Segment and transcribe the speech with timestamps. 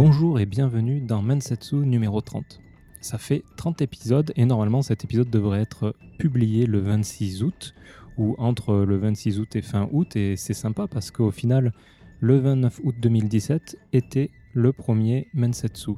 [0.00, 2.60] Bonjour et bienvenue dans Mensetsu numéro 30.
[3.00, 7.74] Ça fait 30 épisodes et normalement cet épisode devrait être publié le 26 août
[8.16, 11.72] ou entre le 26 août et fin août et c'est sympa parce qu'au final
[12.20, 15.94] le 29 août 2017 était le premier Mensetsu.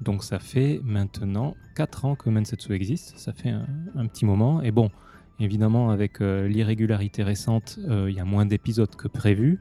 [0.00, 3.66] Donc ça fait maintenant 4 ans que Mensetsu existe, ça fait un,
[3.96, 4.90] un petit moment et bon,
[5.38, 9.60] Évidemment, avec euh, l'irrégularité récente, euh, il y a moins d'épisodes que prévu,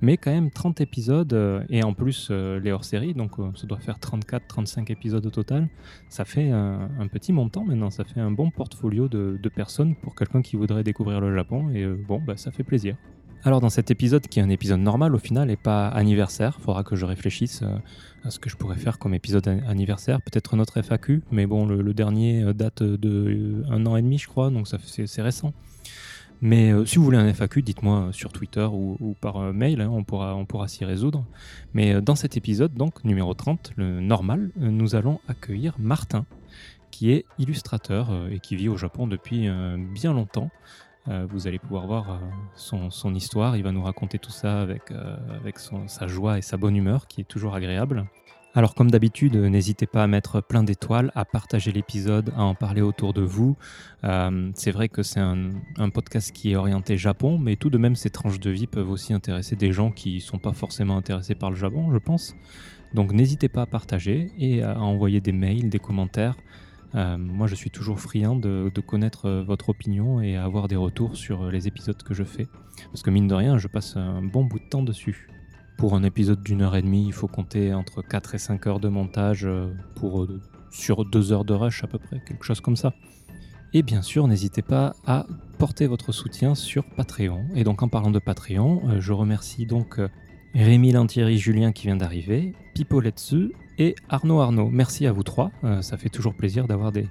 [0.00, 3.98] mais quand même 30 épisodes, euh, et en plus les hors-séries, donc ça doit faire
[3.98, 5.68] 34-35 épisodes au total.
[6.08, 10.42] Ça fait un, petit montant maintenant, ça fait un bon portfolio de, personnes pour quelqu'un
[10.42, 12.96] qui voudrait découvrir le Japon, et bon, bah, ça fait plaisir.
[13.46, 16.82] Alors dans cet épisode, qui est un épisode normal au final et pas anniversaire, faudra
[16.82, 17.78] que je réfléchisse euh,
[18.24, 21.94] à ce que je pourrais faire comme épisode anniversaire, peut-être notre FAQ, mais bon, le,
[21.94, 25.52] dernier euh, date de euh, un an et demi, je crois, donc c'est récent.
[26.40, 30.66] Mais si vous voulez un FAQ, dites-moi sur Twitter ou, par mail, hein, on pourra
[30.66, 31.24] s'y résoudre.
[31.72, 36.26] Mais dans cet épisode, donc numéro 30, le normal, nous allons accueillir Martin,
[36.90, 39.48] qui est illustrateur et qui vit au Japon depuis
[39.94, 40.50] bien longtemps.
[41.08, 43.56] Euh, vous allez pouvoir voir euh, son, histoire.
[43.56, 47.06] Il va nous raconter tout ça avec, euh, avec sa joie et sa bonne humeur
[47.06, 48.06] qui est toujours agréable.
[48.54, 52.80] Alors comme d'habitude, n'hésitez pas à mettre plein d'étoiles, à partager l'épisode, à en parler
[52.80, 53.54] autour de vous.
[54.54, 57.96] c'est vrai que c'est un, un, podcast qui est orienté Japon, mais tout de même
[57.96, 61.34] ces tranches de vie peuvent aussi intéresser des gens qui ne sont pas forcément intéressés
[61.34, 62.34] par le Japon, je pense.
[62.94, 66.36] Donc n'hésitez pas à partager et à envoyer des mails, des commentaires.
[66.94, 71.16] Euh, moi, je suis toujours friand de, connaître euh, votre opinion et avoir des retours
[71.16, 72.46] sur euh, les épisodes que je fais.
[72.86, 75.28] Parce que mine de rien, je passe un bon bout de temps dessus.
[75.78, 78.80] Pour un épisode d'une heure et demie, il faut compter entre 4 et 5 heures
[78.80, 79.46] de montage
[79.96, 80.26] pour,
[80.70, 82.94] sur 2 heures de rush à peu près, quelque chose comme ça.
[83.74, 85.26] Et bien sûr, n'hésitez pas à
[85.58, 87.44] porter votre soutien sur Patreon.
[87.54, 90.00] Et donc en parlant de Patreon, je remercie donc
[90.54, 94.68] Rémi Lantieri Julien qui vient d'arriver, Pipo Letsu et Arnaud Arnaud.
[94.70, 95.50] Merci à vous trois.
[95.64, 97.08] Euh, ça fait toujours plaisir d'avoir des,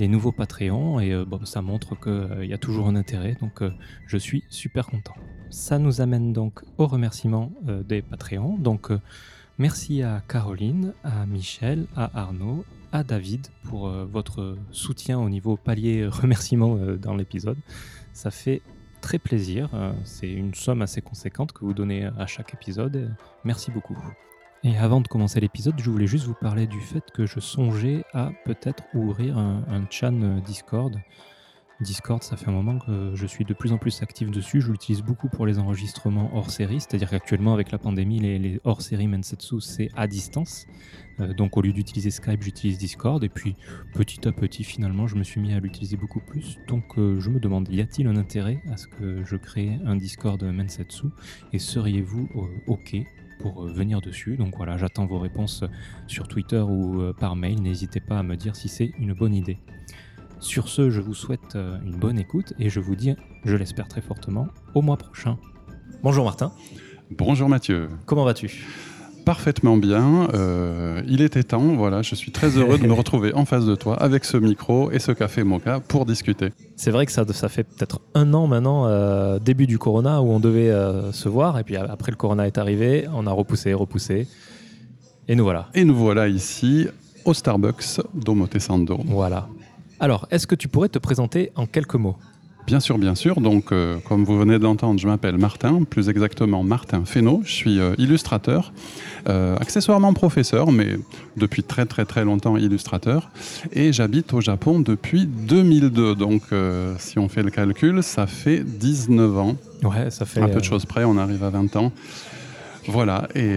[0.00, 3.36] nouveaux Patreons et euh, bon, ça montre qu'il euh, y a toujours un intérêt.
[3.40, 3.62] Donc
[4.06, 5.14] je suis super content.
[5.50, 7.52] Ça nous amène donc au remerciement
[7.86, 8.56] des Patreons.
[8.58, 8.90] Donc
[9.58, 16.06] merci à Caroline, à Michel, à Arnaud, à David pour votre soutien au niveau palier
[16.06, 17.58] remerciement dans l'épisode.
[18.12, 18.60] Ça fait
[19.00, 19.70] très plaisir.
[20.04, 23.14] C'est une somme assez conséquente que vous donnez à chaque épisode.
[23.44, 23.96] Merci beaucoup.
[24.64, 28.04] Et avant de commencer l'épisode, je voulais juste vous parler du fait que je songeais
[28.12, 31.00] à peut-être ouvrir un, un chan Discord
[31.80, 34.62] Discord, ça fait un moment que je suis de plus en plus actif dessus.
[34.62, 38.80] Je l'utilise beaucoup pour les enregistrements hors série, c'est-à-dire qu'actuellement, avec la pandémie, les, hors
[38.80, 40.66] série Mensetsu, c'est à distance.
[41.20, 43.22] Euh, donc, au lieu d'utiliser Skype, j'utilise Discord.
[43.24, 43.56] Et puis,
[43.92, 46.58] petit à petit, finalement, je me suis mis à l'utiliser beaucoup plus.
[46.66, 49.96] Donc, euh, je me demande, y a-t-il un intérêt à ce que je crée un
[49.96, 51.08] Discord Mensetsu?
[51.52, 52.96] Et seriez-vous euh, OK
[53.38, 54.36] pour venir dessus.
[54.36, 55.64] Donc voilà, j'attends vos réponses
[56.06, 57.62] sur Twitter ou par mail.
[57.62, 59.58] N'hésitez pas à me dire si c'est une bonne idée.
[60.40, 63.14] Sur ce, je vous souhaite euh, une bonne écoute et je vous dis,
[63.44, 65.38] je l'espère très fortement, au mois prochain.
[66.02, 66.52] Bonjour Martin.
[67.10, 67.88] Bonjour Mathieu.
[68.04, 68.66] Comment vas-tu?
[69.26, 70.28] Parfaitement bien.
[70.32, 73.74] Euh, il était temps, voilà, je suis très heureux de me retrouver en face de
[73.74, 76.52] toi avec ce micro et ce café mocha pour discuter.
[76.76, 80.30] C'est vrai que ça, ça fait peut-être un an maintenant, euh, début du corona, où
[80.30, 80.72] on devait
[81.12, 84.26] se voir, et puis après le corona est arrivé, on a repoussé, repoussé,
[85.28, 85.68] et nous voilà.
[85.74, 86.86] Et nous voilà ici
[87.24, 89.00] au Starbucks d'Omotesando.
[89.06, 89.48] Voilà.
[89.98, 92.16] Alors, est-ce que tu pourrais te présenter en quelques mots?
[92.66, 93.40] Bien sûr, bien sûr.
[93.40, 97.40] Donc, euh, comme vous venez de l'entendre, je m'appelle Martin, plus exactement Martin Fesneau.
[97.44, 98.72] Je suis euh, illustrateur,
[99.28, 100.98] euh, accessoirement professeur, mais
[101.36, 103.30] depuis très très très longtemps illustrateur.
[103.72, 106.16] Et j'habite au Japon depuis 2002.
[106.16, 106.42] Donc,
[106.98, 109.56] si on fait le calcul, ça fait 19 ans.
[109.84, 110.40] Ouais, ça fait.
[110.40, 111.92] Un peu de choses près, on arrive à 20 ans.
[112.88, 113.56] Voilà, et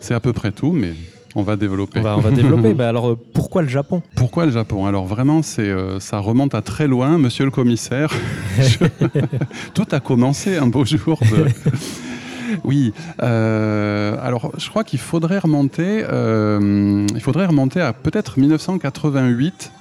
[0.00, 0.94] c'est à peu près tout, mais
[1.34, 2.00] on va développer.
[2.00, 2.74] On va, développer.
[2.74, 4.02] bah alors, euh, pourquoi le Japon?
[4.14, 4.86] Pourquoi le Japon?
[4.86, 8.12] Alors vraiment, c'est, euh, ça remonte à très loin, monsieur le commissaire.
[9.74, 11.18] Tout a commencé un beau jour
[12.64, 12.92] Oui.
[13.22, 16.00] Euh, alors, je crois qu'il faudrait remonter.
[16.00, 19.72] il faudrait remonter à peut-être 1988,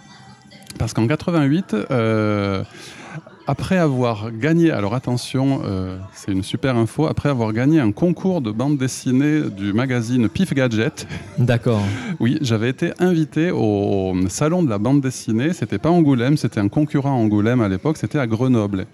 [0.79, 1.75] parce qu'en 88,
[3.47, 8.41] après avoir gagné, alors attention, euh, c'est une super info, après avoir gagné un concours
[8.41, 11.07] de bande dessinée du magazine Pif Gadget.
[11.37, 11.81] D'accord.
[12.19, 15.53] Oui, j'avais été invité au salon de la bande dessinée.
[15.53, 18.85] C'était pas Angoulême, c'était un concurrent à Angoulême à l'époque, c'était à Grenoble.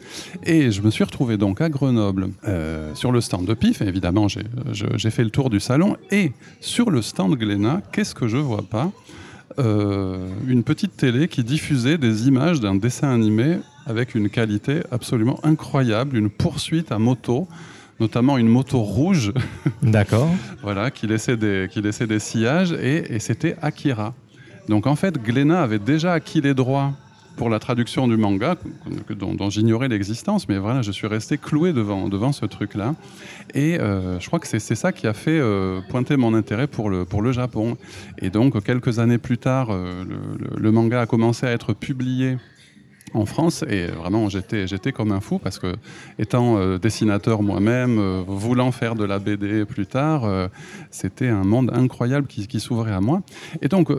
[0.43, 3.81] Et je me suis retrouvé donc à Grenoble euh, sur le stand de Pif.
[3.81, 5.95] évidemment, j'ai fait le tour du salon.
[6.11, 8.91] Et sur le stand Glénat, qu'est-ce que je vois pas?
[9.57, 16.15] Une petite télé qui diffusait des images d'un dessin animé avec une qualité absolument incroyable,
[16.17, 17.47] une poursuite à moto
[17.99, 19.33] notamment une moto rouge.
[19.83, 20.29] D'accord.
[20.61, 24.13] voilà, qui laissait des, qui laissait des sillages, et, et c'était Akira.
[24.67, 26.93] Donc en fait, Glénat avait déjà acquis les droits
[27.39, 28.57] pour la traduction du manga,
[29.11, 32.95] dont, j'ignorais l'existence, mais voilà, je suis resté cloué devant, devant ce truc-là.
[33.53, 36.89] Et euh, je crois que c'est ça qui a fait euh, pointer mon intérêt pour
[36.89, 37.77] le, pour le Japon.
[38.17, 40.03] Et donc, quelques années plus tard, euh,
[40.57, 42.35] le, manga a commencé à être publié
[43.13, 43.63] en France.
[43.69, 45.75] Et vraiment j'étais j'étais comme un fou parce que
[46.17, 50.47] étant euh, dessinateur moi-même euh, voulant faire de la BD plus tard euh,
[50.91, 53.21] c'était un monde incroyable qui, qui s'ouvrait à moi.
[53.61, 53.91] Et donc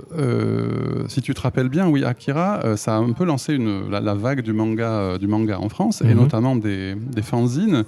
[1.09, 4.15] si tu te rappelles bien oui Akira ça a un peu lancé une, la, la
[4.15, 6.11] vague du manga du manga en France mm -hmm.
[6.11, 7.85] et notamment des, des fanzines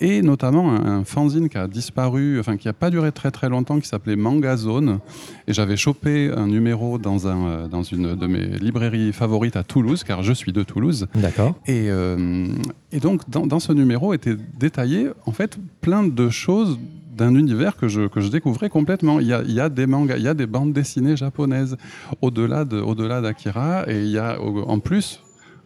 [0.00, 3.48] et notamment un, un, fanzine qui a disparu enfin qui a pas duré très très
[3.48, 4.98] longtemps qui s'appelait Manga Zone.
[5.46, 10.02] Et j'avais chopé un numéro dans un dans une de mes librairies favorites à Toulouse
[10.04, 11.06] car je suis de Toulouse.
[11.14, 11.54] D'accord.
[11.66, 12.46] Et, euh,
[12.92, 16.78] et, donc, dans, dans, ce numéro était détaillé, en fait, plein de choses
[17.14, 19.20] d'un univers que je, que je découvrais complètement.
[19.20, 21.76] Il y, a, il y a des mangas, il y a des bandes dessinées japonaises
[22.22, 25.20] au-delà d'Akira, et il y a en plus,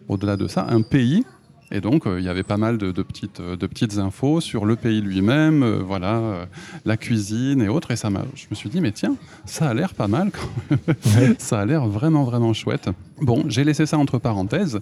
[0.09, 1.23] au-delà de ça, un pays
[1.71, 4.65] et donc, euh, il y avait pas mal de, de, petites, de petites infos sur
[4.65, 6.45] le pays lui-même, euh, voilà, euh,
[6.85, 7.91] la cuisine et autres.
[7.91, 10.77] Et ça je me suis dit, mais tiens, ça a l'air pas mal quand
[11.15, 11.35] même.
[11.37, 12.89] ça a l'air vraiment, vraiment chouette.
[13.21, 14.79] Bon, j'ai laissé ça entre parenthèses.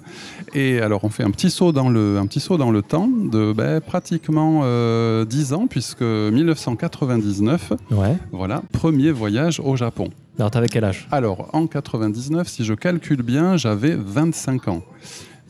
[0.54, 3.08] Et alors, on fait un petit saut dans le, un petit saut dans le temps
[3.08, 8.16] de ben, pratiquement euh, 10 ans, puisque 1999, ouais.
[8.32, 10.10] voilà, premier voyage au Japon.
[10.38, 11.08] Alors, t'avais quel âge?
[11.12, 14.84] Alors, en 99, si je calcule bien, j'avais 25 ans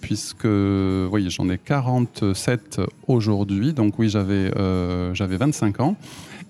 [0.08, 5.98] puisque oui, j'en ai 47 aujourd'hui, donc oui, j'avais euh, 25 ans.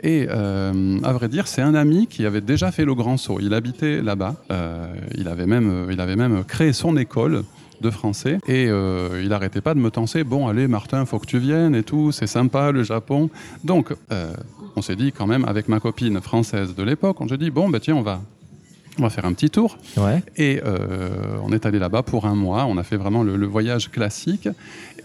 [0.03, 3.39] Et euh, à vrai dire, c'est un ami qui avait déjà fait le grand saut.
[3.41, 4.35] Il habitait là-bas.
[4.51, 7.45] Euh, il, avait même, il avait même créé son école
[7.81, 11.27] de français et euh, il n'arrêtait pas de me tenser bon allez Martin faut que
[11.27, 13.29] tu viennes et tout c'est sympa le Japon
[13.63, 14.33] donc euh,
[14.75, 17.69] on s'est dit quand même avec ma copine française de l'époque on s'est dit bon
[17.69, 18.21] bah tiens on va
[18.99, 19.77] on va faire un petit tour.
[19.97, 20.23] Ouais.
[20.35, 21.09] Et euh,
[21.43, 22.65] on est allé là-bas pour un mois.
[22.65, 24.49] On a fait vraiment le, le voyage classique.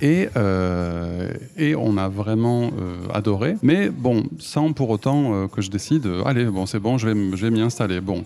[0.00, 3.56] Et, euh, et, on a vraiment euh, adoré.
[3.62, 7.60] Mais bon, sans pour autant que je décide, allez, bon, c'est bon, je vais m'y
[7.60, 8.00] installer.
[8.00, 8.24] Bon.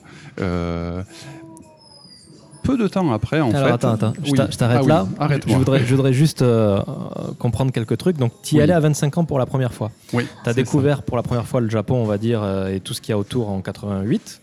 [2.67, 3.75] Peu de temps après, en Alors, fait.
[3.75, 4.33] Attends, attends, oui.
[4.35, 5.07] je t'arrête ah, là.
[5.21, 5.37] Oui.
[5.47, 6.81] Je voudrais, je voudrais juste euh,
[7.39, 8.17] comprendre quelques trucs.
[8.17, 8.65] Donc, tu y oui.
[8.65, 9.93] allais à 25 ans pour la première fois.
[10.13, 10.27] Oui.
[10.43, 11.03] Tu as découvert ça.
[11.03, 13.13] pour la première fois le Japon, on va dire, euh, et tout ce qu'il y
[13.13, 14.41] a autour en 88.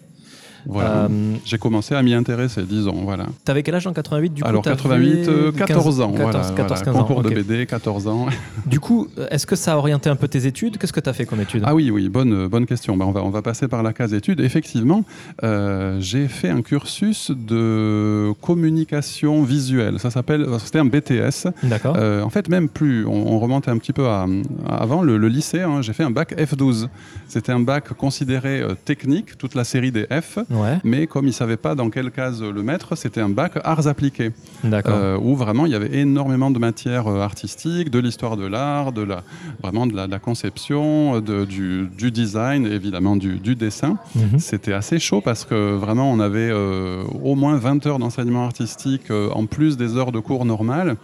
[0.65, 1.07] Voilà.
[1.09, 3.03] Euh, J'ai commencé à m'y intéresser, disons.
[3.03, 3.27] Voilà.
[3.45, 6.11] Tu avais quel âge en 88 du coup, Alors 88, euh, 14 ans.
[6.11, 6.85] 14, voilà, 14 voilà.
[6.85, 7.21] 15 Concours ans.
[7.21, 7.43] de okay.
[7.43, 8.25] BD, 14 ans.
[8.65, 10.77] Du coup, est-ce que ça a orienté un peu tes études?
[10.77, 12.95] Qu'est-ce que tu as fait comme études Ah oui, oui, bonne, bonne question.
[12.97, 14.39] Ben, on, va, on va passer par la case études.
[14.39, 15.03] Effectivement,
[15.43, 19.99] euh, j'ai fait un cursus de communication visuelle.
[19.99, 21.49] Ça s'appelle, c'était un BTS.
[21.63, 21.95] D'accord.
[21.97, 24.25] Euh, en fait, même plus, on, on, remonte un petit peu à,
[24.67, 25.61] à avant le, le lycée.
[25.61, 26.87] Hein, j'ai fait un bac F12.
[27.27, 30.39] C'était un bac considéré euh, technique, toute la série des F.
[30.53, 30.77] Ouais.
[30.83, 34.31] Mais comme ne savait pas dans quelle case le mettre, c'était un bac arts appliqués.
[34.65, 38.91] Euh, où vraiment il y avait énormément de matières euh, artistiques, de l'histoire de l'art,
[38.91, 39.23] de la,
[39.61, 43.97] vraiment de la, de la conception, de, du, du, design, évidemment du, du dessin.
[44.15, 44.39] Mm -hmm.
[44.39, 49.09] C'était assez chaud parce que vraiment on avait euh, au moins 20 heures d'enseignement artistique
[49.09, 50.95] euh, en plus des heures de cours normales.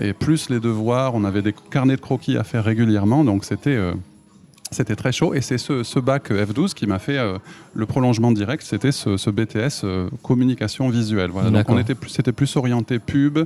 [0.00, 3.70] Et plus les devoirs, on avait des carnets de croquis à faire régulièrement, donc c'était
[3.70, 3.92] euh,
[4.70, 7.38] c'était très chaud et c'est ce, ce, bac F12 qui m'a fait euh,
[7.74, 8.62] le prolongement direct.
[8.62, 11.30] C'était ce, ce, BTS euh, communication visuelle.
[11.30, 11.50] Voilà.
[11.50, 13.38] Donc on était plus, c'était plus orienté pub,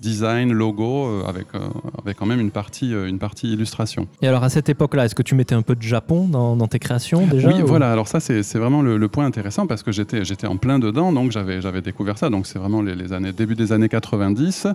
[0.00, 1.58] design, logo, euh, avec, euh,
[2.02, 4.06] avec quand même une partie, euh, une partie illustration.
[4.22, 6.68] Et alors à cette époque-là, est-ce que tu mettais un peu de Japon dans, dans
[6.68, 7.66] tes créations déjà Oui, ou...
[7.66, 7.92] voilà.
[7.92, 11.32] Alors ça, c'est vraiment le, le, point intéressant parce que j'étais en plein dedans, donc
[11.32, 12.30] j'avais découvert ça.
[12.30, 14.68] Donc c'est vraiment les, les, années, début des années 90.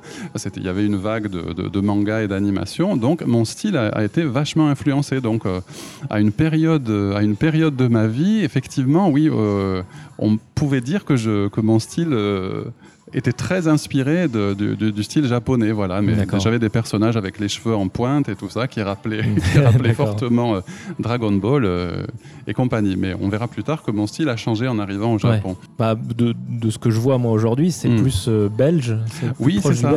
[0.57, 2.95] Il y avait une vague de, de, de manga et d'animation.
[2.97, 5.21] Donc mon style a, a, été vachement influencé.
[5.21, 5.61] Donc euh,
[6.09, 9.81] à, une période, à une période de ma vie, effectivement, oui, euh,
[10.19, 12.65] on pouvait dire que, je, que mon style euh,
[13.13, 16.01] était très inspiré de, du style japonais, voilà.
[16.01, 19.59] Mais j'avais des personnages avec les cheveux en pointe et tout ça qui rappelaient, qui
[19.59, 20.59] rappelaient fortement euh,
[20.99, 22.05] Dragon Ball euh,
[22.47, 22.95] et compagnie.
[22.95, 25.49] Mais on verra plus tard que mon style a changé en arrivant au Japon.
[25.49, 25.67] Ouais.
[25.77, 28.01] Bah, de, de, ce que je vois moi aujourd'hui, c'est mm.
[28.01, 28.97] plus euh, belge.
[29.39, 29.93] Oui, c'est ça.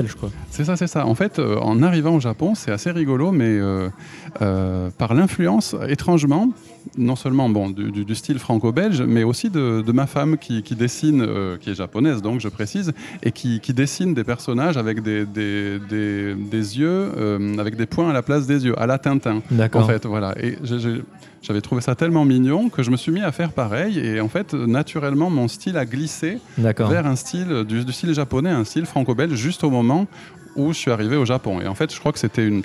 [0.51, 1.07] C'est ça, c'est ça.
[1.07, 3.59] En fait, en arrivant au Japon, c'est assez rigolo, mais
[4.39, 6.51] par l'influence, étrangement,
[6.97, 11.23] non seulement bon, du, style franco-belge, mais aussi de, de, ma femme qui, qui dessine,
[11.23, 12.93] euh, qui est japonaise, donc je précise,
[13.23, 17.87] et qui, qui dessine des personnages avec des, des, des, des yeux, euh, avec des
[17.87, 19.43] points à la place des yeux, à la Tintin.
[19.51, 19.85] D'accord.
[19.85, 20.35] En fait, voilà.
[20.43, 20.59] Et
[21.43, 23.99] j'avais trouvé ça tellement mignon que je me suis mis à faire pareil.
[23.99, 28.51] Et en fait, naturellement, mon style a glissé vers un style du, du style japonais,
[28.51, 30.07] un style franco-belge, juste au moment
[30.57, 31.61] où je suis arrivé au Japon.
[31.61, 32.65] Et en fait, je crois que c'était une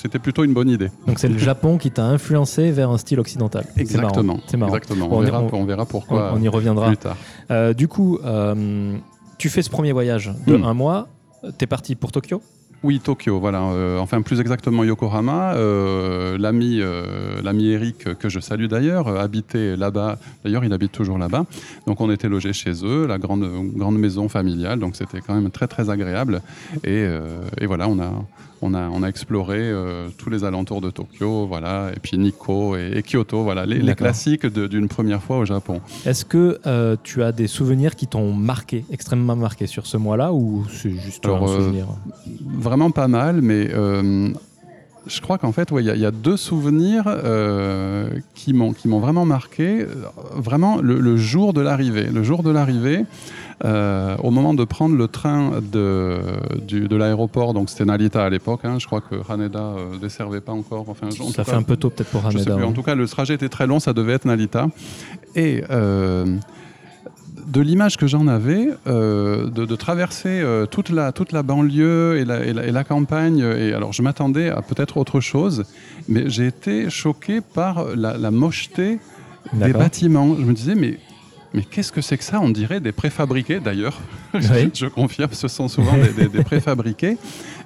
[0.00, 0.90] c'était plutôt une bonne idée.
[1.06, 3.66] Donc c'est le Japon qui t'a influencé vers un style occidental.
[3.76, 4.38] Exactement.
[4.46, 4.74] C'est marrant.
[4.74, 5.08] Exactement.
[5.08, 6.86] Bon, On, verra, on- on verra pourquoi On, on y reviendra.
[6.86, 7.16] plus tard.
[7.50, 8.96] Euh, du coup, euh,
[9.36, 10.64] tu fais ce premier voyage de Hmm.
[10.64, 11.08] un mois.
[11.58, 12.40] T'es parti pour Tokyo?
[12.84, 13.62] Oui, Tokyo, voilà.
[13.64, 15.54] Euh, enfin, plus exactement Yokohama.
[15.54, 20.16] Euh, l'ami, euh, l'ami Eric, que je salue d'ailleurs, habitait là-bas.
[20.44, 21.44] D'ailleurs, il habite toujours là-bas.
[21.88, 24.78] Donc, on était logés chez eux, la grande, grande maison familiale.
[24.78, 26.40] Donc, c'était quand même très, très agréable.
[26.84, 27.04] Et,
[27.60, 28.12] et voilà, on a,
[28.62, 31.90] on a, on a exploré euh, tous les alentours de Tokyo, voilà.
[31.94, 33.66] Et puis Nikko et, et Kyoto, voilà.
[33.66, 35.80] Les, classiques d'une première fois au Japon.
[36.04, 40.32] Est-ce que euh, tu as des souvenirs qui t'ont marqué, extrêmement marqué sur ce mois-là,
[40.32, 41.86] ou c'est juste Alors, un euh, souvenir?
[42.46, 43.68] Vraiment pas mal, mais
[45.06, 48.52] je crois qu'en fait, ouais, il y, a- il y a deux souvenirs euh, qui
[48.52, 49.86] m'ont vraiment marqué.
[50.34, 52.08] Vraiment, le jour de l'arrivée.
[52.12, 53.04] Le jour de l'arrivée,
[53.64, 56.18] euh, au moment de prendre le train de,
[56.66, 60.40] du- de l'aéroport, donc c'était Narita à l'époque, hein, je crois que Haneda ne desservait
[60.40, 60.84] pas encore.
[60.88, 62.54] Enfin, en Ça cas, fait un peu tôt peut-être pour je sais Haneda.
[62.56, 62.64] plus.
[62.64, 62.74] En ouais.
[62.74, 64.68] tout cas, le trajet était très long, ça devait être Nalita.
[65.34, 66.36] Et euh,
[67.46, 72.18] de l'image que j'en avais, euh, de, de traverser euh, toute, la, toute la banlieue
[72.18, 75.64] et la, et la- et la campagne, et alors je m'attendais à peut-être autre chose,
[76.08, 78.98] mais j'ai été choqué par la, la mocheté
[79.54, 80.36] des bâtiments.
[80.38, 80.98] Je me disais, mais,
[81.54, 82.40] mais qu'est-ce que c'est que ça?
[82.40, 83.98] On dirait des préfabriqués d'ailleurs.
[84.34, 84.70] Oui.
[84.74, 87.16] je confirme, ce sont souvent des, des- des préfabriqués.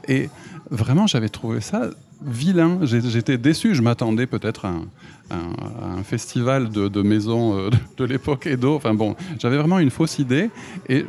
[0.09, 0.29] Et
[0.71, 1.91] vraiment, j'avais trouvé ça
[2.25, 2.79] vilain.
[2.83, 3.75] J'étais déçu.
[3.75, 4.85] Je m'attendais peut-être à un,
[5.31, 8.77] un- à un festival de, de maisons euh, de, l'époque Edo.
[8.77, 10.51] Enfin bon, j'avais vraiment une fausse idée.
[10.89, 11.05] Et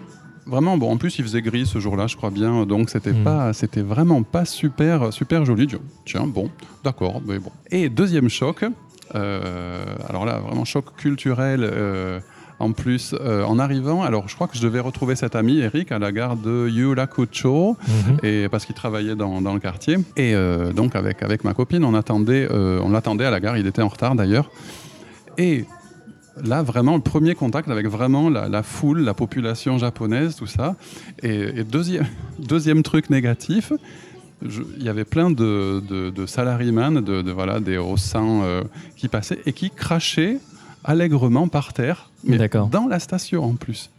[0.47, 2.65] vraiment, bon, en plus, il faisait gris ce jour-là, je crois bien.
[2.65, 3.23] Donc, c'était Mm.
[3.23, 5.67] pas, c'était vraiment pas super, super joli.
[6.05, 6.49] Tiens, bon,
[6.83, 7.51] d'accord, mais bon.
[7.69, 8.65] Et deuxième choc.
[9.15, 11.59] euh, alors là, vraiment choc culturel.
[11.63, 12.19] euh,
[12.59, 15.91] en plus, euh, en arrivant, alors je crois que je devais retrouver cet ami, Eric,
[15.91, 18.17] à la gare de Yurakucho, Mhm.
[18.23, 19.97] et parce qu'il travaillait dans, dans le quartier.
[20.17, 23.57] Et euh, donc avec, avec ma copine, on attendait, euh, on l'attendait à la gare.
[23.57, 24.49] Il était en retard d'ailleurs.
[25.37, 25.65] Et
[26.43, 30.75] là, vraiment, le premier contact avec vraiment la, la foule, la population japonaise, tout ça.
[31.21, 32.05] Et, et deuxième,
[32.39, 33.73] deuxième truc négatif.
[34.77, 38.61] Il y avait plein de, de, de salariman, de, de- voilà, des hauts seins euh,
[38.97, 40.37] qui passaient et qui crachaient
[40.83, 42.37] allègrement par terre, mais
[42.71, 43.89] dans la station en plus.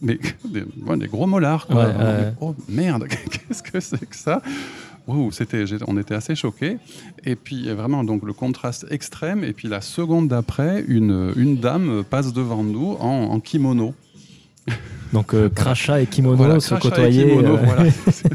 [0.00, 1.66] Mais des, ouais, des gros molars.
[1.66, 1.86] Quoi.
[1.86, 2.32] Ouais.
[2.40, 4.42] Oh merde, qu'est-ce que c'est que ça?
[5.08, 6.78] Ouh, c'était, on était assez choqués.
[7.24, 9.42] Et puis vraiment donc le contraste extrême.
[9.44, 13.94] Et puis la seconde d'après, une, une dame passe devant nous en, en kimono.
[15.12, 17.28] Donc euh, crachat et kimono Voilà, se côtoyer.
[17.28, 17.90] kimono, euh, voilà.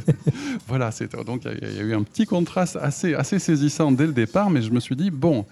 [0.68, 4.06] voilà, c'est donc il y, y a eu un petit contraste assez, assez saisissant dès
[4.06, 5.46] le départ, mais je me suis dit bon,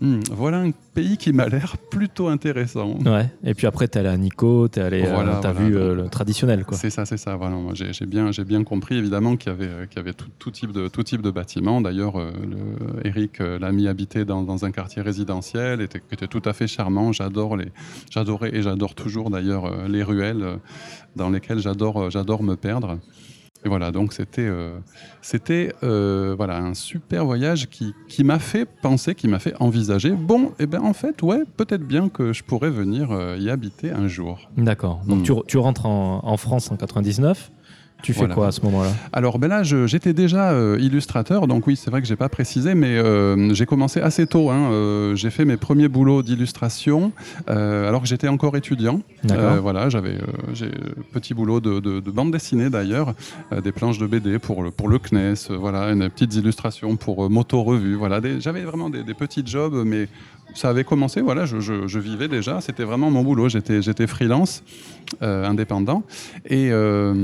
[0.00, 2.98] hmm, voilà un pays qui m'a l'air plutôt intéressant.
[3.04, 3.30] Ouais.
[3.44, 6.08] Et puis après, t'es allé à Nico, t'es allé, euh, t'as voilà, vu euh, le
[6.08, 6.76] traditionnel, quoi.
[6.76, 7.36] C'est ça, c'est ça.
[7.36, 10.00] Voilà, moi, j'ai j'ai bien, j'ai bien compris évidemment qu'il y avait, euh, qu'il y
[10.00, 11.80] avait tout, tout type de, tout type de bâtiments.
[11.80, 16.26] D'ailleurs, euh, le- Eric l'a mis habiter dans, dans un quartier résidentiel, était, qui était
[16.28, 17.12] tout à fait charmant.
[17.12, 17.68] J'adore les,
[18.10, 20.58] j'adorais et j'adore toujours d'ailleurs les ruelles
[21.16, 22.98] dans lesquelles j'adore, j'adore me perdre.
[23.64, 24.78] Et voilà, donc c'était, euh,
[25.20, 30.10] c'était euh, voilà un super voyage qui, qui m'a fait penser, qui m'a fait envisager.
[30.12, 33.90] Bon, et ben en fait, ouais, peut-être bien que je pourrais venir euh, y habiter
[33.90, 34.48] un jour.
[34.56, 35.00] D'accord.
[35.06, 35.22] Donc Hmm.
[35.24, 37.50] tu, tu rentres en, en France en 99.
[38.02, 38.34] Tu fais Voilà.
[38.34, 38.90] quoi à ce moment-là?
[39.12, 42.74] Alors ben là, j'étais déjà euh, illustrateur, donc oui, c'est vrai que j'ai pas précisé,
[42.76, 44.50] mais euh, j'ai commencé assez tôt.
[44.50, 47.12] hein, euh, j'ai fait mes premiers boulots d'illustration
[47.46, 49.00] alors que j'étais encore étudiant.
[49.24, 49.56] D'accord.
[49.60, 50.18] Voilà, j'avais
[50.54, 50.70] j'ai
[51.12, 53.14] petit boulot de, de- de bande dessinée d'ailleurs,
[53.64, 57.62] des planches de BD pour le, pour le CNES, voilà, une petites illustrations pour Moto
[57.62, 57.94] Revue.
[57.96, 60.08] Voilà, j'avais vraiment des, des petits jobs, mais
[60.54, 61.20] ça avait commencé.
[61.20, 62.60] Voilà, je, je- je vivais déjà.
[62.60, 63.48] C'était vraiment mon boulot.
[63.48, 64.62] J'étais freelance,
[65.22, 66.02] euh, indépendant.
[66.46, 67.14] Et euh,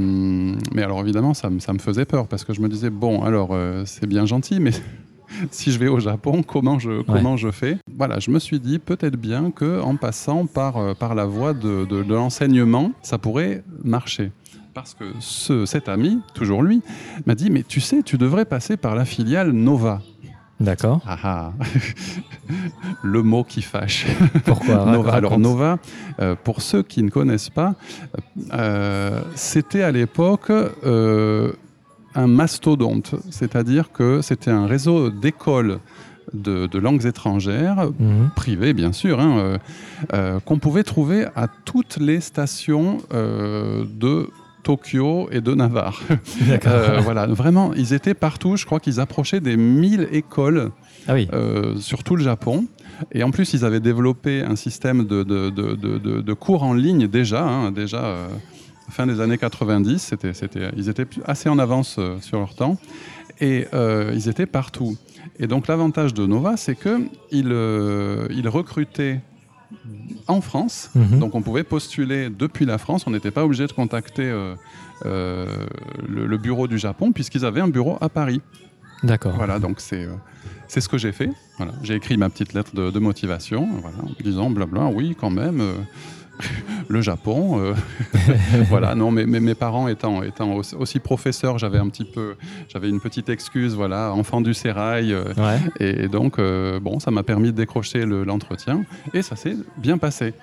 [0.73, 3.23] mais alors évidemment, ça, me- ça me faisait peur parce que je me disais bon,
[3.23, 4.71] alors euh, c'est bien gentil, mais
[5.51, 7.79] si je vais au Japon, comment je, comment je fais?
[7.97, 11.85] Voilà, je me suis dit peut-être bien que en passant par, par la voie de,
[11.87, 14.31] de- de l'enseignement, ça pourrait marcher.
[14.75, 16.83] Parce que ce, cet ami, toujours lui,
[17.27, 20.03] m'a dit mais tu sais, tu devrais passer par la filiale Nova.
[20.65, 21.01] D'accord.
[21.07, 21.53] Ah ah,
[23.03, 24.07] le mot qui fâche.
[24.45, 25.13] Pourquoi Nova.
[25.13, 25.79] Alors Nova,
[26.21, 27.75] euh, pour ceux qui ne connaissent pas,
[28.53, 31.53] euh, c'était à l'époque euh,
[32.15, 35.79] un mastodonte, c'est-à-dire que c'était un réseau d'écoles
[36.33, 38.31] de, de langues étrangères, Mhm.
[38.35, 39.59] privées bien sûr, hein,
[40.45, 44.29] qu'on pouvait trouver à toutes les stations de
[44.65, 46.01] Tokyo et de Navarre.
[46.67, 48.57] Euh, voilà, vraiment, ils étaient partout.
[48.57, 50.71] Je crois qu'ils approchaient des 1000 écoles
[51.07, 51.29] ah oui.
[51.33, 52.67] euh, sur tout le Japon.
[53.13, 57.43] Et en plus, ils avaient développé un système de, de, de- cours en ligne déjà,
[57.45, 58.29] hein, déjà euh,
[58.91, 59.99] fin des années 90.
[60.01, 62.77] C'était, c'était, ils étaient assez en avance euh, sur leur temps
[63.41, 63.67] et
[64.15, 64.97] ils étaient partout.
[65.41, 67.53] Et donc l'avantage de Nova, c'est qu'ils
[68.31, 69.21] ils recrutaient
[70.27, 70.91] en France.
[70.95, 71.19] Mhm.
[71.19, 73.07] Donc on pouvait postuler depuis la France.
[73.07, 74.55] On n'était pas obligé de contacter euh,
[75.07, 75.47] euh,
[76.09, 78.41] le, le bureau du Japon puisqu'ils avaient un bureau à Paris.
[79.03, 79.35] D'accord.
[79.37, 80.15] Voilà, donc c'est euh,
[80.69, 81.31] c'est ce que j'ai fait.
[81.59, 81.73] Voilà.
[81.83, 85.63] J'ai écrit ma petite lettre de, de motivation voilà, en disant blabla, oui, quand même,
[86.89, 87.59] le Japon.
[87.61, 87.75] euh,
[88.69, 92.35] voilà, non, mais, mais mes parents étant, étant aussi, professeurs, j'avais un petit peu,
[92.69, 95.13] j'avais une petite excuse, voilà, enfant du sérail.
[95.13, 95.59] euh, Ouais.
[95.81, 99.57] et, et donc, euh, bon, ça m'a permis de décrocher le- l'entretien et ça s'est
[99.79, 100.35] bien passé.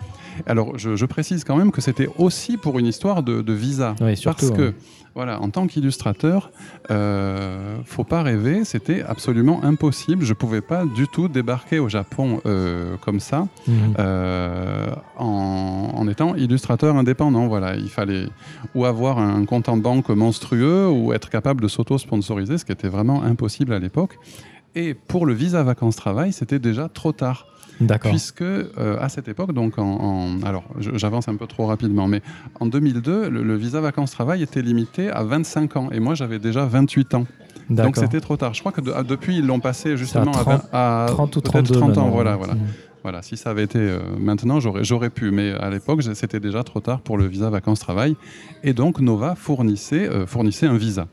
[0.47, 3.95] Alors, je, je précise quand même que c'était aussi pour une histoire de, de visa.
[4.15, 4.73] Surtout, parce que.
[5.13, 6.51] Voilà, en tant qu'illustrateur,
[6.89, 10.23] euh, faut pas rêver, c'était absolument impossible.
[10.23, 13.73] Je pouvais pas du tout débarquer au Japon euh, comme ça, Mhm.
[13.99, 14.87] euh,
[15.17, 17.47] en, en étant illustrateur indépendant.
[17.47, 18.27] Voilà, il fallait
[18.73, 22.87] ou avoir un compte en banque monstrueux ou être capable de s'auto-sponsoriser, ce qui était
[22.89, 24.17] vraiment impossible à l'époque.
[24.75, 27.45] Et pour le visa vacances-travail, c'était déjà trop tard.
[27.81, 28.11] D'accord.
[28.11, 28.65] Puisque euh,
[28.99, 32.21] à cette époque, donc en, en- alors j'avance un peu trop rapidement, mais
[32.59, 36.65] en 2002, le, le visa vacances-travail était limité à 25 ans et moi j'avais déjà
[36.65, 37.25] 28 ans.
[37.85, 38.53] Donc c'était trop tard.
[38.53, 41.35] Je crois que de- ah, depuis ils l'ont passé justement à 30 vingt- à, 30
[41.37, 42.09] ou peut-être 32 30 ans.
[42.09, 42.53] Voilà, voilà.
[42.53, 42.61] Mhm.
[43.03, 46.81] Voilà, si ça avait été euh, maintenant, j'aurais, pu, mais à l'époque, c'était déjà trop
[46.81, 48.15] tard pour le visa vacances-travail.
[48.63, 51.07] Et donc, Nova fournissait, euh, fournissait un visa.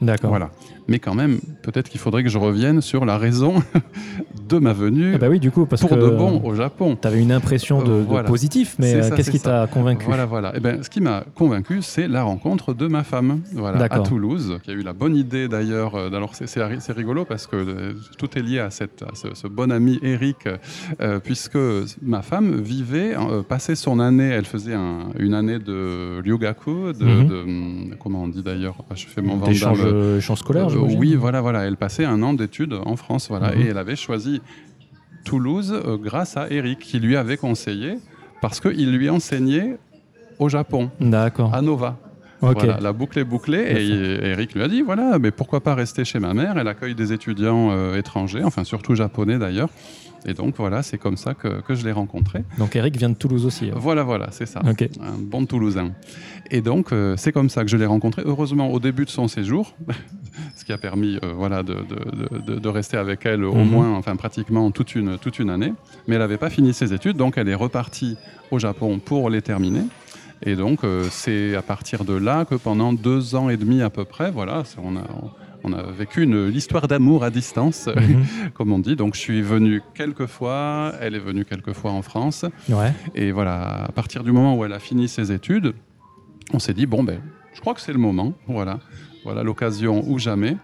[0.00, 0.30] D'accord.
[0.30, 0.50] Voilà.
[0.88, 3.54] Mais quand même, peut-être qu'il faudrait que je revienne sur la raison
[4.48, 6.98] de ma venue Ah bah oui, du coup, parce pour que de bon au Japon.
[7.00, 8.28] tu avais une impression de, Euh, de voilà.
[8.28, 10.04] positif, mais euh, qu'est-ce qui t'a convaincu?
[10.06, 10.56] Voilà, voilà.
[10.56, 14.00] Et ben, ce qui m'a convaincu, c'est la rencontre de ma femme, voilà, à.
[14.00, 15.94] Toulouse, qui a eu la bonne idée d'ailleurs.
[15.94, 16.60] euh, alors c'est,
[16.92, 20.48] rigolo parce que tout est lié à, cette, à ce, ce bon ami Eric,
[21.00, 21.58] euh, puisque
[22.02, 27.04] ma femme vivait, euh, passait son année, elle faisait un- une année de ryugaku, de,
[27.04, 27.26] Mhm.
[27.28, 30.18] de, hum, comment on dit d'ailleurs, je fais mon Des vandame.
[30.72, 31.60] Euh, j'imagine oui, voilà, voilà.
[31.64, 33.60] Elle passait un an d'études en France, voilà, Mhm.
[33.62, 34.40] et elle avait choisi
[35.24, 37.98] Toulouse euh, grâce à Eric, qui lui avait conseillé,
[38.40, 39.78] parce qu'il lui enseignait
[40.38, 41.54] au Japon, D'accord.
[41.54, 41.98] à Nova.
[42.42, 42.54] Ok.
[42.54, 44.26] Voilà, la boucle est bouclée, et.
[44.30, 46.56] Eric lui a dit, voilà, mais pourquoi pas rester chez ma mère?
[46.58, 49.68] Elle accueille des étudiants euh, étrangers, enfin surtout japonais d'ailleurs.
[50.24, 52.44] Et donc voilà, c'est comme ça que, que je l'ai rencontré.
[52.56, 53.70] Donc Eric vient de Toulouse aussi.
[53.74, 54.60] Voilà, voilà, c'est ça.
[55.00, 55.90] Un bon Toulousain.
[56.52, 58.22] Et donc, euh, c'est comme ça que je l'ai rencontré.
[58.24, 59.74] Heureusement, au début de son séjour,
[60.56, 63.68] ce qui a permis euh, voilà, de, de- de- de rester avec elle au Mhm.
[63.68, 65.72] moins, enfin pratiquement toute une, toute une année.
[66.06, 68.16] Mais elle n'avait pas fini ses études, donc elle est repartie
[68.52, 69.82] au Japon pour les terminer.
[70.44, 73.90] Et donc, euh, c'est à partir de là que pendant deux ans et demi à
[73.90, 75.04] peu près, voilà, on a,
[75.64, 78.24] on a vécu une, l'histoire d'amour à distance, Mhm.
[78.54, 78.96] comme on dit.
[78.96, 82.44] Donc, je suis venu quelques fois, elle est venue quelques fois en France.
[82.68, 82.92] Ouais.
[83.14, 85.74] Et voilà, à partir du moment où elle a fini ses études,
[86.52, 87.20] on s'est dit, bon, ben,
[87.54, 88.32] je crois que c'est le moment.
[88.48, 88.80] Voilà,
[89.24, 90.56] voilà l'occasion ou jamais.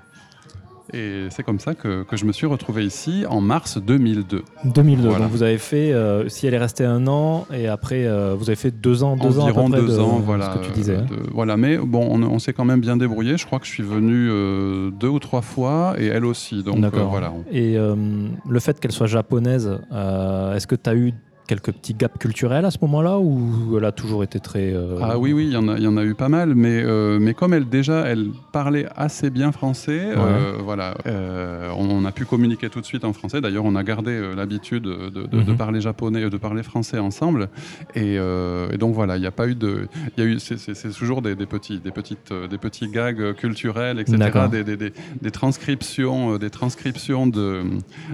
[0.94, 4.42] Et c'est comme ça que, que je me suis retrouvé ici en mars 2002.
[4.64, 5.09] 2002.
[5.09, 5.24] Voilà.
[5.24, 8.48] Donc vous avez fait, euh, si elle est restée un an, et après euh, vous
[8.48, 10.55] avez fait deux ans, deux ans à peu près deux de- ans, voilà.
[10.55, 10.96] Ce que tu disais.
[10.96, 11.07] hein.
[11.11, 13.37] de- voilà, mais bon, on, on s'est quand même bien débrouillé.
[13.37, 16.62] Je crois que je suis venu euh, deux ou trois fois et elle aussi.
[16.62, 17.33] Donc voilà.
[17.53, 21.12] Et le fait qu'elle soit japonaise, est-ce que tu as eu
[21.49, 24.73] quelques petits gaps culturels à ce moment-là ou elle a toujours été très.
[24.73, 26.83] euh, Ah oui, oui, il y, en a- y en a eu pas mal, mais,
[26.85, 32.13] euh, mais comme elle déjà, elle parlait assez bien français, euh, voilà, on, on a
[32.13, 33.41] pu communiquer tout de suite en français.
[33.41, 35.57] D'ailleurs, on a gardé l'habitude de, de- de Mhm.
[35.57, 37.49] parler japonais, de parler français ensemble.
[37.95, 40.59] Et, et donc voilà, il n'y a pas eu de, y a eu, c'est-
[40.99, 44.19] toujours des, des petits, des petites, des petits gags culturels, etc.
[44.51, 47.63] Des, des- des- des transcriptions, des transcriptions de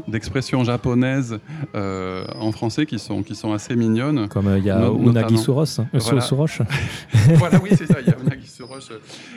[0.07, 1.40] d'expressions japonaises
[1.75, 4.28] en français qui sont, qui sont assez mignonnes.
[4.28, 5.37] Comme euh, il y a No- Unagi.
[5.38, 6.20] Soros, hein, Voilà.
[7.37, 8.88] Voilà, oui, c'est ça, il y a un qui se roche.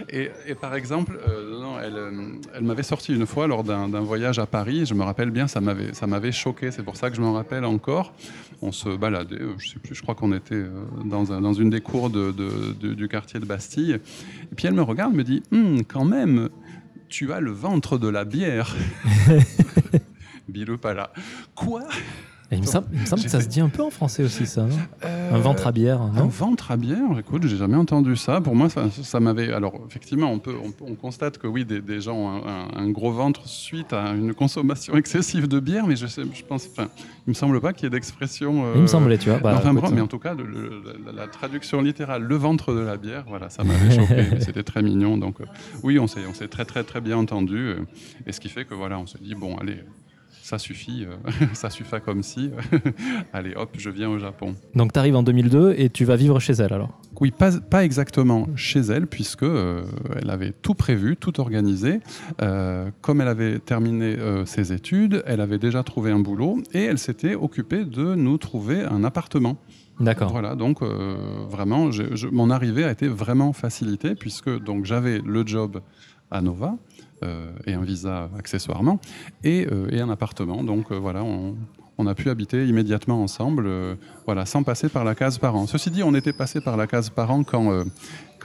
[0.09, 2.11] Et, et par exemple, euh, non, elle, euh,
[2.55, 5.61] elle m'avait sorti une fois lors d'un voyage à Paris, je me rappelle bien, ça
[5.61, 8.13] m'avait ça m'avait choqué, c'est pour ça que je m'en rappelle encore.
[8.61, 10.63] On se baladait, je sais plus, je crois qu'on était
[11.05, 13.93] dans, un- dans une des cours de, de- de- du quartier de Bastille.
[14.51, 16.49] Et puis elle me regarde, me dit, Hum, quand même,
[17.09, 18.75] tu as le ventre de la bière.
[20.49, 21.11] Bilou pas là.
[21.55, 21.83] Quoi?
[22.49, 24.23] Et il me semble, il me semble que ça se dit un peu en français
[24.23, 24.61] aussi, ça.
[24.63, 24.69] non?
[25.03, 28.39] Euh, Un ventre à bière, Un ventre à bière, écoute, j'ai jamais entendu ça.
[28.39, 29.51] Pour moi, ça, ça m'avait.
[29.51, 32.41] Alors, effectivement, on, peut, on, on constate que oui, des, des gens ont
[32.73, 36.69] un, gros ventre suite à une consommation excessive de bière, mais je, sais, je pense.
[36.71, 36.87] Enfin,
[37.27, 38.63] il me semble pas qu'il y ait d'expression.
[38.65, 39.39] euh, Il me semblait, tu vois.
[39.39, 42.35] Bah, enfin, écoute, bref, mais en tout cas, le- le- la, la traduction littérale, le
[42.37, 44.23] ventre de la bière, voilà, ça m'avait choqué.
[44.39, 45.17] C'était très mignon.
[45.17, 45.45] Donc, euh,
[45.83, 47.57] oui, on s'est, très, très, très bien entendu.
[47.57, 47.75] euh,
[48.25, 49.79] et ce qui fait que, voilà, on s'est dit, bon, allez,
[50.47, 52.51] ça suffit, euh, ça suffit comme si.
[53.33, 54.55] Allez, hop, je viens au Japon.
[54.75, 57.01] Donc tu arrives en 2002 et tu vas vivre chez elle alors?
[57.19, 59.83] Oui, pas, pas exactement chez elle, puisque euh,
[60.15, 61.99] elle avait tout prévu, tout organisé.
[62.41, 66.97] Euh, comme elle avait terminé ses études, elle avait déjà trouvé un boulot et elle
[66.97, 69.57] s'était occupée de nous trouver un appartement.
[69.99, 70.31] D'accord.
[70.31, 71.89] Voilà, donc vraiment,
[72.31, 75.81] mon arrivée a été vraiment facilitée, puisque donc j'avais le job
[76.31, 76.77] à Nova.
[77.23, 78.99] Euh, et un visa accessoirement,
[79.43, 80.63] et, euh, un appartement.
[80.63, 83.67] Donc euh, voilà, on, a pu habiter immédiatement ensemble,
[84.25, 85.65] voilà, sans passer par la case parents.
[85.65, 87.83] Ceci dit, on était passé par la case parents quand,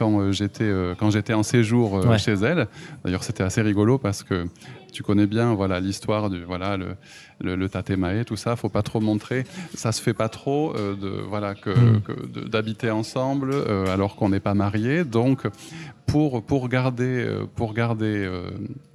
[0.03, 2.69] quand j'étais quand j'étais en séjour chez elle.
[3.05, 4.47] D'ailleurs, c'était assez rigolo parce que
[4.93, 6.97] tu connais bien voilà l'histoire du voilà le,
[7.41, 11.09] le, le, tatemae tout ça faut pas trop montrer ça se fait pas trop de
[11.27, 12.49] voilà que, hmm.
[12.51, 13.55] d'habiter ensemble
[13.89, 15.47] alors qu'on n'est pas marié donc
[16.13, 18.51] pour, pour garder, euh, pour, garder euh,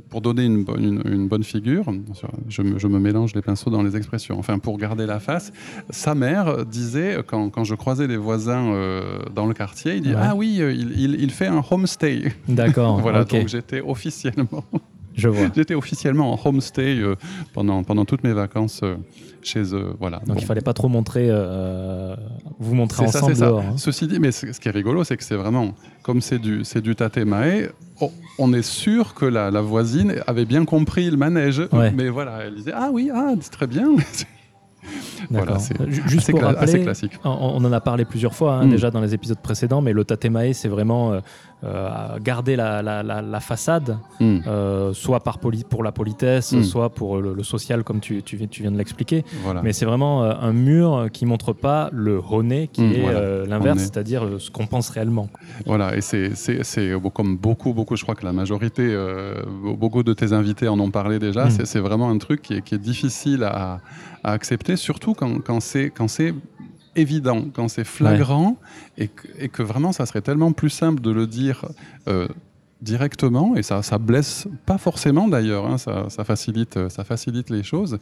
[0.10, 1.86] pour donner une, une, bonne figure,
[2.50, 5.52] je me, je me, mélange les pinceaux dans les expressions, enfin pour garder la face,
[5.90, 10.14] sa mère disait, quand, quand je croisais les voisins euh, dans le quartier, il dit
[10.16, 12.34] Ah oui, il, il, fait un homestay.
[12.48, 13.00] D'accord.
[13.02, 14.64] voilà, donc j'étais officiellement.
[15.18, 15.48] Je vois.
[15.56, 17.02] J'étais officiellement en homestay
[17.54, 18.82] pendant, pendant toutes mes vacances
[19.48, 19.94] chez eux.
[20.00, 20.22] Voilà.
[20.26, 22.16] Donc il fallait pas trop montrer, euh,
[22.60, 23.62] vous montrer ensemble ça, dehors.
[23.62, 23.78] Hein.
[23.78, 26.96] Ceci dit, mais ce qui est rigolo, c'est que c'est vraiment, comme c'est du, du
[26.96, 27.70] tatemae,
[28.02, 31.62] oh, on est sûr que la, la, voisine avait bien compris le manège.
[31.96, 33.96] Mais voilà, elle disait, ah oui, ah, c'est très bien.
[35.30, 35.76] Voilà, c'est
[36.08, 37.14] Juste pour rappeler, classique.
[37.24, 38.70] On, en a parlé plusieurs fois hein, mm.
[38.70, 41.20] déjà dans les épisodes précédents, mais le tatemae, c'est vraiment euh,
[41.64, 44.40] euh, garder la, la, la, façade, mm.
[44.48, 46.64] euh, soit par pour la politesse, mm.
[46.64, 49.24] soit pour le, social, comme tu, tu, tu viens de l'expliquer.
[49.44, 49.62] Voilà.
[49.62, 54.52] Mais c'est vraiment un mur qui montre pas le honné, qui est l'inverse, c'est-à-dire ce
[54.52, 55.30] qu'on pense réellement.
[55.66, 56.32] Voilà, et c'est
[57.14, 58.96] comme beaucoup, beaucoup, je crois que la majorité,
[59.78, 62.76] beaucoup de tes invités en ont parlé déjà, c'est vraiment un truc qui est, qui
[62.76, 63.80] est difficile à
[64.24, 65.92] à accepter, surtout quand, quand c'est
[66.96, 68.58] évident, quand c'est flagrant,
[68.98, 71.66] et, que, et, que, vraiment ça serait tellement plus simple de le dire
[72.08, 72.28] euh,
[72.82, 77.64] directement, et ça, ça blesse pas forcément d'ailleurs, hein, ça, ça, facilite, ça facilite les
[77.64, 77.98] choses.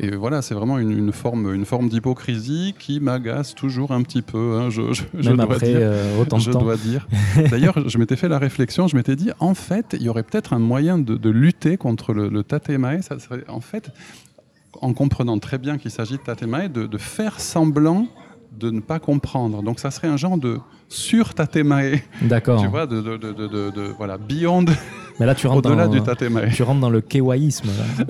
[0.00, 4.22] Et voilà, c'est vraiment une, une, forme, une forme d'hypocrisie qui m'agace toujours un petit
[4.22, 4.58] peu.
[4.58, 7.06] Hein, je, je, je, dois après, dire, euh, autant je dois dire.
[7.50, 10.52] D'ailleurs, je m'étais fait la réflexion, je m'étais dit, en fait, il y aurait peut-être
[10.52, 13.02] un moyen de, de, lutter contre le, le tatemae.
[13.02, 13.92] Ça serait, en fait,
[14.82, 18.06] en comprenant très bien qu'il s'agit de tatemae, de, de, faire semblant
[18.52, 19.62] de ne pas comprendre.
[19.62, 20.58] Donc ça serait un genre de
[20.88, 22.00] sur tatemae.
[22.22, 22.60] D'accord.
[22.60, 24.64] Tu vois, de, de, de, voilà, beyond.
[25.18, 26.50] Mais là, tu rentres au-delà dans, du tatemae.
[26.54, 27.68] Tu rentres dans le kewaïsme.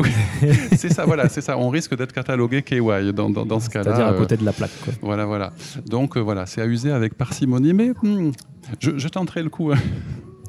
[0.77, 1.57] c'est ça, voilà, c'est ça.
[1.59, 2.81] On risque d'être catalogué KY
[3.13, 3.85] dans, dans, dans ce cas-là.
[3.85, 4.79] C'est-à-dire à côté de la plaque.
[4.85, 4.93] Quoi.
[5.03, 5.53] Voilà, voilà.
[5.87, 8.33] Donc euh, voilà, c'est à user avec parcimonie, mais hmm,
[8.81, 9.73] je, je, tenterai le coup.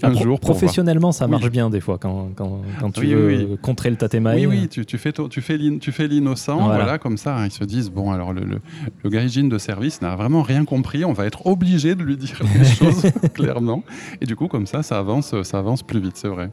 [0.03, 0.13] Hein.
[0.13, 4.35] Jour professionnellement, ça marche bien des fois quand, quand, quand tu veux contrer le tatemae.
[4.35, 6.97] Oui, oui, tu, tu fais, tu fais, l'innocent, voilà.
[6.97, 8.59] comme ça, ils se disent bon, alors le, le,
[9.03, 12.39] le gaijin de service n'a vraiment rien compris, on va être obligé de lui dire
[12.57, 13.83] les choses clairement.
[14.21, 16.51] Et du coup, comme ça, ça avance, ça avance plus vite, c'est vrai.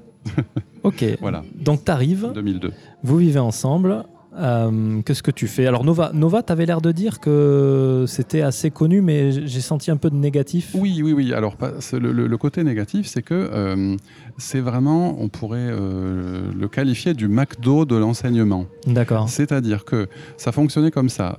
[0.83, 1.04] ok.
[1.20, 1.42] voilà.
[1.54, 2.30] Donc, tu arrives.
[2.35, 2.72] 2002.
[3.02, 4.04] Vous vivez ensemble.
[4.36, 5.66] Euh, Qu'est-ce que tu fais?
[5.66, 9.90] Alors Nova, Nova tu avais l'air de dire que c'était assez connu, mais j'ai senti
[9.90, 10.70] un peu de négatif.
[10.74, 11.32] Oui, oui, oui.
[11.32, 11.56] Alors
[11.92, 13.96] le, le, côté négatif, c'est que euh,
[14.36, 18.66] c'est vraiment, on pourrait euh, le qualifier du McDo de l'enseignement.
[18.86, 19.28] D'accord.
[19.28, 21.36] C'est-à-dire que ça fonctionnait comme ça.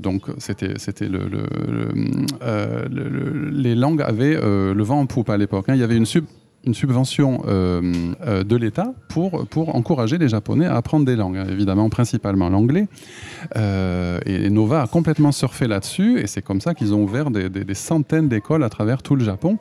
[0.00, 0.74] Donc c'était,
[1.08, 1.28] le,
[3.50, 5.68] les langues avaient le vent en poupe à l'époque.
[5.68, 5.74] Hein.
[5.74, 6.24] Il y avait une sub
[6.64, 11.42] une subvention euh, euh, de l'État pour, pour encourager les Japonais à apprendre des langues,
[11.48, 12.88] évidemment principalement l'anglais.
[13.56, 17.74] Euh, et Nova a complètement surfé là-dessus, et c'est comme ça qu'ils ont ouvert des,
[17.74, 19.58] centaines d'écoles à travers tout le Japon.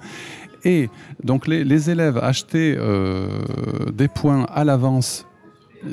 [0.63, 0.89] Et
[1.23, 2.77] donc les, élèves achetaient
[3.93, 5.27] des points à l'avance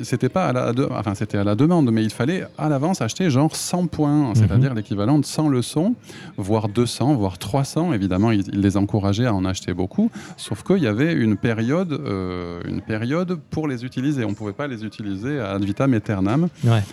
[0.03, 3.29] c'était pas à la, enfin c'était à la demande, mais il fallait à l'avance acheter
[3.29, 4.35] genre 100 points, mhm.
[4.35, 5.95] c'est-à-dire l'équivalent de 100 leçons,
[6.37, 7.93] voire 200, voire 300.
[7.93, 12.61] Évidemment, il, les encourageait à en acheter beaucoup, sauf qu'il y avait une période, euh,
[12.67, 14.25] une période pour les utiliser.
[14.25, 16.47] On ne pouvait pas les utiliser ad vitam aeternam.
[16.63, 16.83] Ouais.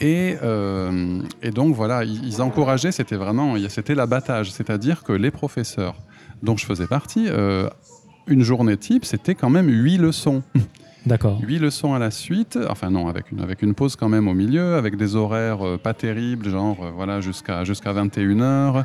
[0.00, 5.30] Et, euh, et, donc voilà, ils, ils encourageaient, c'était vraiment, c'était l'abattage, c'est-à-dire que les
[5.30, 5.94] professeurs
[6.42, 7.68] dont je faisais partie, euh,
[8.26, 10.42] une journée type, c'était quand même 8 leçons.
[11.08, 11.40] D'accord.
[11.42, 14.34] Huit leçons à la suite, enfin non, avec une, avec une pause quand même au
[14.34, 18.84] milieu, avec des horaires euh, pas terribles, genre euh, voilà, jusqu'à jusqu'à 21h.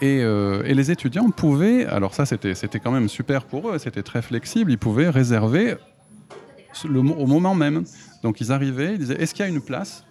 [0.00, 4.02] Et, euh, et, les étudiants pouvaient, alors ça c'était quand même super pour eux, c'était
[4.02, 5.76] très flexible, ils pouvaient réserver
[6.88, 7.84] le, au moment même.
[8.24, 10.04] Donc ils arrivaient, ils disaient est-ce qu'il y a une place?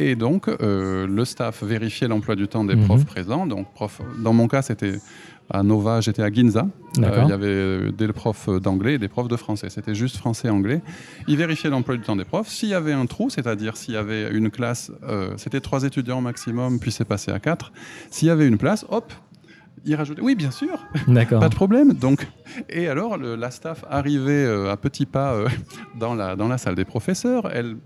[0.00, 2.84] Et donc, le staff vérifiait l'emploi du temps des Mhm.
[2.84, 3.48] profs présents.
[3.48, 5.00] Donc, prof, dans mon cas, c'était
[5.50, 6.66] à Nova, j'étais à Ginza.
[6.98, 9.68] Euh, il y avait euh, des profs d'anglais et des profs de français.
[9.70, 10.82] C'était juste français-anglais.
[11.26, 12.48] Ils vérifiaient l'emploi du temps des profs.
[12.48, 16.20] S'il y avait un trou, c'est-à-dire s'il y avait une classe, euh, c'était trois étudiants
[16.20, 17.72] maximum, puis c'est passé à quatre.
[18.10, 19.12] S'il y avait une place, hop,
[19.84, 20.22] ils rajoutaient.
[20.22, 20.84] Oui, bien sûr.
[21.40, 21.92] Pas de problème.
[21.94, 22.26] Donc,
[22.68, 25.48] et alors, le- la staff arrivait euh, à petits pas euh,
[25.98, 27.48] dans, la, dans la salle des professeurs.
[27.54, 27.76] Elle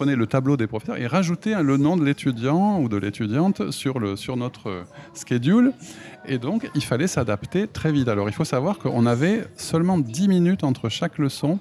[0.00, 3.98] prenait le tableau des professeurs et rajoutait le nom de l'étudiant ou de l'étudiante sur,
[3.98, 4.82] le, sur notre euh,
[5.12, 5.72] schedule.
[6.26, 8.08] Et donc, il fallait s'adapter très vite.
[8.08, 11.58] Alors, il faut savoir qu'on avait seulement 10 minutes entre chaque leçon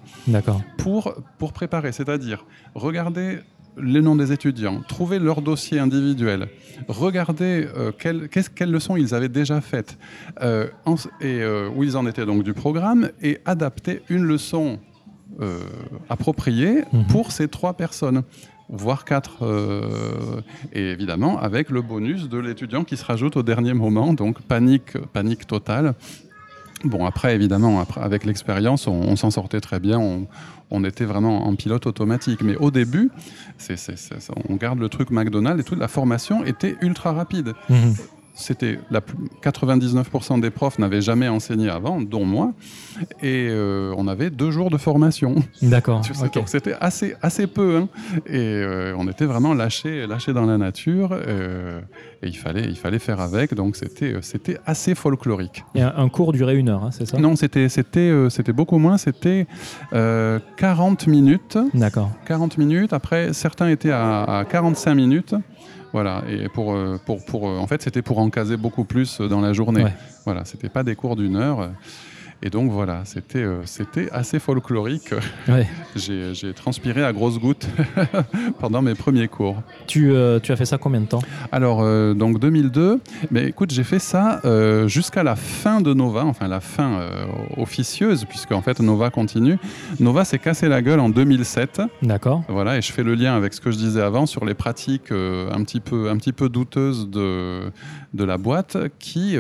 [0.78, 3.40] pour, pour préparer, c'est-à-dire regarder
[3.78, 6.48] les noms des étudiants, trouver leur dossier individuel,
[6.88, 9.98] regarder euh, quelles, leçons ils avaient déjà faites,
[10.42, 14.80] euh, en- et euh, où ils en étaient donc du programme, et adapter une leçon
[15.42, 15.60] euh,
[16.10, 17.06] appropriée Mhm.
[17.08, 18.24] pour ces trois personnes
[18.72, 20.42] voire quatre, euh,
[20.74, 24.96] et évidemment avec le bonus de l'étudiant qui se rajoute au dernier moment, donc panique,
[25.12, 25.96] panique totale.
[26.84, 29.98] Bon, après, évidemment, après, avec l'expérience, on, on s'en sortait très bien.
[30.00, 30.28] On,
[30.72, 32.42] on était vraiment en pilote automatique.
[32.42, 33.10] Mais au début,
[33.58, 37.12] c'est, c'est- c'est- c'est- on garde le truc McDonald's et toute la formation était ultra
[37.12, 37.54] rapide.
[37.70, 37.96] Mhm.
[38.42, 42.54] C'était la plus- 99% des profs n'avaient jamais enseigné avant, dont moi,
[43.22, 45.36] et euh, on avait deux jours de formation.
[45.62, 46.02] D'accord.
[46.06, 46.34] Tu sais, ok.
[46.36, 47.90] donc C'était assez, assez peu, hein.
[48.26, 51.82] et euh, on était vraiment lâchés lâchés dans la nature, euh,
[52.24, 55.64] et il fallait, il fallait faire avec, donc c'était, c'était assez folklorique.
[55.76, 57.18] Et un, un cours durait une heure, hein, c'est ça?
[57.20, 59.48] Non, c'était, c'était, c'était beaucoup moins, c'était
[59.94, 61.58] euh, 40 minutes.
[61.74, 62.12] D'accord.
[62.26, 62.94] 40 minutes.
[62.94, 65.36] Après, certains étaient à, à 45 minutes.
[65.94, 66.24] Voilà.
[66.30, 69.28] Et pour, euh, pour, pour, euh, en fait, c'était pour en caser beaucoup plus euh,
[69.28, 69.84] dans la journée.
[69.84, 69.94] Ouais.
[70.26, 70.46] Voilà.
[70.46, 71.72] C'était pas des cours d'une heure.
[72.42, 75.14] Et donc voilà, c'était euh, c'était assez folklorique.
[75.50, 75.68] Ouais.
[75.96, 77.68] J'ai transpiré à grosses gouttes
[78.60, 79.62] pendant mes premiers cours.
[79.88, 81.22] Tu, euh, tu as fait ça combien de temps?
[81.52, 84.42] Alors, euh, donc 2002, mais écoute, j'ai fait ça
[84.88, 87.02] jusqu'à la fin de Nova, enfin la fin
[87.58, 89.58] officieuse, puisque en fait Nova continue.
[90.00, 91.82] Nova s'est cassé la gueule en 2007.
[92.02, 92.44] D'accord.
[92.48, 95.12] Voilà, et je fais le lien avec ce que je disais avant sur les pratiques
[95.12, 97.72] un, petit peu, un petit peu douteuses de,
[98.14, 99.38] de la boîte qui,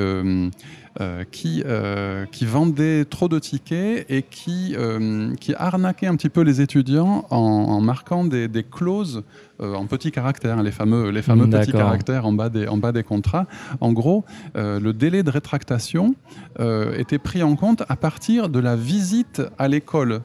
[1.00, 6.16] euh, euh, qui, euh, qui vendait trop de tickets et qui, euh, qui arnaquait un
[6.16, 9.24] petit peu les étudiants en, en marquant des, des clauses
[9.62, 13.04] en petits caractères, les fameux, les fameux petits caractères en bas des, en bas des
[13.04, 13.46] contrats.
[13.82, 14.24] En gros,
[14.56, 16.16] le délai de rétractation
[16.96, 20.22] était pris en compte à partir de la visite à l'école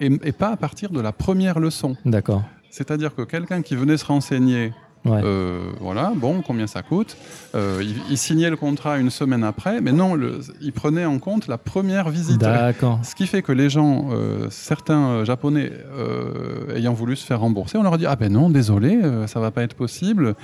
[0.00, 1.96] et, et pas à partir de la première leçon.
[2.04, 2.42] D'accord.
[2.70, 4.72] C'est-à-dire que quelqu'un qui venait se renseigner,
[5.08, 5.20] Ouais.
[5.24, 7.16] euh, voilà, bon, combien ça coûte,
[7.54, 11.18] euh, il, il signait le contrat une semaine après, mais non, le- il prenait en
[11.18, 12.38] compte la première visite.
[12.40, 13.00] D'accord.
[13.02, 15.70] Ce qui fait que les gens, euh, certains euh, japonais
[16.74, 19.50] ayant voulu se faire rembourser, on leur a dit ah ben non, désolé, ça va
[19.50, 20.34] pas être possible.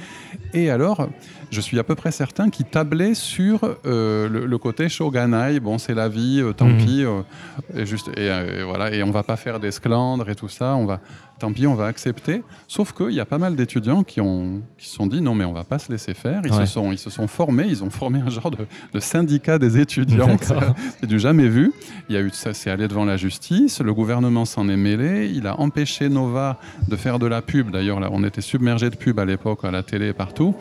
[0.54, 1.08] Et alors,
[1.50, 5.94] je suis à peu près certain qu'ils tablaient sur le, le côté shoganai, bon c'est
[5.94, 6.76] la vie, tant Mhm.
[6.78, 7.04] pis,
[7.76, 10.86] et juste et, et voilà, et on va pas faire d'esclandre et tout ça, on
[10.86, 11.00] va,
[11.38, 12.42] tant pis, on va accepter.
[12.68, 15.44] Sauf qu'il y a pas mal d'étudiants qui ont, qui se sont dit non mais
[15.44, 16.42] on va pas se laisser faire.
[16.44, 16.66] Ils Ouais.
[16.66, 18.58] se sont, ils se sont formés, ils ont formé un genre de,
[18.92, 20.36] de syndicat des étudiants.
[21.00, 21.72] C'est du jamais vu.
[22.08, 23.80] Il y a eu ça, c'est allé devant la justice.
[23.80, 25.30] Le gouvernement s'en est mêlé.
[25.34, 27.70] Il a empêché Nova de faire de la pub.
[27.70, 30.54] D'ailleurs, là, on était submergé de pub à l'époque, à la télé et partout.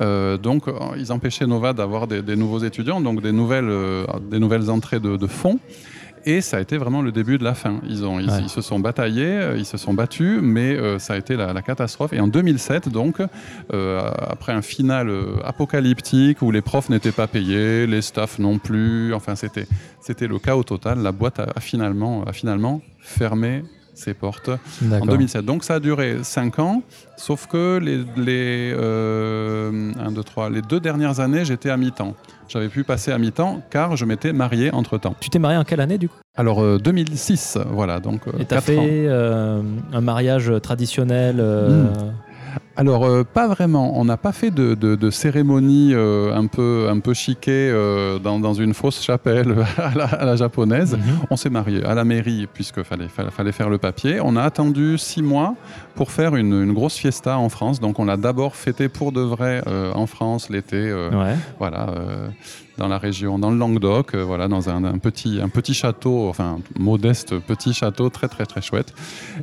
[0.00, 0.64] Euh, donc,
[0.98, 5.00] ils empêchaient Nova d'avoir des, des nouveaux étudiants, donc des nouvelles, euh, des nouvelles entrées
[5.00, 5.58] de, de fonds.
[6.28, 7.80] Et ça a été vraiment le début de la fin.
[7.88, 8.40] Ils, ont, ils, Ouais.
[8.42, 11.52] ils se sont bataillés, euh, ils se sont battus, mais euh, ça a été la,
[11.52, 12.12] la catastrophe.
[12.12, 13.20] Et en 2007, donc,
[13.72, 15.08] euh, après un final
[15.44, 19.66] apocalyptique où les profs n'étaient pas payés, les staffs non plus, enfin c'était
[20.00, 20.98] c'était le chaos total.
[21.00, 23.62] La boîte a, a finalement a finalement fermé
[23.96, 25.08] ses portes en D'accord.
[25.08, 25.44] 2007.
[25.44, 26.82] Donc ça a duré 5 ans,
[27.16, 32.14] sauf que les les euh, un, deux, trois, les deux dernières années j'étais à mi-temps.
[32.48, 35.14] J'avais pu passer à mi-temps car je m'étais marié entre temps.
[35.20, 36.16] Tu t'es marié en quelle année du coup?
[36.36, 38.82] Alors euh, 2006, voilà donc euh, Et t'as fait ans.
[38.86, 42.12] euh, un mariage traditionnel euh, Mm.
[42.76, 43.98] Alors, euh, pas vraiment.
[43.98, 48.18] On n'a pas fait de, de- de cérémonie euh, un peu, un peu chiquée euh,
[48.18, 50.94] dans, dans une fausse chapelle à la, à la japonaise.
[50.96, 51.02] mhm.
[51.30, 54.18] On s'est marié à la mairie puisque fallait, fallait, fallait faire le papier.
[54.22, 55.54] On a attendu six mois
[55.94, 57.80] pour faire une, une grosse fiesta en France.
[57.80, 59.62] Donc, on l'a d'abord fêté pour de vrai
[59.94, 60.92] en France l'été.
[60.92, 61.34] Ouais.
[61.58, 61.86] voilà,
[62.78, 66.28] dans la région, dans le Languedoc, euh, voilà, dans un, un petit, un petit château,
[66.28, 68.92] enfin modeste petit château, très très très chouette.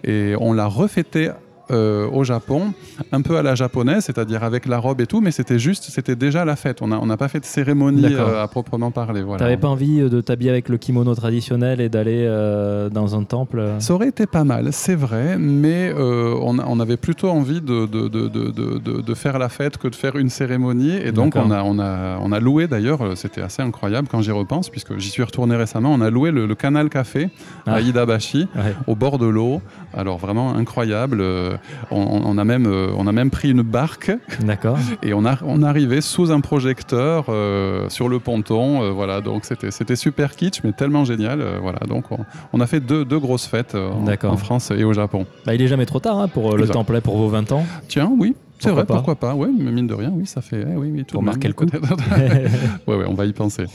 [0.04, 1.32] Et on l'a refêté
[1.72, 2.74] euh, au Japon,
[3.12, 6.16] un peu à la japonaise, c'est-à-dire avec la robe et tout, mais c'était juste, c'était
[6.16, 6.82] déjà la fête.
[6.82, 9.22] On n'a on pas fait de cérémonie euh, à proprement parler.
[9.22, 9.40] Voilà.
[9.40, 13.24] T'avais pas envie euh, de t'habiller avec le kimono traditionnel et d'aller euh, dans un
[13.24, 17.86] temple Ça aurait été pas mal, c'est vrai, mais euh, on, avait plutôt envie de,
[17.86, 20.96] de, de, de, de- de- de faire la fête que de faire une cérémonie.
[20.98, 24.32] Et donc, on a, on, a, on a loué d'ailleurs, c'était assez incroyable quand j'y
[24.32, 27.30] repense, puisque j'y suis retourné récemment, on a loué le, le Canal Café
[27.66, 27.76] Ah.
[27.76, 28.76] à Idabashi, Ouais.
[28.88, 29.62] au bord de l'eau.
[29.96, 31.24] Alors, vraiment incroyable.
[31.54, 31.58] Euh,
[31.92, 34.12] On, a même, euh, on a même pris une barque
[34.42, 34.78] D'accord.
[35.04, 38.92] et on, a, on arrivait sous un projecteur euh, sur le ponton.
[38.94, 41.44] voilà, donc c'était c'était super kitsch, mais tellement génial.
[41.62, 42.20] voilà, donc on,
[42.54, 45.26] on a fait deux, deux grosses fêtes en- France et au Japon.
[45.46, 46.74] Bah, il est jamais trop tard hein, pour le Exact.
[46.74, 47.66] temple pour vos 20 ans.
[47.88, 49.36] Tiens, oui, c'est vrai, pas pourquoi pas.
[49.36, 50.66] Mais mine de rien, oui, ça fait.
[50.70, 51.66] eh oui, oui, tout Pour marquer le coup.
[51.66, 51.94] peut-être.
[52.88, 53.66] ouais, ouais, on va y penser.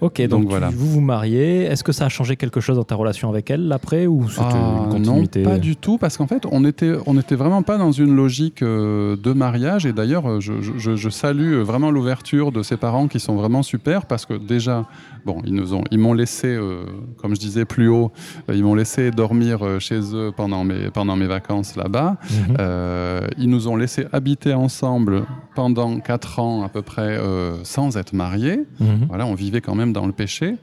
[0.00, 0.70] Ok, donc, Donc tu- voilà.
[0.74, 1.62] vous vous mariez.
[1.64, 4.42] Est-ce que ça a changé quelque chose dans ta relation avec elle l'après ou c'était
[4.50, 7.62] Ah, une continuité Non, pas du tout, parce qu'en fait, on était, on était vraiment
[7.62, 9.86] pas dans une logique euh, de mariage.
[9.86, 13.34] Et d'ailleurs, euh, je, je- je salue euh, vraiment l'ouverture de ses parents qui sont
[13.36, 14.86] vraiment super, parce que déjà,
[15.26, 16.84] bon, ils nous ont, ils m'ont laissé, euh,
[17.20, 18.12] comme je disais plus haut,
[18.52, 22.16] ils m'ont laissé dormir chez eux pendant mes, pendant mes vacances là-bas.
[22.30, 22.56] Mhm.
[22.58, 27.18] Euh, ils nous ont laissé habiter ensemble pendant quatre ans à peu près
[27.64, 28.60] sans être mariés.
[28.80, 29.06] Mhm.
[29.08, 30.56] Voilà, on vivait quand même dans le péché.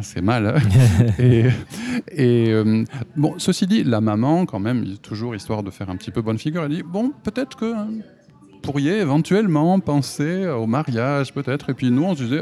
[0.00, 0.46] C'est mal.
[0.46, 1.06] hein.
[1.18, 1.44] et
[2.16, 2.84] et, euh,
[3.16, 6.38] bon, ceci dit, la maman, quand même, toujours histoire de faire un petit peu bonne
[6.38, 7.88] figure, elle dit bon, peut-être que hein,
[8.50, 11.70] vous pourriez éventuellement penser au mariage, peut-être.
[11.70, 12.40] Et puis nous, on se disait,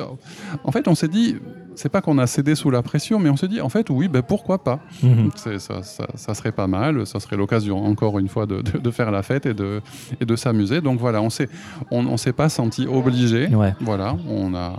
[0.64, 1.36] en fait, on s'est dit,
[1.80, 4.06] c'est pas qu'on a cédé sous la pression, mais on s'est dit, en fait, oui,
[4.08, 5.30] ben pourquoi pas Mhm.
[5.34, 8.90] ça, ça- ça serait pas mal, ça serait l'occasion encore une fois de, de- de
[8.90, 9.80] faire la fête et de,
[10.20, 10.80] et de s'amuser.
[10.82, 11.48] Donc voilà, on s'est,
[11.90, 13.46] on, on s'est pas senti obligé.
[13.48, 13.74] Ouais.
[13.80, 14.74] Voilà, on a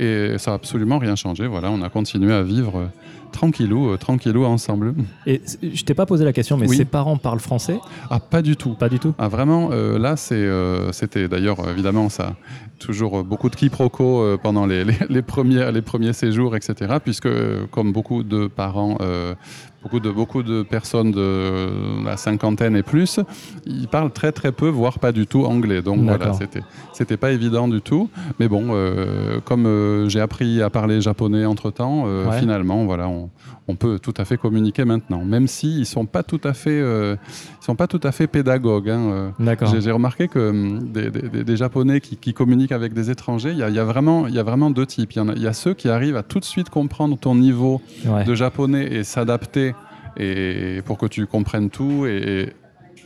[0.00, 1.46] et ça a absolument rien changé.
[1.46, 2.86] Voilà, on a continué à vivre euh,
[3.32, 4.94] tranquillou, euh, tranquillou ensemble.
[5.26, 6.76] Et je t'ai pas posé la question, mais Oui.
[6.76, 7.78] ses parents parlent français?
[8.10, 8.74] Ah, pas du tout.
[8.74, 9.14] Pas du tout?
[9.18, 12.34] Ah, vraiment, euh, là, c'est, euh, c'était d'ailleurs, évidemment, ça,
[12.78, 16.96] toujours beaucoup de quiproquos pendant les, les, les premiers, les premiers séjours, etc.
[17.02, 17.28] Puisque,
[17.70, 19.34] comme beaucoup de parents, euh,
[19.82, 23.18] beaucoup, de, beaucoup de personnes de la cinquantaine et plus,
[23.66, 25.82] ils parlent très très peu, voire pas du tout anglais.
[25.82, 28.08] Donc voilà, c'était, c'était pas évident du tout.
[28.38, 32.38] Mais bon, euh, comme euh, j'ai appris à parler japonais entre temps, Ouais.
[32.38, 33.30] finalement, voilà, on,
[33.68, 36.70] on peut tout à fait communiquer maintenant, même s'ils ils sont pas tout à fait,
[36.80, 37.16] euh,
[37.60, 38.90] ils sont pas tout à fait pédagogues.
[38.90, 39.56] hein, euh.
[39.80, 43.50] J'ai remarqué que hum, des, des- des- des Japonais qui, qui communiquent avec des étrangers,
[43.50, 45.12] il y a, il y a vraiment, y a vraiment deux types.
[45.14, 47.34] Il y, a, il y a ceux qui arrivent à tout de suite comprendre ton
[47.34, 48.24] niveau Ouais.
[48.24, 49.74] de japonais et s'adapter
[50.16, 52.52] et pour que tu comprennes tout et,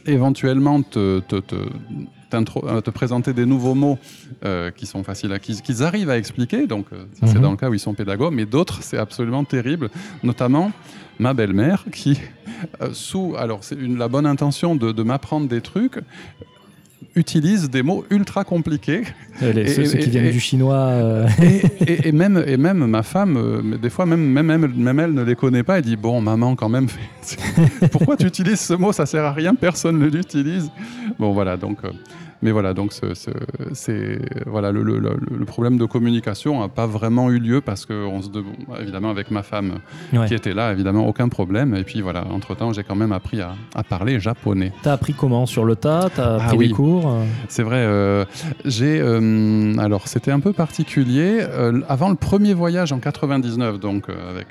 [0.06, 1.36] éventuellement te, te,
[2.30, 3.98] te présenter des nouveaux mots
[4.44, 6.66] euh, qui sont faciles à qu'ils arrivent à expliquer.
[6.66, 7.42] Donc euh, ça, c'est Mhm.
[7.42, 9.90] dans le cas où ils sont pédagogues, mais d'autres c'est absolument terrible,
[10.22, 10.72] notamment
[11.18, 12.18] ma belle-mère qui
[12.82, 15.98] euh, sous alors c'est la bonne intention de, de m'apprendre des trucs
[17.16, 19.02] utilise des mots ultra compliqués
[19.42, 20.74] Et les- et- ceux, qui viennent du chinois.
[20.76, 21.26] euh,
[21.86, 25.22] et, même, et même ma femme, euh, des fois, même, même, même, même elle ne
[25.24, 25.78] les connaît pas.
[25.78, 26.86] Elle dit Bon, maman, quand même,
[27.92, 28.92] pourquoi tu utilises ce mot?
[28.92, 30.70] Ça sert à rien, personne ne l'utilise.
[31.18, 31.78] Bon, voilà, donc.
[32.42, 33.30] Mais voilà, donc ce- ce-
[33.72, 37.86] c'est voilà le, le- le- le problème de communication n'a pas vraiment eu lieu parce
[37.86, 38.42] que on se de-
[38.80, 39.74] évidemment avec ma femme
[40.12, 40.26] Ouais.
[40.26, 41.74] qui était là, évidemment aucun problème.
[41.74, 44.72] Et puis voilà, entre temps, j'ai quand même appris à, à parler japonais.
[44.82, 45.46] T'as appris comment?
[45.46, 46.08] Sur le tas?
[46.14, 46.68] T'as Ah pris oui.
[46.68, 47.14] des cours?
[47.48, 47.76] C'est vrai.
[47.78, 48.24] euh,
[48.64, 51.38] j'ai euh, alors c'était un peu particulier.
[51.40, 54.48] Euh, avant le premier voyage en 99, donc avec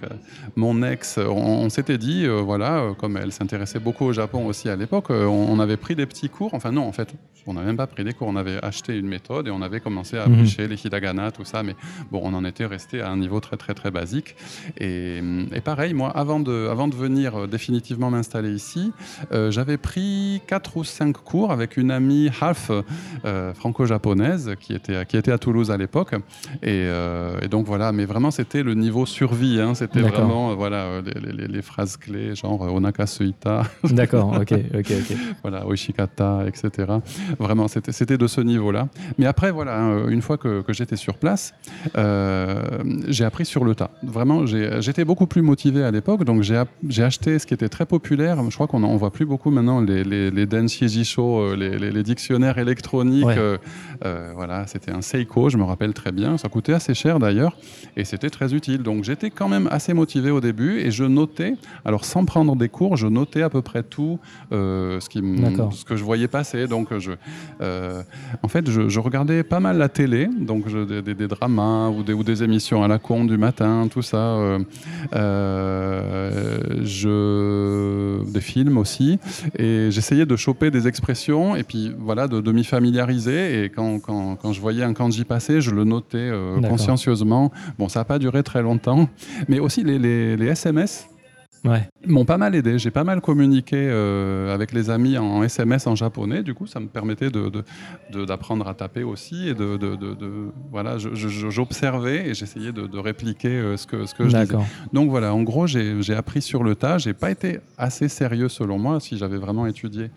[0.56, 1.32] mon ex, on,
[1.66, 5.60] on s'était dit voilà, comme elle s'intéressait beaucoup au Japon aussi à l'époque, on, on
[5.60, 6.54] avait pris des petits cours.
[6.54, 7.14] Enfin non, en fait,
[7.48, 8.28] on n'a même pas pris des cours.
[8.28, 10.36] On avait acheté une méthode et on avait commencé à Mhm.
[10.42, 11.60] bûcher les hiragana, tout ça.
[11.68, 11.76] Mais
[12.12, 14.30] bon, on en était resté à un niveau très très très basique.
[14.86, 15.20] Et,
[15.58, 18.84] et pareil, moi, avant de avant de venir euh, définitivement m'installer ici,
[19.32, 25.06] euh, j'avais pris quatre ou cinq cours avec une amie half euh, franco-japonaise qui était,
[25.06, 26.14] qui était à Toulouse à l'époque.
[26.62, 29.60] Et, euh, et donc voilà, mais vraiment c'était le niveau survie.
[29.62, 29.74] hein.
[29.74, 33.64] C'était vraiment voilà, les, les- les phrases clés, genre Onaka suita,
[34.00, 35.18] D'accord, ok, ok, ok.
[35.44, 36.88] voilà, Oishikata, etc.
[37.40, 38.90] Vraiment, c'était de ce niveau-là.
[39.18, 41.54] Mais après, voilà, hein, une fois que, que j'étais sur place,
[41.98, 42.64] euh,
[43.08, 43.92] j'ai appris sur le tas.
[44.04, 48.38] Vraiment, j'étais beaucoup plus motivé à l'époque, donc j'ai acheté ce qui était très populaire.
[48.50, 51.78] Je crois qu'on en voit plus beaucoup maintenant les, les, les Denshi Jisho, euh, les,
[51.78, 53.26] les- les dictionnaires électroniques.
[53.26, 53.38] Ouais.
[53.38, 53.58] euh,
[54.06, 56.38] euh, voilà, c'était un Seiko, je me rappelle très bien.
[56.38, 57.58] Ça coûtait assez cher d'ailleurs,
[57.98, 58.82] et c'était très utile.
[58.84, 61.56] Donc j'étais quand même assez motivé au début, et je notais,
[61.86, 64.20] alors sans prendre des cours, je notais à peu près tout
[64.52, 65.20] ce, qui
[65.72, 66.68] ce que je voyais passer.
[66.68, 67.12] Donc je,
[67.62, 68.02] euh,
[68.44, 71.90] en fait, je, je regardais pas mal la télé, donc je- des, des- des dramas
[71.90, 74.18] ou des, ou des émissions à la con du matin, tout ça.
[74.18, 74.60] euh,
[75.14, 79.20] euh, je des films aussi.
[79.58, 83.64] Et j'essayais de choper des expressions et puis voilà, de, de m'y familiariser.
[83.64, 86.30] Et quand, quand, quand, je voyais un kanji passer, je le notais
[86.70, 87.52] consciencieusement.
[87.78, 89.10] Bon, ça n'a pas duré très longtemps.
[89.48, 91.08] Mais aussi les, les, les SMS
[91.66, 91.88] ouais.
[92.08, 92.80] m'ont pas mal aidé.
[92.80, 96.44] J'ai pas mal communiqué euh, avec les amis en SMS en japonais.
[96.44, 99.80] Du coup, ça me permettait d'apprendre de, de, à taper aussi et de,
[100.72, 104.56] voilà, j'observais et j'essayais de, répliquer euh, ce que ce que je disais.
[104.94, 106.98] Donc voilà, en gros, j'ai appris sur le tas.
[106.98, 110.12] J'ai pas été assez sérieux selon moi si j'avais vraiment étudié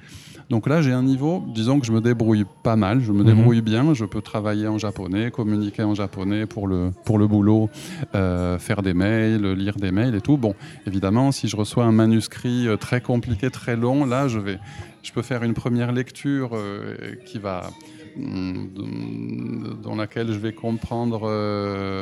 [0.53, 3.61] donc là, j'ai un niveau, disons que je me débrouille pas mal, je me débrouille
[3.61, 3.65] mhm.
[3.65, 7.71] bien, je peux travailler en japonais, communiquer en japonais pour le, pour le boulot,
[8.15, 10.37] euh, faire des mails, lire des mails et tout.
[10.37, 10.55] Bon,
[10.87, 14.59] évidemment, si je reçois un manuscrit euh, très compliqué, très long, là, je, vais,
[15.03, 17.71] je peux faire une première lecture euh, qui va
[18.17, 21.27] mm, dans laquelle je vais comprendre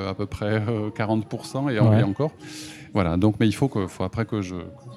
[0.09, 2.03] à peu près 40% et, ouais.
[2.03, 2.33] encore.
[2.93, 4.57] Voilà, donc, mais il faut, que, faut après que je.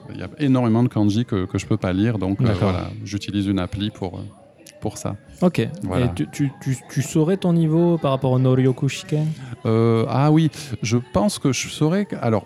[0.10, 2.90] Il y a énormément de kanji que, que je peux pas lire, donc euh, voilà,
[3.04, 4.24] j'utilise une appli pour, euh,
[4.82, 5.16] pour ça.
[5.42, 5.68] Ok.
[5.84, 6.08] Voilà.
[6.08, 9.28] Et tu, tu, tu, tu, saurais ton niveau par rapport au Noryoku Shiken?
[9.66, 10.50] Euh, Ah oui,
[10.82, 12.08] je pense que je saurais.
[12.22, 12.46] Alors,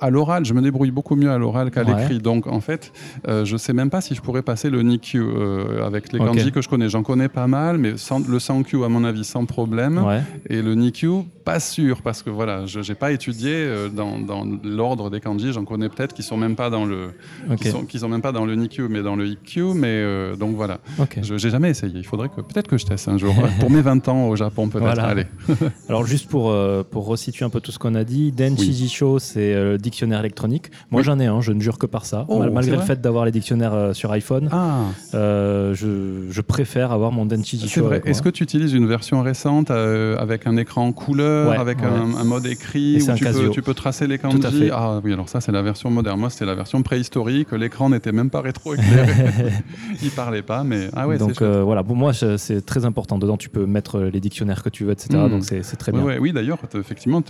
[0.00, 2.18] à l'oral, je me débrouille beaucoup mieux à l'oral qu'à l'écrit.
[2.18, 2.92] Donc, en fait,
[3.26, 6.18] euh, je ne sais même pas si je pourrais passer le Nikyu euh, avec les
[6.18, 6.88] kanji que je connais.
[6.88, 10.02] J'en connais pas mal, mais sans, le Sankyu, à mon avis, sans problème.
[10.48, 14.46] Et le Nikyu, pas sûr, parce que voilà, je n'ai pas étudié euh, dans, dans
[14.62, 15.52] l'ordre des kanji.
[15.52, 17.10] J'en connais peut-être qui sont même pas dans le,
[17.56, 19.74] qui sont, qui sont, même pas dans le Nikyu, mais dans le Ikkyu.
[19.74, 20.04] Mais
[20.36, 20.78] donc voilà,
[21.22, 21.98] je n'ai jamais essayé.
[21.98, 24.68] Il faudrait que peut-être que je teste un jour pour mes 20 ans au Japon,
[24.68, 24.84] peut-être.
[24.84, 25.04] Voilà.
[25.04, 25.26] Allez.
[25.88, 26.54] Alors juste pour
[26.90, 30.70] pour resituer un peu tout ce qu'on a dit, Denchi Jisho, c'est dictionnaire électronique.
[30.90, 32.26] Moi, j'en ai un, je ne jure que par ça.
[32.28, 34.80] Oh, malgré le fait d'avoir les dictionnaires euh, sur iPhone, ah.
[35.14, 38.02] euh, je, préfère avoir mon Denchi C'est vrai.
[38.04, 42.46] Est-ce que tu utilises une version récente euh, avec un écran couleur, avec un, mode
[42.46, 45.62] écrit où tu peux, tu peux, tracer les kanji Ah oui, alors ça, c'est la
[45.62, 46.20] version moderne.
[46.20, 47.52] Moi, c'était la version préhistorique.
[47.52, 49.52] L'écran n'était même pas rétro-éclairé.
[50.02, 51.18] Il parlait pas, mais ah ouais.
[51.18, 53.18] Donc voilà, pour moi, c'est très important.
[53.18, 55.18] Dedans, tu peux mettre les dictionnaires que tu veux, etc.
[55.18, 55.30] Hmm.
[55.30, 56.18] Donc c'est très bien.
[56.20, 57.22] oui, d'ailleurs, effectivement,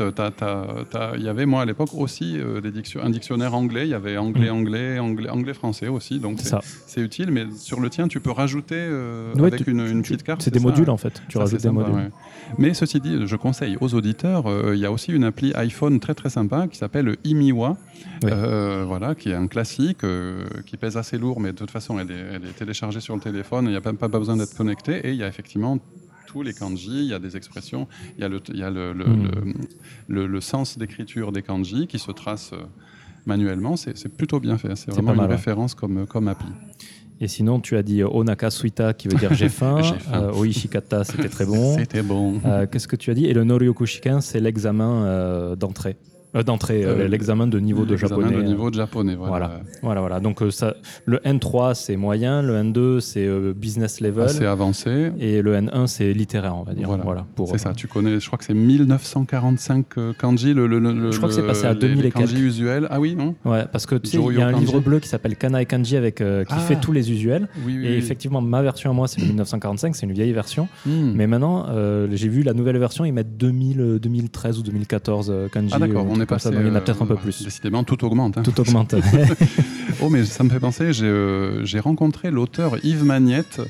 [1.17, 2.73] il y avait moi à l'époque aussi des
[3.03, 3.87] un dictionnaire anglais.
[3.87, 4.55] Il y avait anglais, mm.
[4.55, 6.19] anglais, anglais, anglais, français aussi.
[6.19, 6.39] Donc
[6.87, 7.31] c'est utile.
[7.31, 10.43] Mais sur le tien, tu peux rajouter euh, avec une, petite carte.
[10.43, 11.23] C'est des modules en fait.
[11.29, 12.11] Tu rajoutes des modules.
[12.57, 14.47] Mais ceci dit, je conseille aux auditeurs.
[14.47, 17.77] Euh, il y a aussi une appli iPhone très très sympa qui s'appelle Imiwa.
[18.25, 19.99] Euh, voilà, qui est un classique,
[20.67, 23.67] qui pèse assez lourd, mais de toute façon, elle est, téléchargée sur le téléphone.
[23.67, 25.07] Il n'y a pas, pas besoin d'être connecté.
[25.07, 25.79] Et il y a effectivement
[26.43, 27.86] les kanji, il y a des expressions,
[28.16, 29.07] il y a le, il y a le, le,
[30.09, 32.64] le, le sens d'écriture des kanji qui se trace euh,
[33.26, 33.76] manuellement.
[33.76, 34.74] C'est plutôt bien fait.
[34.76, 36.49] C'est vraiment une référence comme, comme appli.
[37.20, 39.80] Et sinon, tu as dit euh, Onaka Suita, qui veut dire j'ai faim.
[40.14, 41.74] euh, Oishikata, c'était très bon.
[41.78, 42.41] C'était bon.
[42.45, 43.26] Euh, Qu'est-ce que tu as dit?
[43.26, 45.97] Et le Noryoku Shiken, c'est l'examen euh, d'entrée.
[46.39, 48.30] Euh, d'entrée, euh, euh, l'examen de niveau de japonais.
[48.30, 49.61] de niveau de japonais, voilà.
[49.82, 50.20] Voilà, voilà.
[50.20, 50.74] Donc ça,
[51.05, 54.28] le N3 c'est moyen, le N2 c'est business level.
[54.28, 55.12] C'est avancé.
[55.18, 56.89] Et le N1 c'est littéraire, on va dire.
[57.03, 57.26] Voilà.
[57.34, 57.72] pour, c'est ça.
[57.74, 59.86] Tu connais, je crois que c'est 1945
[60.18, 62.86] kanji le, le, Je crois que c'est passé à 2000 et kanji usuels.
[62.91, 63.34] Ah oui, non?
[63.45, 65.66] Ouais, parce que tu sais, il y a un livre bleu qui s'appelle Kana et
[65.66, 66.59] Kanji avec qui ah.
[66.59, 67.49] fait tous les usuels.
[67.68, 70.68] et effectivement, ma version à moi c'est le 1945, c'est une vieille version.
[70.86, 71.12] Hmm.
[71.14, 71.66] Mais maintenant,
[72.12, 75.72] j'ai vu la nouvelle version, ils mettent 2000, 2013 ou 2014 kanji.
[75.74, 76.51] Ah d'accord on est passé.
[76.53, 77.43] il y en a peut-être un peu euh, plus.
[77.43, 78.39] Décidément, tout augmente.
[78.39, 78.43] Hein.
[78.43, 78.95] Tout augmente.
[80.03, 83.61] oh, mais ça me fait penser, j'ai euh, rencontré l'auteur Yves Magnette,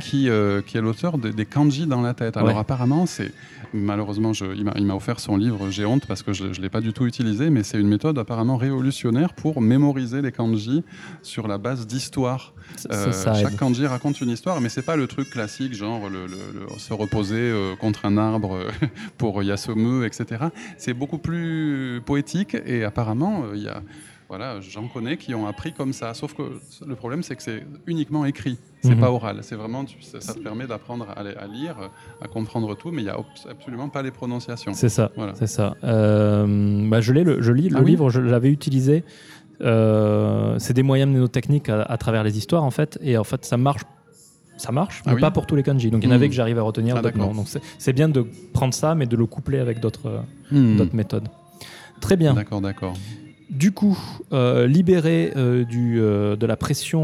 [0.00, 2.36] qui, euh, qui est l'auteur des kanji dans la tête.
[2.36, 3.32] Alors apparemment, c'est
[3.72, 6.80] malheureusement, je, il m'a offert son livre, j'ai honte parce que je ne l'ai pas
[6.80, 10.84] du tout utilisé, mais c'est une méthode apparemment révolutionnaire pour mémoriser les kanji
[11.22, 12.54] sur la base d'histoire.
[12.90, 16.26] chaque kanji raconte une histoire, mais c'est pas le truc classique, genre le,
[16.78, 18.58] se reposer contre un arbre
[19.18, 20.46] pour Yasumu, etc.
[20.78, 23.82] C'est beaucoup plus poétique et apparemment, il y a
[24.28, 26.12] voilà, j'en connais qui ont appris comme ça.
[26.14, 26.42] Sauf que
[26.84, 29.00] le problème, c'est que c'est uniquement écrit, c'est mhm.
[29.00, 29.38] pas oral.
[29.42, 31.76] C'est vraiment, ça, te permet d'apprendre à, lire,
[32.20, 33.18] à comprendre tout, mais il n'y a
[33.48, 34.74] absolument pas les prononciations.
[34.74, 35.12] C'est ça.
[35.34, 35.76] C'est ça.
[35.84, 39.04] Euh, bah, je, le, je lis le ah livre, je l'avais utilisé.
[39.62, 43.44] Euh, c'est des moyens mnémotechniques à, à travers les histoires, en fait, et en fait,
[43.44, 43.82] ça marche
[44.58, 45.90] ça marche, ah mais pas pour tous les kanji.
[45.90, 46.30] Donc il y en avait hmm.
[46.30, 47.46] que j'arrive à retenir, ah, Donc
[47.78, 50.82] c'est bien de prendre ça, mais de le coupler avec d'autres hmm.
[50.94, 51.28] méthodes.
[52.00, 52.32] Très bien.
[52.32, 52.94] D'accord, d'accord.
[53.48, 53.96] Du coup,
[54.32, 56.96] euh, libéré euh, du, euh, de la pression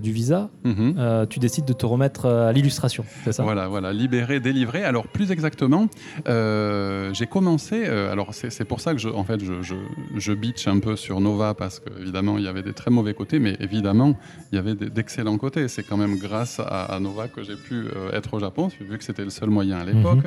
[0.00, 1.26] du visa, mhm.
[1.28, 3.42] tu décides de te remettre à l'illustration, c'est ça?
[3.42, 4.84] Voilà, voilà, libéré, délivré.
[4.84, 5.88] Alors plus exactement,
[6.26, 7.84] j'ai commencé.
[7.86, 9.74] alors c'est pour ça que je, en fait, je, je,
[10.16, 13.38] je bitch un peu sur Nova parce qu'évidemment il y avait des très mauvais côtés,
[13.38, 14.16] mais évidemment
[14.50, 15.68] il y avait d'excellents côtés.
[15.68, 19.24] C'est quand même grâce à, Nova que j'ai pu être au Japon, vu que c'était
[19.24, 20.24] le seul moyen à l'époque.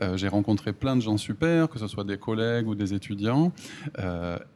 [0.00, 0.16] Mhm.
[0.16, 3.52] j'ai rencontré plein de gens super, que ce soit des collègues ou des étudiants,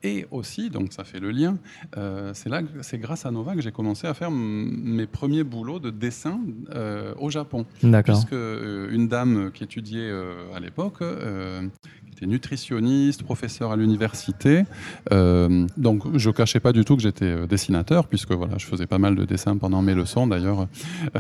[0.03, 1.59] et aussi aussi, donc ça fait le lien,
[1.97, 5.79] euh, c'est là, c'est grâce à Nova que j'ai commencé à faire mes premiers boulots
[5.79, 6.41] de dessin
[6.75, 7.67] euh, au Japon.
[7.85, 8.17] D'accord.
[8.17, 10.11] Puisque une dame qui étudiait
[10.55, 11.03] à l'époque
[12.27, 14.65] nutritionniste, professeur à l'université.
[15.13, 18.87] Euh, donc, je cachais pas du tout que j'étais euh, dessinateur, puisque voilà, je faisais
[18.87, 20.27] pas mal de dessins pendant mes leçons.
[20.27, 20.67] D'ailleurs,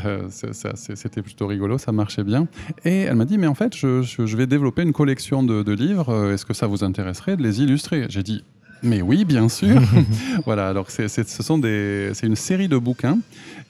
[0.05, 2.47] euh, c'était plutôt rigolo, ça marchait bien.
[2.85, 6.33] Et elle m'a dit, mais en fait, je, vais développer une collection de, de livres.
[6.33, 8.07] Est-ce que ça vous intéresserait de les illustrer?
[8.09, 8.45] J'ai dit,
[8.83, 9.81] mais oui, bien sûr.
[10.45, 13.18] voilà, alors c'est, ce sont des, c'est une série de bouquins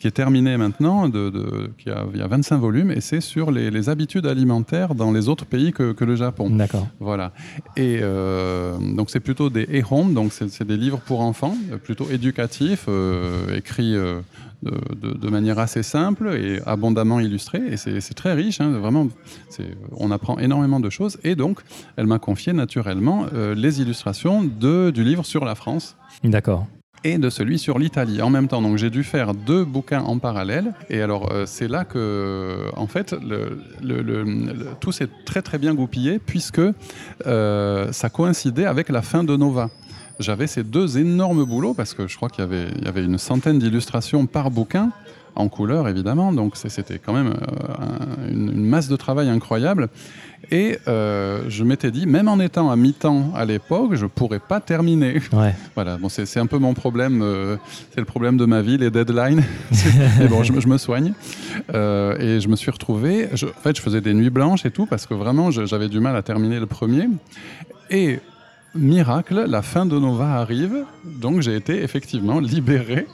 [0.01, 3.51] qui est terminée maintenant, de, qui a, il y a 25 volumes, et c'est sur
[3.51, 6.49] les, habitudes alimentaires dans les autres pays que, le Japon.
[6.51, 6.89] D'accord.
[6.99, 7.33] Voilà.
[7.77, 11.55] Et euh, donc c'est plutôt des ehon, donc c'est, des livres pour enfants,
[11.85, 14.21] plutôt éducatifs, euh, écrits euh,
[14.63, 17.63] de, manière assez simple et abondamment illustrée.
[17.71, 19.09] Et c'est très riche, hein, vraiment.
[19.97, 21.19] On apprend énormément de choses.
[21.25, 21.61] Et donc,
[21.97, 25.97] elle m'a confié naturellement euh, les illustrations de, du livre sur la France.
[26.25, 26.67] D'accord
[27.03, 28.61] et de celui sur l'Italie en même temps.
[28.63, 30.75] Donc j'ai dû faire deux bouquins en parallèle.
[30.89, 33.57] Et alors euh, c'est là que, en fait, le,
[34.81, 36.61] tout s'est très très bien goupillé puisque
[37.27, 39.71] euh, ça coïncidait avec la fin de Nova
[40.21, 44.27] j'avais ces deux énormes boulots parce que je crois qu'il y avait, une centaine d'illustrations
[44.27, 44.91] par bouquin
[45.37, 49.89] en couleur évidemment, donc c'était quand même euh, une, masse de travail incroyable.
[50.51, 54.61] Et euh, je m'étais dit, même en étant à mi-temps à l'époque, je pourrais pas
[54.61, 55.21] terminer.
[55.75, 57.57] Voilà, bon, c'est un peu mon problème, euh,
[57.91, 59.45] c'est le problème de ma vie, les deadlines.
[60.18, 61.12] Mais bon, je, me soigne.
[61.68, 65.07] et je me suis retrouvé, en fait, je faisais des nuits blanches et tout, parce
[65.07, 67.09] que vraiment, j'avais du mal à terminer le premier.
[67.91, 68.18] Et
[68.75, 73.07] miracle, la fin de Nova arrive, donc j'ai été effectivement libéré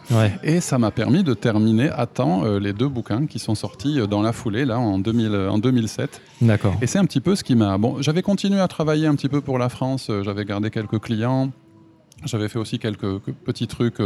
[0.42, 4.00] et ça m'a permis de terminer à temps euh, les deux bouquins qui sont sortis
[4.00, 6.20] euh, dans la foulée là en, 2000, en 2007.
[6.42, 6.76] D'accord.
[6.82, 7.78] Et c'est un petit peu ce qui m'a.
[7.78, 11.00] Bon, j'avais continué à travailler un petit peu pour la France, euh, j'avais gardé quelques
[11.00, 11.50] clients.
[12.24, 13.98] J'avais fait aussi quelques petits trucs,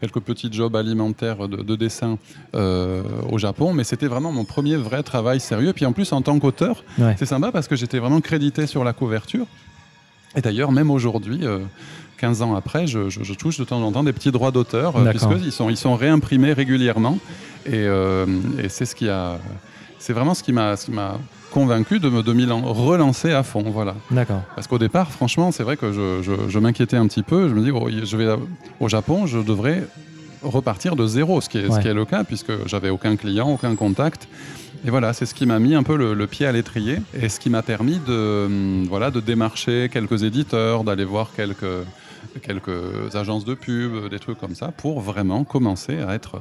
[0.00, 2.16] quelques petits jobs alimentaires de, dessin
[2.54, 5.72] au Japon, mais c'était vraiment mon premier vrai travail sérieux.
[5.72, 6.84] Puis en plus, en tant qu'auteur,
[7.16, 9.44] c'est sympa parce que j'étais vraiment crédité sur la couverture.
[10.36, 11.44] Et d'ailleurs, même aujourd'hui,
[12.18, 15.10] 15 euh, ans après, je, touche de temps en temps des petits droits d'auteur, euh,
[15.10, 17.18] puisqu'ils sont, ils sont réimprimés régulièrement.
[17.66, 18.26] Et, euh,
[18.68, 19.38] c'est ce qui a,
[19.98, 20.74] c'est vraiment ce qui m'a,
[21.50, 23.94] convaincu de me, de relancer à fond, voilà.
[24.10, 24.42] D'accord.
[24.54, 27.48] Parce qu'au départ, franchement, c'est vrai que je, m'inquiétais un petit peu.
[27.48, 28.34] Je me dis, oh, je vais
[28.80, 29.84] au Japon, je devrais
[30.42, 33.48] repartir de zéro, ce qui est, ce qui est le cas, puisque j'avais aucun client,
[33.48, 34.28] aucun contact.
[34.86, 37.40] Et voilà, c'est ce qui m'a mis un peu le, pied à l'étrier et ce
[37.40, 41.84] qui m'a permis de, hum, voilà, de démarcher quelques éditeurs, d'aller voir quelques,
[42.42, 46.40] quelques agences de pub, des trucs comme ça, pour vraiment commencer à être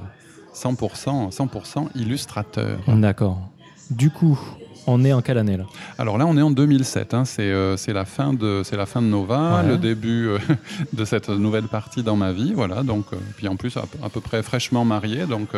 [0.54, 2.80] 100%, 100 illustrateur.
[2.88, 3.50] D'accord.
[3.90, 4.40] Du coup,
[4.86, 5.66] on est en quelle année là?
[5.98, 7.14] Alors là, on est en 2007.
[7.14, 7.24] Hein.
[7.40, 10.40] Euh, c'est la fin de c'est la fin de Nova, le début euh,
[10.94, 12.54] de cette nouvelle partie dans ma vie.
[12.54, 12.84] Voilà.
[12.84, 15.26] Donc euh, puis en plus à, à, peu près fraîchement marié.
[15.26, 15.50] Donc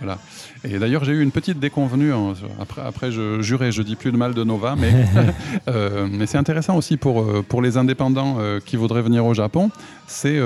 [0.00, 0.18] voilà.
[0.64, 2.12] Et d'ailleurs, j'ai eu une petite déconvenue.
[2.12, 4.92] Hein, après, après, je jurais, je dis plus de mal de Nova, mais,
[5.68, 9.34] euh, mais c'est intéressant aussi pour, euh, pour les indépendants euh, qui voudraient venir au
[9.34, 9.70] Japon.
[10.06, 10.38] C'est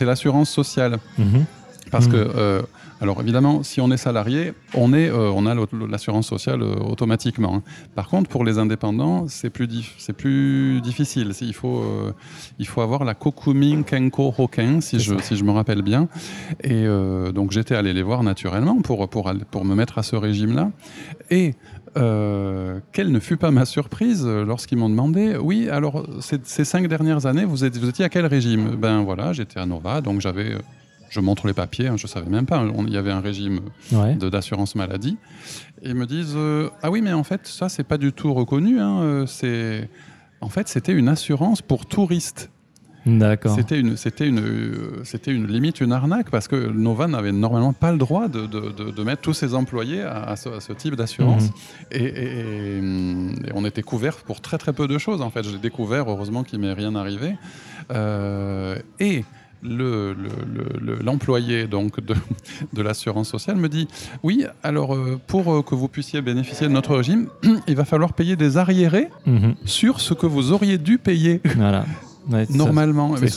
[0.00, 0.98] l'assurance sociale.
[1.18, 1.44] Mhm.
[1.90, 2.66] Parce que mhm.
[3.02, 5.56] Alors évidemment, si on est salarié, on, est, euh, on a
[5.88, 7.56] l'assurance sociale euh, automatiquement.
[7.56, 7.62] Hein.
[7.96, 9.68] Par contre, pour les indépendants, c'est plus,
[10.16, 11.32] plus difficile.
[11.40, 12.12] Il faut, euh,
[12.60, 16.06] il faut avoir la Kokumin Kenko Hoken, si je, si je me rappelle bien.
[16.62, 16.86] Et
[17.34, 20.70] donc j'étais allé les voir naturellement pour, pour, pour me mettre à ce régime-là.
[21.30, 21.54] Et
[21.94, 27.44] quelle ne fut pas ma surprise lorsqu'ils m'ont demandé Oui, alors ces, cinq dernières années,
[27.44, 28.76] vous, êtes, vous étiez à quel régime?
[28.76, 30.56] Ben voilà, j'étais à Nova, donc j'avais
[31.12, 32.64] je montre les papiers, hein, je ne savais même pas.
[32.86, 33.60] Il y avait un régime
[33.90, 35.18] d'assurance maladie.
[35.82, 38.32] Et ils me disent euh, Ah oui, mais en fait, ça, c'est pas du tout
[38.32, 38.80] reconnu.
[38.80, 39.90] Hein, euh, c'est...
[40.40, 42.50] En fait, c'était une assurance pour touristes.
[43.04, 43.54] D'accord.
[43.54, 47.74] C'était une, c'était une, euh, c'était une limite, une arnaque, parce que Nova n'avait normalement
[47.74, 51.50] pas le droit de, de, mettre tous ses employés à, ce, type d'assurance.
[51.92, 52.00] Mhm.
[52.00, 55.20] Et, on était couvert pour très très peu de choses.
[55.20, 57.34] En fait, j'ai découvert, heureusement qu'il m'est rien arrivé.
[59.00, 59.24] et
[59.62, 62.14] l'employé le, donc de,
[62.72, 63.88] de l'assurance sociale me dit
[64.22, 67.28] oui alors euh, pour euh, que vous puissiez bénéficier de notre régime
[67.68, 69.54] il va falloir payer des arriérés mhm.
[69.64, 71.40] sur ce que vous auriez dû payer.
[71.56, 71.84] Voilà.
[72.50, 73.28] normalement mais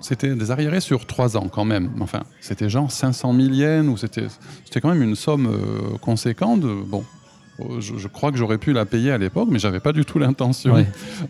[0.00, 1.90] c'était des arriérés sur trois ans quand même.
[2.00, 4.28] Enfin c'était genre 500 000 yens ou c'était
[4.64, 6.60] c'était quand même une somme euh, conséquente.
[6.60, 7.04] Bon
[7.80, 10.76] je, crois que j'aurais pu la payer à l'époque mais j'avais pas du tout l'intention.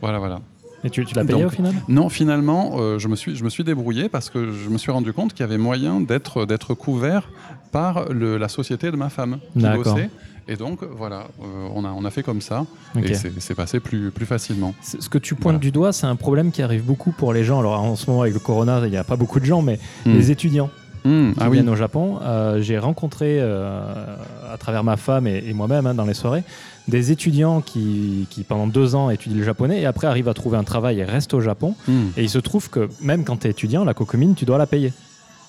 [0.03, 0.41] Voilà voilà
[0.85, 1.75] Et tu, tu l'as payé Donc, au final?
[1.89, 4.93] Non, finalement, euh, je, me suis, je me suis débrouillé parce que je me suis
[4.93, 7.31] rendu compte qu'il y avait moyen d'être d'être couvert
[7.73, 9.95] par le- la société de ma femme qui D'accord.
[9.95, 10.11] bossait.
[10.51, 12.65] Et donc, voilà, euh, on, a, on a fait comme ça.
[13.03, 14.73] Et c'est c'est passé plus, plus facilement.
[14.83, 15.59] Ce que tu pointes Voilà.
[15.59, 17.59] du doigt, c'est un problème qui arrive beaucoup pour les gens.
[17.61, 19.79] Alors en ce moment avec le corona, il n'y a pas beaucoup de gens, mais
[20.07, 20.15] Hmm.
[20.15, 20.71] les étudiants
[21.05, 21.57] Hmm, qui ah oui.
[21.59, 24.17] viennent au Japon, euh, j'ai rencontré euh,
[24.53, 26.43] à travers ma femme et, et moi-même hein, dans les soirées
[26.89, 30.57] des étudiants qui, qui pendant deux ans étudient le japonais et après arrivent à trouver
[30.57, 31.75] un travail et restent au Japon.
[31.87, 32.09] Hmm.
[32.17, 34.67] Et il se trouve que même quand tu es étudiant, la cocomine, tu dois la
[34.67, 34.93] payer.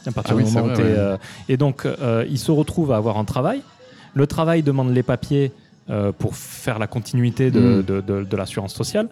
[0.05, 0.89] À partir Ah oui, du moment où vrai, ouais.
[0.97, 1.17] euh,
[1.49, 3.61] Et donc, euh, ils se retrouvent à avoir un travail.
[4.13, 5.51] Le travail demande les papiers
[5.89, 7.83] euh, pour faire la continuité de, Mm.
[7.83, 9.07] de- de- de l'assurance sociale.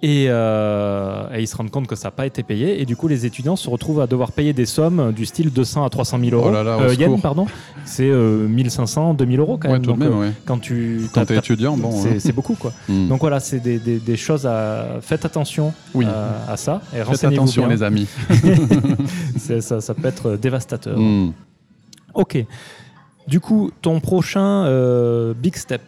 [0.00, 2.80] Et, euh, et ils se rendent compte que ça n'a pas été payé.
[2.80, 5.84] Et du coup, les étudiants se retrouvent à devoir payer des sommes du style 200
[5.84, 6.46] à 300 000 euros.
[6.50, 7.20] Oh là là, Euh, secours.
[7.20, 7.46] pardon.
[7.84, 9.82] C'est euh, 1500, 2000 euros quand Ouais, même.
[9.82, 10.32] tout Donc, même, euh, ouais.
[10.44, 11.90] quand tu Quand t'as- t'as- étudiant, bon.
[11.90, 12.32] c'est hein.
[12.32, 12.72] beaucoup quoi.
[12.88, 13.08] Hmm.
[13.08, 14.98] Donc voilà, c'est des, des- des choses à.
[15.00, 16.06] Faites attention Oui.
[16.08, 16.80] euh, à ça.
[16.94, 17.74] Et Faites attention, bien.
[17.74, 18.06] les amis.
[19.38, 20.96] Ça, ça peut être dévastateur.
[20.98, 21.32] Hmm.
[22.14, 22.38] Ok.
[23.26, 24.64] Du coup, ton prochain
[25.34, 25.82] big step,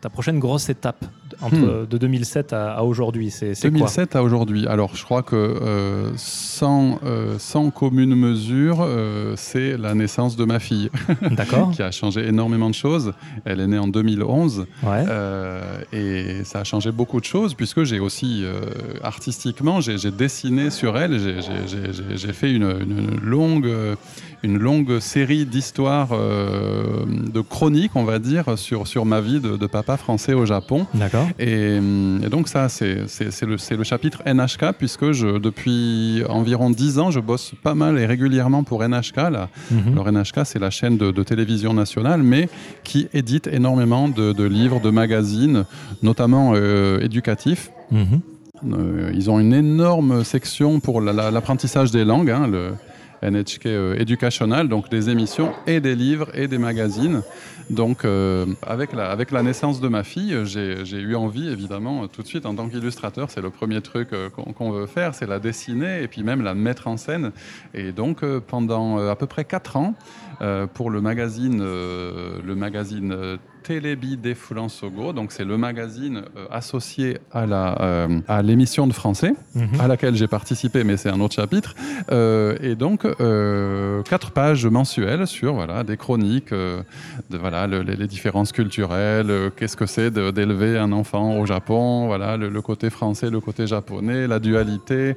[0.00, 1.04] ta prochaine grosse étape
[1.42, 1.86] entre, Hmm.
[1.88, 4.66] de 2007 à, à aujourd'hui, c'est c'est quoi 2007 à aujourd'hui.
[4.66, 10.44] Alors, je crois que euh, sans, euh, sans commune mesure, euh, c'est la naissance de
[10.44, 10.90] ma fille,
[11.32, 11.70] D'accord.
[11.72, 13.12] qui a changé énormément de choses.
[13.44, 15.04] Elle est née en 2011 Ouais.
[15.08, 15.60] euh,
[15.92, 18.60] et ça a changé beaucoup de choses puisque j'ai aussi, euh,
[19.02, 21.18] artistiquement, j'ai dessiné sur elle.
[21.18, 23.94] J'ai- fait une, une longue, euh,
[24.42, 29.56] une longue série d'histoires, euh, de chroniques, on va dire, sur, sur ma vie de,
[29.56, 30.86] de papa français au Japon.
[30.94, 31.28] D'accord.
[31.38, 32.96] Et, et donc ça, c'est
[33.46, 37.98] le, c'est le chapitre NHK, puisque je, depuis environ 10 ans, je bosse pas mal
[37.98, 39.16] et régulièrement pour NHK.
[39.16, 39.48] Là.
[39.70, 39.92] Mhm.
[39.92, 42.48] Alors NHK, c'est la chaîne de, de télévision nationale, mais
[42.84, 45.64] qui édite énormément de, de livres, de magazines,
[46.02, 47.70] notamment euh, éducatifs.
[47.90, 48.20] Mhm.
[48.74, 52.74] Euh, ils ont une énorme section pour la- la- l'apprentissage des langues, hein, le
[53.22, 57.22] NHK euh, Educational, donc des émissions et des livres et des magazines.
[57.70, 62.04] Donc, euh, avec, la, avec la naissance de ma fille, euh, j'ai eu envie, évidemment,
[62.04, 65.14] euh, tout de suite, en tant qu'illustrateur, c'est le premier truc euh, qu'on veut faire,
[65.14, 67.32] c'est la dessiner et puis même la mettre en scène.
[67.74, 69.94] Et donc, euh, pendant euh, à peu près 4 ans,
[70.40, 74.36] euh, pour le magazine, euh, le magazine euh, Télébi des
[74.68, 79.80] Sogo, donc c'est le magazine euh, associé à la euh, à l'émission de français Mhm.
[79.80, 81.74] à laquelle j'ai participé, mais c'est un autre chapitre.
[82.10, 83.06] Euh, et donc
[84.08, 89.76] quatre pages mensuelles sur voilà des chroniques, de voilà le- les, les différences culturelles, qu'est-ce
[89.76, 93.66] que c'est de- d'élever un enfant au Japon, voilà le, le côté français, le côté
[93.66, 95.16] japonais, la dualité.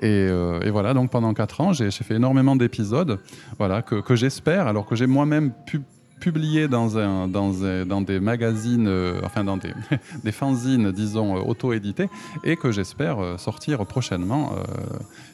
[0.00, 0.26] Et,
[0.66, 3.18] et voilà donc pendant quatre ans, j'ai j'ai fait énormément d'épisodes,
[3.58, 5.80] voilà que, que j'espère, alors que j'ai moi-même pu
[6.28, 9.72] publié dans, un, dans, un- dans des magazines, euh, enfin dans des,
[10.24, 12.08] des fanzines, disons, euh, auto-édités,
[12.44, 14.62] et que j'espère euh, sortir prochainement euh,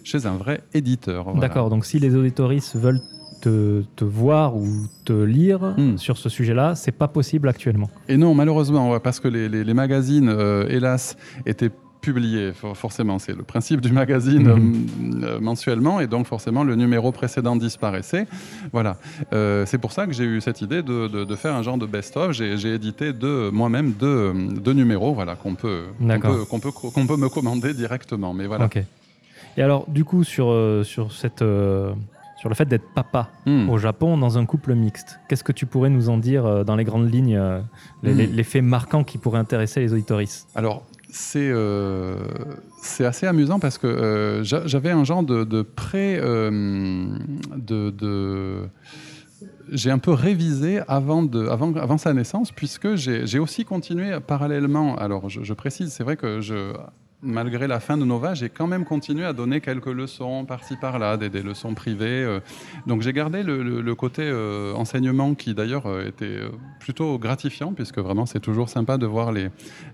[0.03, 1.24] chez un vrai éditeur.
[1.24, 1.41] voilà.
[1.41, 1.70] D'accord.
[1.70, 3.01] Donc si les auditoristes veulent
[3.41, 4.66] te, te voir ou
[5.05, 5.97] te lire Hmm.
[5.97, 7.88] sur ce sujet-là, c'est pas possible actuellement.
[8.09, 11.16] Et non, malheureusement, parce que les, les- les magazines, euh, hélas,
[11.47, 11.70] étaient
[12.01, 14.86] publiés, for- forcément, c'est le principe du magazine Mhm.
[15.22, 18.26] euh, euh, mensuellement, et donc forcément le numéro précédent disparaissait.
[18.72, 18.96] Voilà,
[19.32, 21.78] Euh, c'est pour ça que j'ai eu cette idée de, de- de faire un genre
[21.78, 22.32] de best-of.
[22.32, 26.32] J'ai édité deux- moi-même deux, deux numéros, voilà, qu'on peut, D'accord.
[26.32, 28.32] peut, qu'on peut, me commander directement.
[28.34, 28.66] Mais voilà.
[28.66, 28.82] Ok.
[29.57, 31.42] Et alors, du coup, sur, euh, sur, cette,
[32.38, 33.68] sur le fait d'être papa Hmm.
[33.68, 36.76] au Japon dans un couple mixte, qu'est-ce que tu pourrais nous en dire euh, dans
[36.76, 37.61] les grandes lignes, euh,
[38.03, 38.18] les, Hmm.
[38.18, 40.48] les- les faits marquants qui pourraient intéresser les auditoristes?
[40.55, 40.82] Alors,
[41.12, 42.16] c'est euh,
[42.82, 46.18] c'est assez amusant parce que euh, j'a- j'avais un genre de, de pré.
[46.20, 47.08] euh,
[47.56, 47.90] de,
[49.72, 51.24] j'ai un peu révisé avant,
[51.98, 54.96] sa naissance, puisque j'ai aussi continué parallèlement.
[54.96, 56.72] Alors, je précise, c'est vrai que je.
[57.22, 61.18] Malgré la fin de Nova, j'ai quand même continué à donner quelques leçons par-ci par-là,
[61.18, 62.06] des, des leçons privées.
[62.24, 62.40] euh.
[62.86, 66.38] Donc j'ai gardé le, le- le côté euh, enseignement qui d'ailleurs euh, était
[66.78, 69.48] plutôt gratifiant, puisque vraiment c'est toujours sympa de voir les,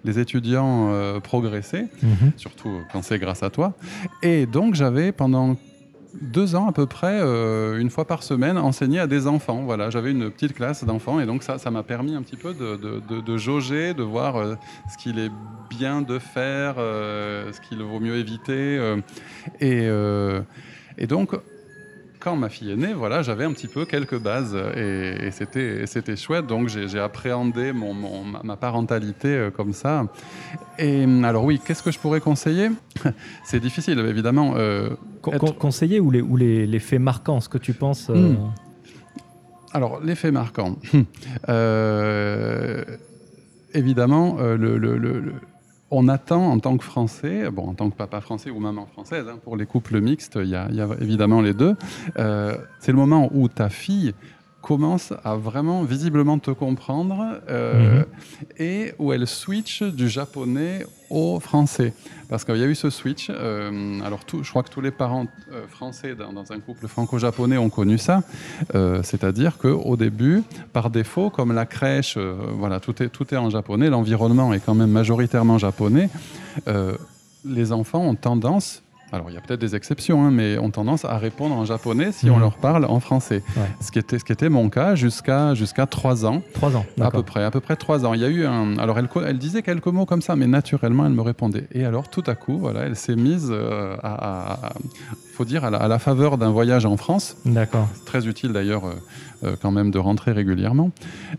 [0.04, 1.86] les étudiants euh, progresser,
[2.36, 3.74] surtout quand c'est grâce à toi.
[4.22, 5.56] Et donc j'avais pendant
[6.20, 9.62] deux ans à peu près, euh, une fois par semaine, enseigné à des enfants.
[9.64, 12.54] Voilà, j'avais une petite classe d'enfants et donc ça, ça m'a permis un petit peu
[12.54, 14.54] de, de- de- jauger, de voir euh,
[14.90, 15.30] ce qu'il est
[15.70, 18.94] bien de faire, euh, ce qu'il vaut mieux éviter.
[19.60, 19.88] et,
[20.98, 21.32] et donc,
[22.26, 25.86] quand ma fille est née, voilà, j'avais un petit peu quelques bases et, et c'était
[25.86, 26.48] c'était chouette.
[26.48, 30.06] Donc j'ai appréhendé mon, mon- ma, parentalité euh, comme ça.
[30.76, 32.70] Et hum, alors oui, qu'est-ce que je pourrais conseiller?
[33.44, 34.54] C'est difficile, évidemment.
[34.56, 34.90] euh,
[35.22, 38.10] Con- être- con- Conseiller ou, les, ou les, les faits marquants, ce que tu penses
[38.10, 38.50] euh, Hmm.
[39.72, 40.76] Alors, l'effet marquant.
[41.48, 42.82] Euh,
[43.72, 45.34] évidemment, euh, le, le- le- le-
[45.91, 49.26] on attend en tant que Français, bon, en tant que papa français ou maman française,
[49.28, 50.68] hein, pour les couples mixtes, il y, a
[51.01, 51.76] évidemment les deux,
[52.18, 54.14] euh, c'est le moment où ta fille
[54.66, 58.04] commence à vraiment visiblement te comprendre euh, mhm.
[58.58, 61.94] et où elle switch du japonais au français.
[62.28, 63.28] Parce qu'il y a eu ce switch.
[63.30, 67.56] Euh, alors, tout, je crois que tous les parents euh, français dans, un couple franco-japonais
[67.58, 68.24] ont connu ça.
[69.04, 70.42] C'est-à-dire qu'au début,
[70.72, 74.74] par défaut, comme la crèche, voilà, tout est, tout est en japonais, l'environnement est quand
[74.74, 76.10] même majoritairement japonais,
[77.44, 78.82] les enfants ont tendance
[79.12, 82.11] alors il y a peut-être des exceptions, hein, mais ont tendance à répondre en japonais
[82.12, 82.40] si on mhm.
[82.40, 83.42] leur parle en français.
[83.80, 86.42] Ce, qui était, ce qui était mon cas jusqu'à jusqu'à 3 ans.
[86.54, 88.14] 3 ans, À peu près, à peu près 3 ans.
[88.14, 88.78] Il y a eu un...
[88.78, 91.68] Alors elle, elle disait quelques mots comme ça, mais naturellement elle me répondait.
[91.72, 94.72] Et alors tout à coup, voilà, elle s'est mise euh, à,
[95.36, 97.36] faut dire, à la, faveur d'un voyage en France.
[97.44, 97.88] D'accord.
[98.07, 98.94] Très utile d'ailleurs, euh,
[99.61, 100.91] quand même, de rentrer régulièrement.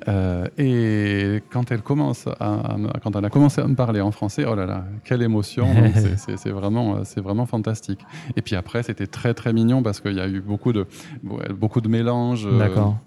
[0.07, 4.45] Euh, et quand elle commence à, quand elle a commencé à me parler en français,
[4.47, 5.67] oh là là, quelle émotion
[6.37, 7.99] C'est vraiment, c'est vraiment fantastique.
[8.35, 10.85] Et puis après, c'était très très mignon parce qu'il y a eu beaucoup de,
[11.23, 12.47] beaucoup de mélanges.
[12.57, 12.97] D'accord.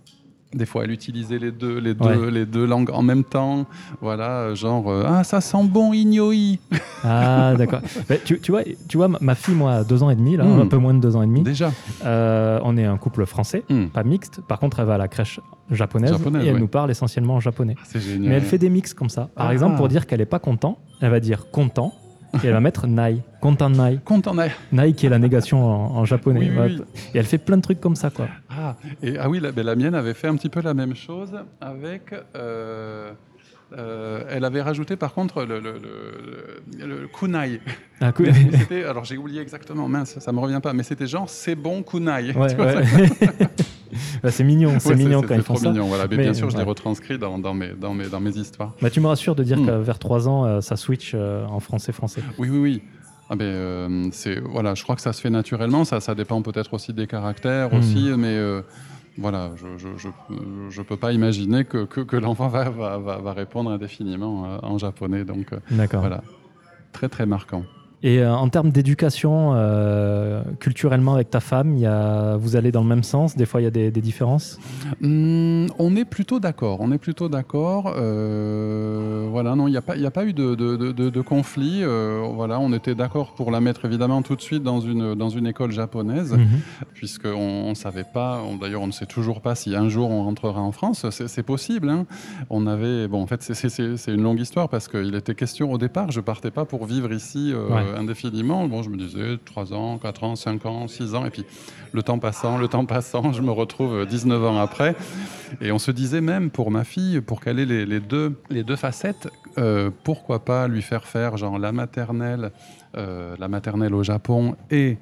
[0.52, 3.66] Des fois, elle utilisait les deux, les deux, les deux langues en même temps.
[4.00, 6.34] Voilà, genre euh, ah ça sent bon ignoi.
[7.02, 7.80] Ah d'accord.
[8.24, 10.60] tu, tu, vois, tu vois, ma fille moi a deux ans et demi là, hmm.
[10.60, 11.42] un peu moins de deux ans et demi.
[11.42, 11.72] Déjà.
[12.04, 13.86] Euh, on est un couple français, hmm.
[13.86, 14.40] pas mixte.
[14.46, 15.40] Par contre, elle va à la crèche
[15.70, 17.76] japonaise, et elle nous parle essentiellement en japonais.
[17.78, 18.28] Ah, c'est génial.
[18.28, 19.30] Mais elle fait des mix comme ça.
[19.34, 19.52] Par ah.
[19.52, 21.94] exemple, pour dire qu'elle est pas content, elle va dire content
[22.34, 23.98] et elle va mettre nai, content nai.
[24.04, 24.50] Content nai.
[24.72, 26.50] Nai qui est la négation en, japonais.
[27.14, 28.28] Et elle fait plein de trucs comme ça, quoi.
[28.48, 30.94] Ah, et, ah oui, la, ben, la, mienne avait fait un petit peu la même
[30.94, 32.14] chose avec.
[32.36, 33.12] Euh,
[33.72, 35.80] euh, elle avait rajouté par contre le, le,
[36.76, 37.60] le, kunai.
[38.00, 38.12] Ah,
[38.88, 42.34] alors j'ai oublié exactement, mince, ça me revient pas, mais c'était genre c'est bon kunai.
[44.22, 45.70] Bah, c'est mignon, c'est mignon quand ils font ça.
[45.70, 46.06] Mignon, voilà.
[46.08, 48.72] Mais, bien sûr, je l'ai retranscrit dans, dans, mes, dans, mes, dans mes histoires.
[48.80, 49.66] Bah, tu me rassures de dire hmm.
[49.66, 52.22] que vers 3 ans, euh, ça switch euh, en français-français.
[52.38, 52.82] Oui, oui, oui.
[53.28, 55.84] Ah ben, c'est voilà, je crois que ça se fait naturellement.
[55.84, 57.78] Ça, ça dépend peut-être aussi des caractères hmm.
[57.78, 58.36] aussi, mais
[59.18, 64.58] voilà, je ne je, peux pas imaginer que, que, l'enfant va, va, va, répondre indéfiniment
[64.62, 65.24] en japonais.
[65.24, 65.54] Donc,
[65.92, 66.22] voilà,
[66.92, 67.64] très très marquant.
[68.02, 72.80] Et euh, en termes d'éducation, euh, culturellement avec ta femme, y a, vous allez dans
[72.80, 73.36] le même sens?
[73.36, 74.58] Des fois, il y a des, différences?
[75.02, 76.78] Hmm, On est plutôt d'accord.
[76.80, 77.92] On est plutôt d'accord.
[77.96, 81.84] Euh, voilà, non, il n'y a, pas, a pas eu de, de, de, conflit.
[81.84, 85.46] voilà, on était d'accord pour la mettre évidemment tout de suite dans une, dans une
[85.46, 86.60] école japonaise, mhm.
[86.94, 90.62] puisqu'on ne savait pas, d'ailleurs, on ne sait toujours pas si un jour on rentrera
[90.62, 91.04] en France.
[91.10, 91.90] C'est possible.
[91.90, 92.06] Hein.
[92.48, 96.10] On avait, bon, en fait, c'est une longue histoire parce qu'il était question au départ,
[96.10, 97.52] je partais pas pour vivre ici.
[97.96, 98.66] Indéfiniment.
[98.68, 101.44] Bon, je me disais 3 ans, 4 ans, 5 ans, 6 ans, et puis
[101.92, 104.94] le temps passant, le temps passant, je me retrouve 19 ans après.
[105.60, 108.76] Et on se disait même pour ma fille, pour qu'elle ait les, deux, les deux
[108.76, 109.28] facettes,
[109.58, 112.52] euh, pourquoi pas lui faire faire genre la maternelle
[112.96, 114.98] euh, la maternelle au Japon et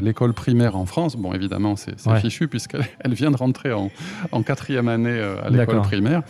[0.00, 1.16] l'école primaire en France.
[1.16, 3.90] Bon, évidemment, c'est fichu puisqu'elle vient de rentrer en,
[4.32, 6.22] en quatrième année à l'école primaire.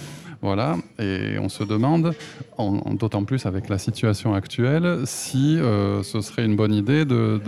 [0.42, 2.14] Voilà, et on se demande,
[2.92, 7.40] d'autant plus avec la situation actuelle, si euh, ce serait une bonne idée de,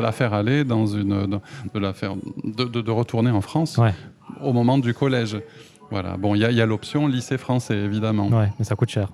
[0.00, 1.40] la faire aller dans une,
[1.74, 2.14] de, la faire,
[2.44, 3.80] de, retourner en France
[4.42, 5.38] au moment du collège.
[5.90, 6.16] Voilà.
[6.16, 8.28] Bon, il y a, l'option lycée français, évidemment.
[8.28, 9.08] Ouais, mais ça coûte cher.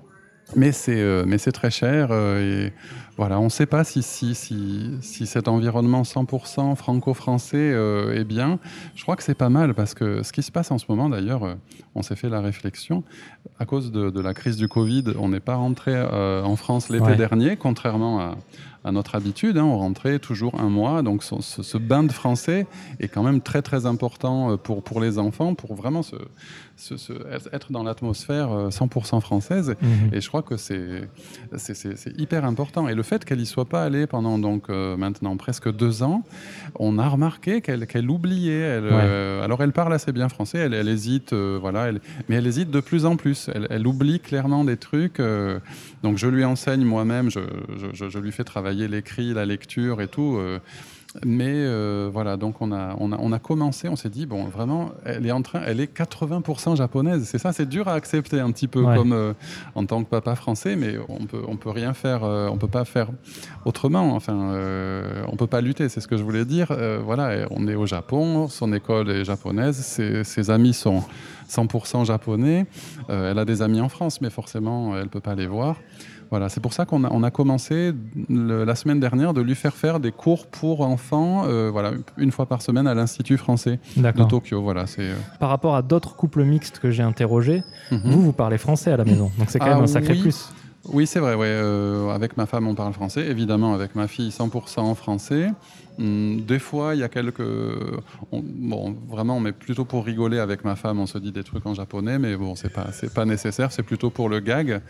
[0.55, 2.73] Mais c'est euh, mais c'est très cher euh, et
[3.15, 8.23] voilà, on ne sait pas si, si, si, si, cet environnement 100% franco-français euh, est
[8.23, 8.59] bien.
[8.95, 11.09] Je crois que c'est pas mal parce que ce qui se passe en ce moment,
[11.09, 11.57] d'ailleurs,
[11.93, 13.03] on s'est fait la réflexion,
[13.59, 17.15] à cause de, de, la crise du Covid, on n'est pas rentré en France l'été
[17.15, 18.35] dernier, contrairement à,
[18.83, 19.57] à notre habitude.
[19.57, 21.01] Hein, on rentrait toujours un mois.
[21.01, 22.67] Donc ce, ce, bain de français
[22.99, 26.15] est quand même très très important pour, pour les enfants, pour vraiment se,
[26.75, 27.13] se,
[27.51, 29.75] être dans l'atmosphère 100% française.
[29.81, 30.13] Mhm.
[30.13, 31.07] Et je crois que c'est
[32.17, 32.87] hyper important.
[32.87, 36.23] Et le fait qu'elle n'y soit pas allée pendant donc euh, maintenant presque deux ans,
[36.75, 38.53] on a remarqué qu'elle oubliait.
[38.53, 42.35] Elle, euh, alors elle parle assez bien français, elle, elle hésite, euh, voilà, elle, mais
[42.35, 43.49] elle hésite de plus en plus.
[43.69, 45.21] Elle, oublie clairement des trucs.
[46.03, 47.39] donc je lui enseigne moi-même, je,
[47.93, 50.39] je, je, lui fais travailler l'écrit, la lecture et tout.
[51.23, 54.45] Mais euh, voilà, donc on a, on a, on a commencé, on s'est dit, bon,
[54.45, 57.25] vraiment, elle est en train, elle est 80% japonaise.
[57.25, 59.33] C'est ça, c'est dur à accepter un petit peu comme euh,
[59.75, 62.67] en tant que papa français, mais on peut, on peut rien faire, euh, on peut
[62.67, 63.09] pas faire
[63.63, 64.15] autrement.
[64.15, 64.33] Enfin,
[65.27, 66.75] on peut pas lutter, c'est ce que je voulais dire.
[67.03, 71.03] voilà, on est au Japon, son école est japonaise, ses, ses amis sont
[71.49, 72.65] 100% japonais.
[73.09, 75.77] elle a des amis en France, mais forcément, elle peut pas les voir.
[76.33, 77.93] Voilà, c'est pour ça qu'on a, on a commencé
[78.27, 82.47] la semaine dernière de lui faire faire des cours pour enfants, euh, voilà, une fois
[82.47, 84.59] par semaine à l'Institut français de Tokyo.
[84.63, 85.03] Voilà, c'est.
[85.03, 85.15] Euh.
[85.39, 87.61] Par rapport à d'autres couples mixtes que j'ai interrogés,
[87.91, 88.01] mhm.
[88.05, 90.49] vous vous parlez français à la maison, donc c'est quand même ah un sacré plus.
[90.91, 91.35] Oui, c'est vrai.
[91.35, 91.45] Ouais.
[91.47, 93.27] Euh, avec ma femme, on parle français.
[93.27, 95.51] Évidemment, avec ma fille, 100% en français.
[95.99, 97.43] Hum, des fois, il y a quelques.
[98.31, 100.99] bon, vraiment, on met plutôt pour rigoler avec ma femme.
[100.99, 103.71] On se dit des trucs en japonais, mais bon, c'est pas, c'est pas nécessaire.
[103.71, 104.81] C'est plutôt pour le gag.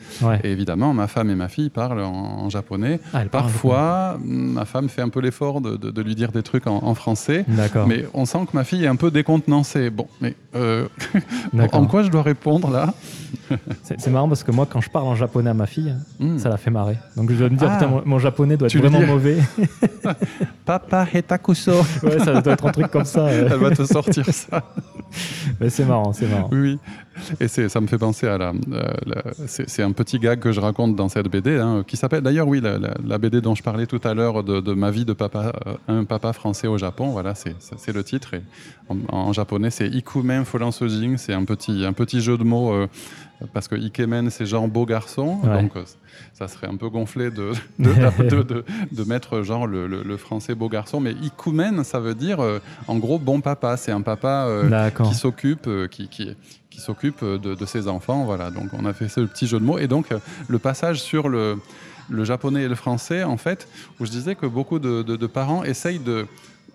[0.43, 2.99] Et évidemment, ma femme et ma fille parlent en, japonais.
[3.13, 6.93] Ah, Parfois, ma femme fait un peu l'effort de, de, lui dire des trucs en,
[6.93, 7.45] français.
[7.87, 9.89] Mais on sent que ma fille est un peu décontenancée.
[9.89, 10.87] Bon, mais euh,
[11.73, 12.93] en quoi je dois répondre là?
[13.83, 16.37] C'est, marrant parce que moi, quand je parle en japonais à ma fille, hmm.
[16.37, 16.97] ça la fait marrer.
[17.15, 17.77] Donc je dois me dire, ah.
[17.77, 19.37] putain, mon, japonais doit être vraiment mauvais.
[20.65, 21.71] Papa Hetakuso.
[22.03, 23.29] ouais, ça doit être un truc comme ça.
[23.29, 24.63] Elle va te sortir ça.
[25.59, 26.49] Mais c'est marrant, c'est marrant.
[26.51, 26.79] Oui,
[27.39, 28.53] et ça me fait penser à la.
[29.45, 32.61] c'est un petit gag que je raconte dans cette BD, hein, qui s'appelle d'ailleurs, oui,
[32.61, 36.05] la, BD dont je parlais tout à l'heure de, ma vie de papa, euh, un
[36.05, 37.09] papa français au Japon.
[37.11, 38.33] Voilà, c'est le titre.
[38.33, 38.41] Et
[39.09, 41.17] en, japonais, c'est Ikumen Folansojing.
[41.17, 42.73] C'est un petit, un petit jeu de mots.
[42.73, 42.87] Euh,
[43.53, 45.39] parce que Ikemen, c'est genre beau garçon.
[45.43, 45.83] Donc, euh,
[46.33, 50.99] ça serait un peu gonflé de, de, de, mettre genre le, français beau garçon.
[51.01, 52.39] Mais Ikumen, ça veut dire
[52.87, 53.75] en gros bon papa.
[53.77, 54.47] C'est un papa
[55.05, 56.35] qui s'occupe, qui, qui,
[56.73, 58.25] qui s'occupe de, ses enfants.
[58.25, 59.77] Voilà, donc on a fait ce petit jeu de mots.
[59.77, 60.07] Et donc
[60.47, 61.59] le passage sur le,
[62.09, 63.67] le japonais et le français, en fait,
[63.99, 66.25] où je disais que beaucoup de, de parents essayent de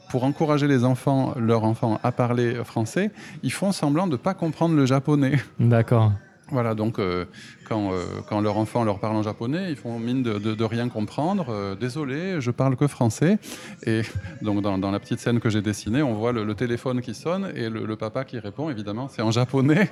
[0.09, 3.11] pour encourager les enfants, leurs enfants à parler français,
[3.43, 5.39] ils font semblant de ne pas comprendre le japonais.
[5.59, 6.13] D'accord.
[6.51, 7.27] Voilà, donc euh,
[7.69, 10.89] quand, euh, quand, leur enfant leur parle en japonais, ils font mine de, de, rien
[10.89, 11.47] comprendre.
[11.51, 13.39] Euh, désolé, je parle que français.
[13.85, 14.03] Et
[14.43, 17.53] donc dans, dans la petite scène que j'ai dessinée, on voit le, téléphone qui sonne
[17.55, 19.91] et le, papa qui répond, évidemment, c'est en japonais.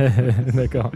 [0.54, 0.90] D'accord.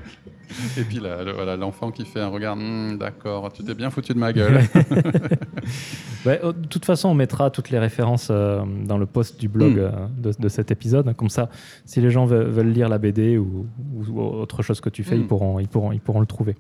[0.77, 4.19] Et puis voilà, l'enfant qui fait un regard, hmm, d'accord, tu t'es bien foutu de
[4.19, 4.61] ma gueule.
[6.27, 10.33] de toute façon, on mettra toutes les références dans le post du blog hmm.
[10.39, 11.15] de, cet épisode.
[11.17, 11.49] Comme ça,
[11.87, 15.23] si les gens veulent, lire la BD ou, ou autre chose que tu fais, ils,
[15.23, 15.29] hmm.
[15.29, 16.57] pourront, ils, pourront, ils pourront le trouver.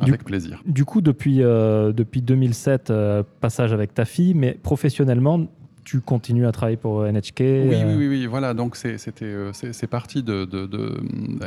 [0.00, 0.62] Avec plaisir.
[0.64, 5.46] Du coup, depuis, euh, depuis 2007, euh, passage avec ta fille, mais professionnellement,
[5.88, 8.52] tu continues à travailler pour NHK Oui, euh, oui, oui, voilà.
[8.52, 10.46] Donc, c'était, euh, c'est parti de,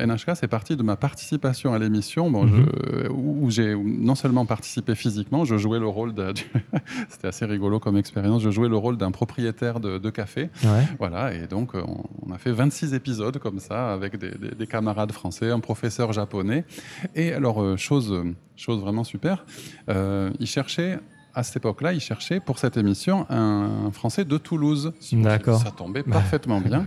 [0.03, 2.65] NHK, c'est parti de ma participation à l'émission, bon, mhm.
[3.11, 6.33] où j'ai non seulement participé physiquement, je jouais le rôle de.
[7.09, 8.41] c'était assez rigolo comme expérience.
[8.41, 10.49] Je jouais le rôle d'un propriétaire de, café.
[10.97, 15.59] Voilà, et donc on, a fait 26 épisodes comme ça avec des, camarades français, un
[15.59, 16.65] professeur japonais.
[17.13, 18.23] Et alors, euh, chose,
[18.55, 19.45] chose vraiment super,
[19.87, 20.97] il cherchait
[21.34, 24.93] à cette époque-là, il cherchait pour cette émission un Français de Toulouse.
[25.11, 25.61] D'accord.
[25.61, 26.84] Ça tombait parfaitement bien.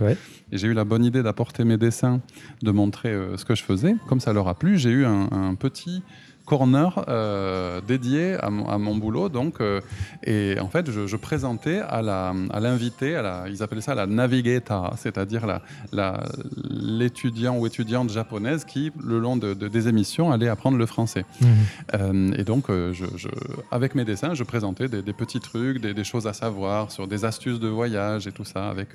[0.51, 2.21] Et j'ai eu la bonne idée d'apporter mes dessins,
[2.61, 3.95] de montrer euh, ce que je faisais.
[4.07, 6.03] Comme ça leur a plu, j'ai eu un petit
[6.45, 9.29] corner euh, dédié à mon, boulot.
[9.29, 9.81] Donc, euh,
[10.23, 12.01] et en fait, je, présentais à
[12.59, 15.59] l'invité, à, à ils appelaient ça la navigata, c'est-à-dire
[16.69, 21.25] l'étudiant la, ou étudiante japonaise qui, le long de, des émissions, allait apprendre le français.
[21.41, 21.45] Mmh.
[21.95, 23.05] Euh, et donc, je,
[23.71, 27.59] avec mes dessins, je présentais des, petits trucs, des, choses à savoir sur des astuces
[27.59, 28.89] de voyage et tout ça avec,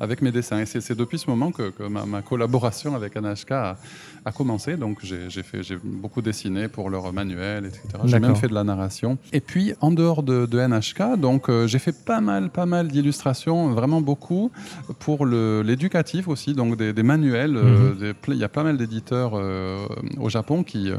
[0.00, 0.60] avec mes dessins.
[0.60, 3.76] Et c'est depuis ce moment que, ma, collaboration avec Anashka
[4.24, 4.76] a, commencé.
[4.76, 7.82] Donc, j'ai beaucoup dessiné pour leur manuel, etc.
[8.04, 9.18] J'ai même fait de la narration.
[9.32, 13.70] Et puis, en dehors de, NHK, donc euh, j'ai fait pas mal, pas mal d'illustrations,
[13.70, 14.50] vraiment beaucoup,
[15.00, 17.56] pour l'éducatif aussi, donc des, manuels.
[17.56, 18.14] Euh, mhm.
[18.28, 19.86] il y a pas mal d'éditeurs euh,
[20.18, 20.90] au Japon qui,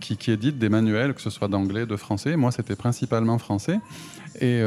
[0.00, 2.36] qui, éditent des manuels, que ce soit d'anglais, de français.
[2.36, 3.80] Moi, c'était principalement français.
[4.40, 4.62] Et,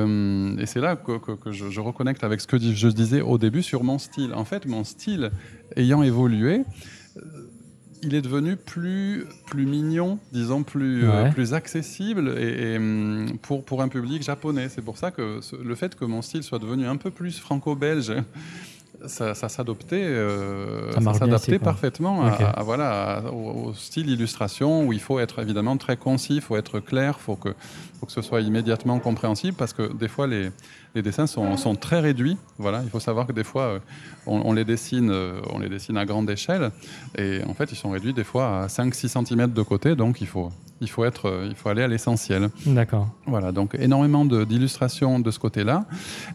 [0.65, 1.13] c'est là que,
[1.51, 4.33] je, je, reconnecte avec ce que je disais au début sur mon style.
[4.33, 5.31] En fait, mon style
[5.75, 6.63] ayant évolué,
[8.03, 13.81] il est devenu plus, plus mignon, disons, plus, euh, plus accessible et, hum, pour, pour
[13.81, 14.69] un public japonais.
[14.69, 18.13] C'est pour ça que le fait que mon style soit devenu un peu plus franco-belge,
[19.07, 25.77] ça, s'adoptait, euh, s'adaptait parfaitement à, voilà, au, style illustration où il faut être évidemment
[25.77, 27.49] très concis, il faut être clair, il faut que,
[27.99, 30.49] faut que ce soit immédiatement compréhensible parce que des fois les,
[30.95, 32.37] les dessins sont, sont, très réduits.
[32.57, 33.79] Voilà, il faut savoir que des fois euh,
[34.25, 36.71] on, les dessine, euh, on les dessine à grande échelle
[37.17, 40.27] et en fait ils sont réduits des fois à 5-6 cm de côté donc il
[40.27, 40.51] faut,
[40.83, 42.49] il faut, être, euh, il faut aller à l'essentiel.
[42.65, 43.07] D'accord.
[43.25, 45.85] Voilà, donc énormément d'illustrations de, ce côté-là.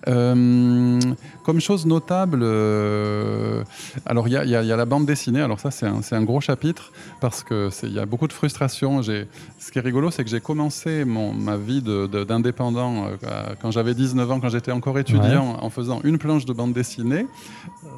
[0.09, 0.99] Euh,
[1.45, 3.63] comme chose notable, euh,
[4.07, 6.93] alors il y, y, a la bande dessinée, alors ça c'est un, un, gros chapitre
[7.21, 9.03] parce qu'il y a beaucoup de frustration.
[9.03, 13.09] Ce qui est rigolo, c'est que j'ai commencé mon, ma vie d'indépendant
[13.61, 17.27] quand j'avais 19 ans, quand j'étais encore étudiant, en faisant une planche de bande dessinée.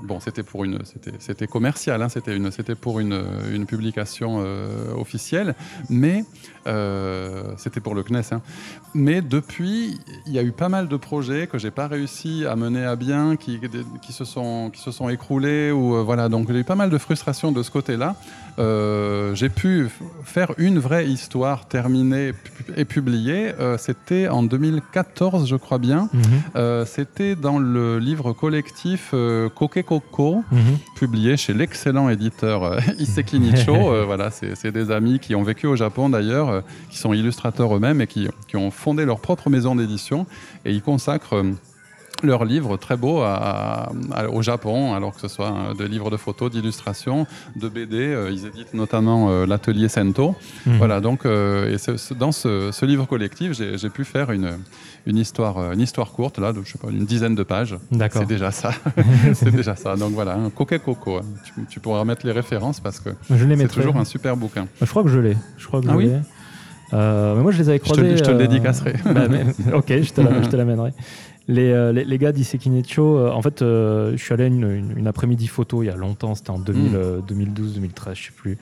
[0.02, 0.80] Bon, c'était pour une,
[1.20, 3.22] c'était commercial, hein, c'était pour une,
[3.52, 4.44] une publication
[4.98, 5.54] officielle,
[5.88, 6.24] mais
[6.66, 8.22] Euh, c'était pour le CNES.
[8.32, 8.42] hein.
[8.94, 12.56] Mais depuis, il y a eu pas mal de projets que j'ai pas réussi à
[12.56, 13.60] mener à bien, qui,
[14.02, 15.70] qui, se, sont, qui se sont écroulés.
[15.70, 18.16] Ou, euh, voilà, donc j'ai eu pas mal de frustration de ce côté-là.
[18.60, 19.88] Euh, j'ai pu
[20.24, 22.32] faire une vraie histoire terminée
[22.76, 23.52] et publiée.
[23.58, 26.08] Euh, c'était en 2014, je crois bien.
[26.12, 26.22] Mhm.
[26.56, 29.14] Euh, c'était dans le livre collectif
[29.54, 30.58] Koke Koko, Mhm.
[30.96, 33.74] publié chez l'excellent éditeur Iseki Nicho.
[34.06, 38.06] Voilà, c'est des amis qui ont vécu au Japon d'ailleurs, qui sont illustrateurs eux-mêmes et
[38.06, 40.26] qui, qui ont fondé leur propre maison d'édition.
[40.64, 41.42] Et ils consacrent
[42.26, 46.10] leurs livres très beaux à- à- au Japon, alors que ce soit euh, de livres
[46.10, 47.96] de photos, d'illustrations, de BD.
[47.98, 50.34] euh, ils éditent notamment euh, l'atelier Sento.
[50.66, 50.76] Mhm.
[50.78, 54.50] Voilà, donc euh, et ce- ce- dans ce, ce livre collectif, j'ai pu faire une,
[55.06, 57.76] une, histoire, une histoire courte, là, de je sais pas, une dizaine de pages.
[57.90, 58.22] D'accord.
[58.22, 58.70] C'est déjà ça.
[59.34, 59.96] c'est déjà ça.
[59.96, 61.16] Donc voilà, un coquet coco.
[61.18, 61.22] hein.
[61.44, 64.66] Tu, tu pourras mettre les références parce que Je les c'est toujours un super bouquin.
[64.80, 65.36] Je crois que je l'ai.
[65.58, 66.20] Je crois que Ah je oui l'ai.
[66.92, 68.16] Euh, mais moi, je les avais Je te croisés.
[68.16, 68.94] je te le dédicacerai.
[69.14, 70.92] bah, mais- ok, je te la- je te l'amènerai.
[71.50, 74.62] Les, euh, les, les gars d'Isekinecho, euh, en fait, euh, je suis allé à une,
[74.70, 76.64] une- une après-midi photo il y a longtemps, c'était en Hmm.
[76.64, 78.56] 2000, euh, 2012, 2013, je sais plus.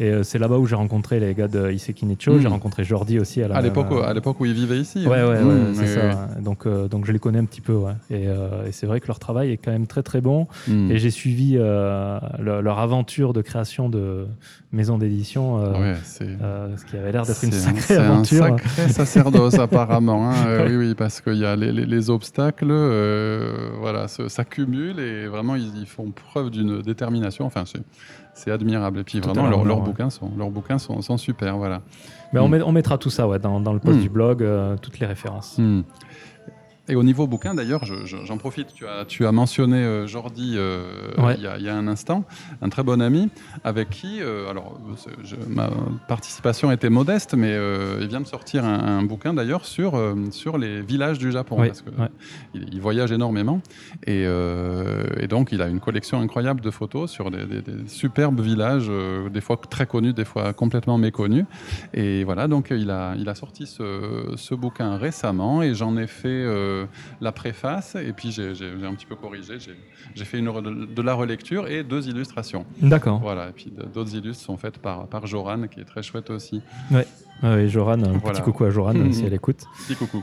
[0.00, 2.32] Et euh, c'est là-bas où j'ai rencontré les gars de Isekinecho.
[2.32, 2.40] Mm.
[2.40, 4.78] J'ai rencontré Jordi aussi à la À l'époque, même, euh, à l'époque où ils vivaient
[4.80, 5.06] ici.
[5.06, 6.28] Ouais, ouais, Mmh, ouais, c'est oui, ça.
[6.40, 7.92] Donc, euh, donc je les connais un petit peu, ouais.
[8.10, 10.46] Et, euh, et c'est vrai que leur travail est quand même très très bon.
[10.66, 10.90] Mmh.
[10.90, 14.26] Et j'ai suivi euh, leur, leur aventure de création de
[14.72, 16.26] maison d'édition, euh, Ouais, c'est.
[16.40, 18.44] euh, ce qui avait l'air d'être une c'est un- sacrée C'est un aventure.
[18.46, 20.30] sacré sacerdoce apparemment.
[20.30, 20.34] hein.
[20.46, 25.26] Euh, oui, oui, parce qu'il y a les, les- les obstacles, euh, voilà, s'accumulent et
[25.26, 27.44] vraiment ils, ils font preuve d'une détermination.
[27.44, 27.82] Enfin, c'est,
[28.40, 29.00] c'est admirable.
[29.00, 29.84] Et puis vraiment, leurs- ouais.
[29.84, 31.82] bouquins sont, leurs bouquins sont, sont super, voilà.
[32.32, 32.50] Mais on, Mm.
[32.52, 34.02] met- on mettra tout ça ouais, dans, dans le post Mm.
[34.02, 35.58] du blog, euh, toutes les références.
[35.58, 35.82] Hmm.
[36.90, 38.74] Et au niveau bouquin, d'ailleurs, je- je- j'en profite.
[38.74, 40.82] Tu as, tu as mentionné euh, Jordi euh,
[41.18, 41.36] Ouais.
[41.38, 42.24] il, y a, il y a un instant,
[42.62, 43.30] un très bon ami
[43.64, 44.78] avec qui, euh, alors,
[45.22, 45.70] je- ma
[46.08, 47.56] participation était modeste, mais
[48.00, 49.92] il vient de sortir un, un bouquin d'ailleurs sur,
[50.32, 52.08] sur les villages du Japon, parce ouais.
[52.54, 53.60] il, voyage énormément,
[54.06, 58.40] et, et donc il a une collection incroyable de photos sur des, des- des superbes
[58.40, 58.90] villages,
[59.32, 61.44] des fois très connus, des fois complètement méconnus.
[61.94, 66.06] Et voilà, donc il a, il a sorti ce, ce bouquin récemment et j'en ai
[66.06, 66.44] fait
[66.80, 66.86] euh,
[67.20, 69.58] la préface et puis j'ai un petit peu corrigé.
[69.58, 70.46] J'ai- fait une,
[70.94, 72.64] de, la relecture et deux illustrations.
[72.80, 73.18] D'accord.
[73.20, 76.62] Voilà, et puis d'autres illustres sont faites par, par Joran qui est très chouette aussi.
[76.90, 77.06] Ouais,
[77.42, 78.18] ouais, Joran, un Voilà.
[78.32, 79.64] petit coucou à Joran si elle écoute.
[79.86, 80.22] Petit coucou.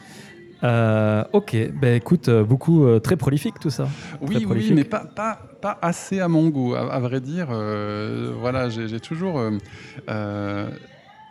[0.63, 3.87] Euh, ok, ben écoute, euh, beaucoup euh, très prolifique tout ça.
[4.21, 7.49] Oui, oui, mais pas, pas, pas assez à mon goût, à, à vrai dire.
[7.51, 9.39] euh, voilà, j'ai toujours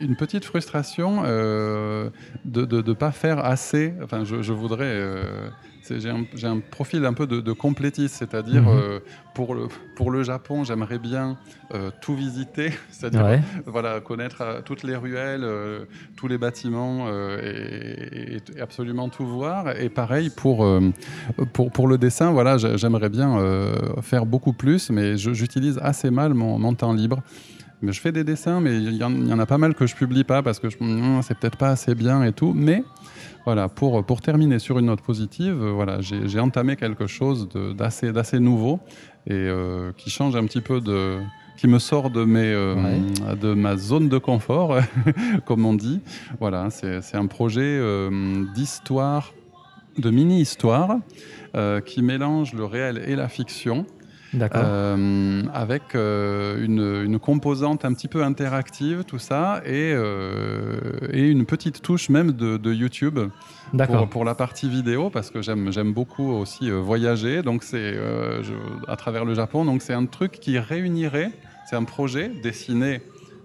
[0.00, 2.10] une petite frustration euh,
[2.44, 3.94] de ne pas faire assez.
[4.02, 4.84] Enfin, je, je voudrais.
[4.84, 5.48] euh,
[5.88, 8.68] j'ai un, profil un peu de, de complétiste, c'est-à-dire Mhm.
[8.76, 9.00] euh,
[9.34, 11.36] pour, le, pour le Japon, j'aimerais bien
[12.00, 13.40] tout visiter, c'est-à-dire Ouais.
[13.66, 15.46] voilà, connaître toutes les ruelles,
[16.16, 17.06] tous les bâtiments
[17.40, 19.78] et, absolument tout voir.
[19.80, 20.66] Et pareil pour,
[21.52, 23.38] pour, pour le dessin, voilà, j'ai- j'aimerais bien
[24.02, 27.22] faire beaucoup plus, mais j'utilise assez mal mon, mon temps libre.
[27.82, 29.74] Mais je fais des dessins, mais il y, en- il y en a pas mal
[29.74, 32.52] que je publie pas parce que Hum, c'est peut-être pas assez bien et tout.
[32.54, 32.82] Mais
[33.44, 38.40] voilà, pour, pour terminer sur une note positive, euh, voilà, j'ai entamé quelque chose d'assez
[38.40, 38.80] nouveau
[39.26, 41.18] et euh, qui change un petit peu de
[41.58, 43.36] qui me sort de, mes, euh, Ouais.
[43.36, 44.76] de ma zone de confort,
[45.46, 46.00] comme on dit.
[46.38, 49.32] Voilà, c'est un projet euh, d'histoire,
[49.96, 50.98] de mini-histoire,
[51.54, 53.86] euh, qui mélange le réel et la fiction.
[54.64, 60.76] Euh, avec euh, une, une composante un petit peu interactive, tout ça, et, euh,
[61.12, 63.18] et une petite touche même de, de YouTube
[63.86, 67.94] pour, pour la partie vidéo, parce que j'aime beaucoup aussi euh, voyager, donc c'est
[68.88, 71.30] à travers le Japon, donc c'est un truc qui réunirait,
[71.68, 73.00] c'est un projet dessiné,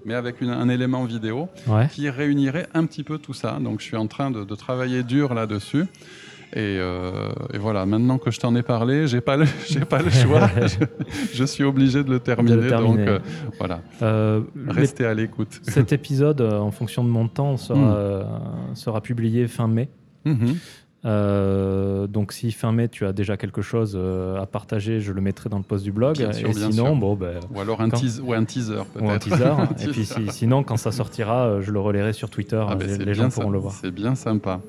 [0.06, 1.88] mais avec une- un élément vidéo, Ouais.
[1.92, 3.60] qui réunirait un petit peu tout ça.
[3.62, 5.86] Donc je suis en train de, de travailler dur là-dessus.
[6.54, 10.02] Et, euh, et voilà, maintenant que je t'en ai parlé, j'ai pas le, j'ai pas
[10.02, 10.50] le choix.
[10.68, 10.86] je,
[11.34, 12.68] je suis obligé de le terminer.
[12.68, 13.06] terminer.
[13.06, 13.20] Donc euh,
[13.58, 15.60] voilà, Euh, restez à l'écoute.
[15.64, 17.94] cet épisode, en fonction de mon temps, sera, Mm.
[17.96, 18.24] euh,
[18.74, 19.90] sera publié fin mai.
[20.26, 20.56] Mhm.
[22.08, 23.98] Donc si fin mai tu as déjà quelque chose
[24.40, 26.18] à partager, je le mettrai dans le post du blog.
[26.18, 26.96] Bien sûr, et bien sinon, sûr.
[26.96, 29.06] bon, ben, Ou alors un, Quand- teas- ou un teaser peut-être.
[29.06, 29.44] ou un teaser.
[29.46, 30.04] Un et puis teaser.
[30.28, 32.64] si- sinon, quand ça sortira, je le relayerai sur Twitter.
[32.68, 33.74] Ah ben, les bien gens ça- pourront le voir.
[33.74, 34.62] C'est bien sympa.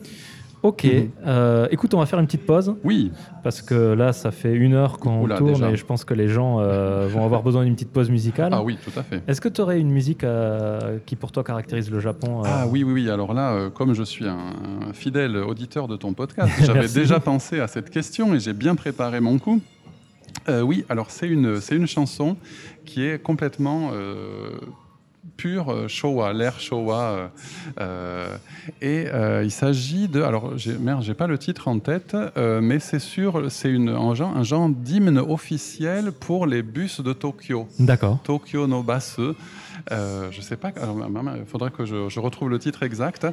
[0.62, 0.84] Ok.
[0.84, 1.10] Mhm.
[1.26, 3.10] Euh, écoute, on va faire une petite pause Oui,
[3.42, 5.70] parce que là, ça fait une heure qu'on Oula, tourne déjà.
[5.70, 8.52] et je pense que les gens euh, vont avoir besoin d'une petite pause musicale.
[8.54, 9.22] ah oui, tout à fait.
[9.26, 12.84] Est-ce que tu aurais une musique euh, qui pour toi caractérise le Japon Ah oui,
[12.84, 13.10] oui, oui.
[13.10, 14.38] Alors là, comme je suis un,
[14.88, 18.74] un fidèle auditeur de ton podcast, j'avais déjà pensé à cette question et j'ai bien
[18.76, 19.60] préparé mon coup.
[20.48, 22.36] Oui, alors c'est une, c'est une chanson
[22.84, 23.90] qui est complètement
[25.48, 27.30] euh, Showa, l'ère Showa.
[27.80, 28.36] euh,
[28.80, 30.22] et euh, il s'agit de.
[30.22, 34.36] Alors, j'ai- merde, j'ai pas le titre en tête, mais c'est sûr, c'est un genre,
[34.36, 37.66] un genre d'hymne officiel pour les bus de Tokyo.
[37.78, 38.18] D'accord.
[38.22, 39.18] Tokyo no Basse.
[39.90, 43.26] Euh, je sais pas, maman, il faudrait que je, je retrouve le titre exact.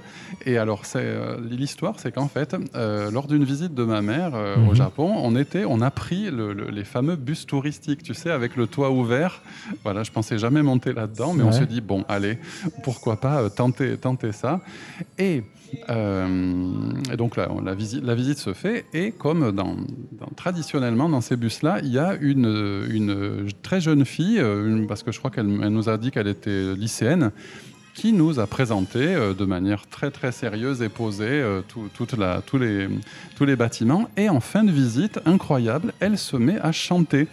[0.45, 4.31] Et alors, c'est, euh, l'histoire, c'est qu'en fait, euh, lors d'une visite de ma mère
[4.33, 4.75] euh, au Mhm.
[4.75, 8.55] Japon, on, était, on a pris le- le- les fameux bus touristiques, tu sais, avec
[8.55, 9.41] le toit ouvert.
[9.83, 12.39] Voilà, je pensais jamais monter là-dedans, mais on s'est dit, bon, allez,
[12.83, 14.61] pourquoi pas euh, tenter, tenter ça.
[15.17, 15.41] Et, euh,
[17.11, 19.75] et donc là, la, visite, la visite se fait, et comme dans,
[20.11, 24.87] dans- traditionnellement dans ces bus-là, il y a une, une très jeune fille, euh, une-
[24.87, 27.31] parce que je crois qu'elle elle nous a dit qu'elle était lycéenne,
[27.95, 32.13] qui nous a présenté euh, de manière très très sérieuse et posée euh, tout- toute
[32.17, 32.87] la- tous, les,
[33.35, 34.09] tous les bâtiments.
[34.15, 37.27] Et en fin de visite, incroyable, elle se met à chanter.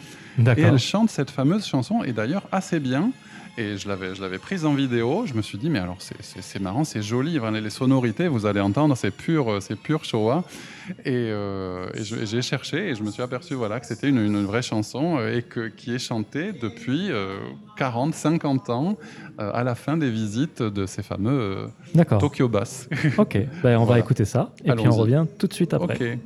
[0.58, 3.10] Et elle chante cette fameuse chanson, et d'ailleurs assez bien.
[3.58, 5.24] Et je l'avais, je l'avais prise en vidéo.
[5.24, 7.38] Je me suis dit, mais alors c'est, marrant, c'est joli.
[7.52, 10.44] Les, sonorités, vous allez entendre, c'est pur, euh, c'est pur Showa.
[11.04, 14.44] Et, euh, et j'ai cherché et je me suis aperçu voilà, que c'était une, une
[14.44, 17.38] vraie chanson euh, et que, qui est chantée depuis euh,
[17.76, 18.96] 40, 50 ans
[19.40, 21.68] euh, à la fin des visites de ces fameux.
[22.20, 22.88] Tokyo Bass.
[23.18, 26.18] Ok, ben, on va écouter ça et puis on revient tout de suite après.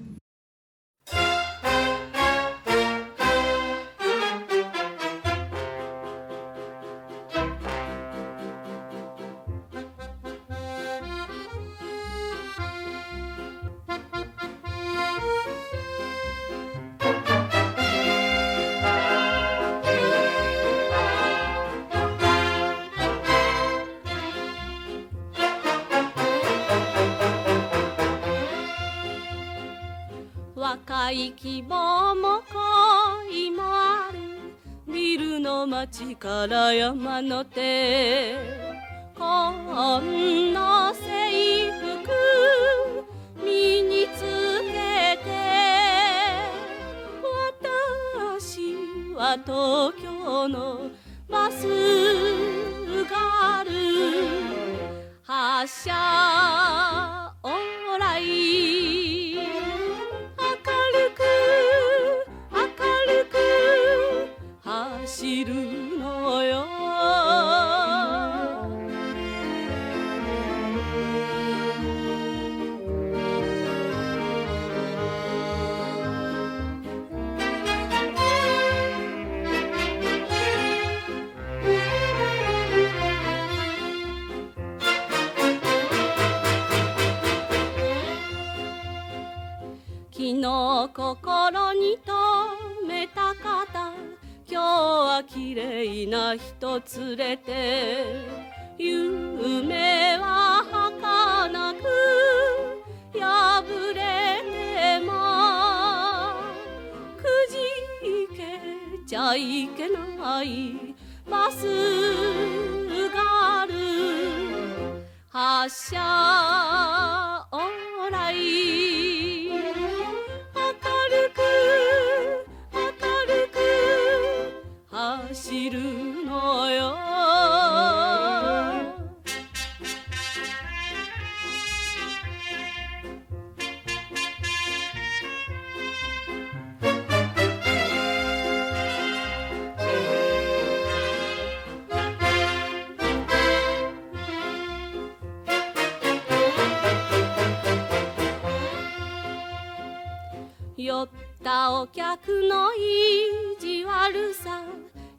[151.93, 154.63] 客の意地悪さ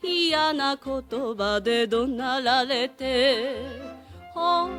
[0.01, 0.93] 嫌な言
[1.35, 3.55] 葉で怒鳴られて
[4.33, 4.69] ほ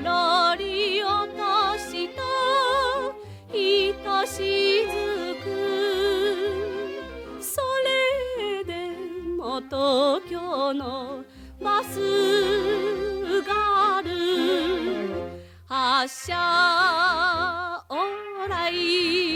[0.00, 2.22] ろり落とした
[3.52, 5.46] ひとしずく
[7.40, 8.88] それで
[9.36, 11.22] も東京の
[11.60, 14.08] バスがある。
[15.74, 19.31] 発車オーライ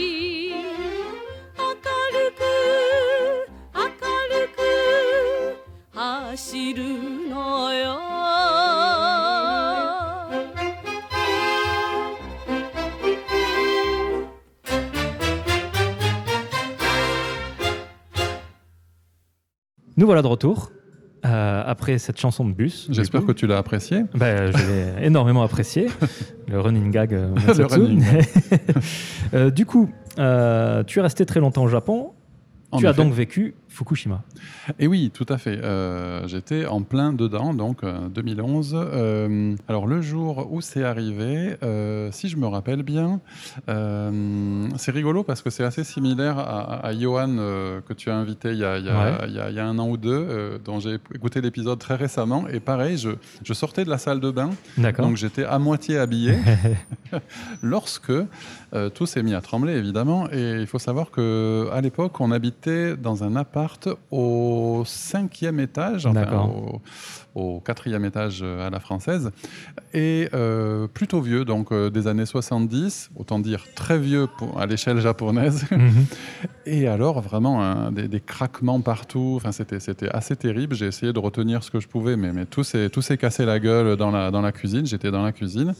[19.98, 20.72] Nous voilà de retour
[21.24, 22.88] euh, après cette chanson de bus.
[22.90, 24.04] J'espère que tu l'as apprécié.
[24.14, 25.86] Ben, je l'ai énormément apprécié,
[26.48, 27.14] le running gag.
[27.14, 28.04] euh, Le running
[29.34, 29.88] Euh, du coup,
[30.18, 32.12] euh, tu es resté très longtemps au Japon.
[32.72, 34.22] En tu as donc vécu Fukushima.
[34.78, 35.58] Et oui, tout à fait.
[35.62, 38.74] Euh, J'étais en plein dedans, donc euh, 2011.
[38.74, 43.20] Euh, alors le jour où c'est arrivé, euh, si je me rappelle bien,
[43.68, 48.16] euh, c'est rigolo parce que c'est assez similaire à, à Johan euh, que tu as
[48.16, 49.12] invité il y a, il y a- Ouais.
[49.28, 51.78] il y a- il y a un an ou deux, euh, dont j'ai écouté l'épisode
[51.78, 52.48] très récemment.
[52.48, 53.10] Et pareil, je,
[53.44, 54.50] je sortais de la salle de bain,
[55.02, 56.34] donc j'étais à moitié habillé
[57.62, 60.28] lorsque euh, tout s'est mis à trembler, évidemment.
[60.32, 63.65] Et il faut savoir que à l'époque, on habitait dans un appart
[64.10, 66.48] au cinquième étage, enfin, D'accord.
[66.48, 66.80] au,
[67.36, 69.30] au quatrième étage euh, à la française,
[69.92, 74.66] et euh, plutôt vieux, donc euh, des années 70, autant dire très vieux pour, à
[74.66, 75.64] l'échelle japonaise.
[75.76, 76.06] Mhm.
[76.66, 79.34] Et alors, vraiment, un- des, des craquements partout.
[79.36, 80.74] Enfin, c'était, assez terrible.
[80.74, 82.88] J'ai essayé de retenir ce que je pouvais, mais, mais tout, s'est,
[83.18, 84.86] cassé la gueule dans la, dans la cuisine.
[84.86, 85.74] J'étais dans la cuisine.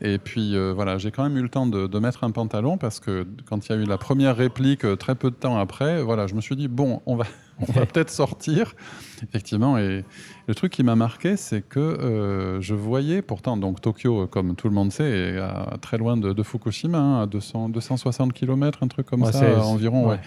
[0.00, 2.78] Et puis, euh, voilà, j'ai quand même eu le temps de, de mettre un pantalon
[2.78, 6.02] parce que quand il y a eu la première réplique, très peu de temps après,
[6.02, 7.24] voilà, je me suis dit, bon, on va,
[7.60, 8.74] on va peut-être sortir.
[9.22, 9.78] Effectivement.
[9.78, 10.04] Et
[10.48, 14.54] le truc qui m'a marqué, c'est que euh, je voyais, pourtant, donc Tokyo, euh, comme
[14.56, 18.32] tout le monde sait, est à- très loin de, de Fukushima, hein, à 200, 260
[18.32, 20.08] km, un truc comme Ouais, ça, c'est- environ.
[20.10, 20.20] ouais.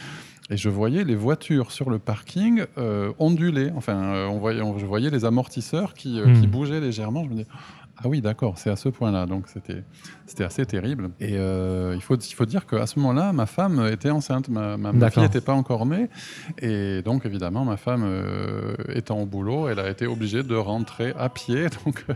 [0.49, 3.69] Et je voyais les voitures sur le parking euh, onduler.
[3.75, 6.39] Enfin, euh, on voyait, on- je voyais les amortisseurs qui, euh, Hmm.
[6.39, 7.25] qui bougeaient légèrement.
[7.25, 7.45] Je me dis,
[7.99, 9.25] ah oui, d'accord, c'est à ce point-là.
[9.25, 9.83] Donc c'était,
[10.27, 11.09] c'était assez terrible.
[11.19, 14.49] Et euh, il, faut, il faut dire qu'à ce moment-là, ma femme était enceinte.
[14.49, 16.09] Ma, ma- fille n'était pas encore née.
[16.59, 21.13] Et donc, évidemment, ma femme euh, étant au boulot, elle a été obligée de rentrer
[21.17, 22.13] à pied, donc euh,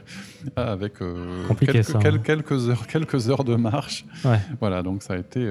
[0.55, 2.19] avec euh, quelques, ça, hein.
[2.23, 4.05] quelques heures, quelques heures de marche.
[4.23, 4.39] Ouais.
[4.59, 5.41] Voilà, donc ça a été,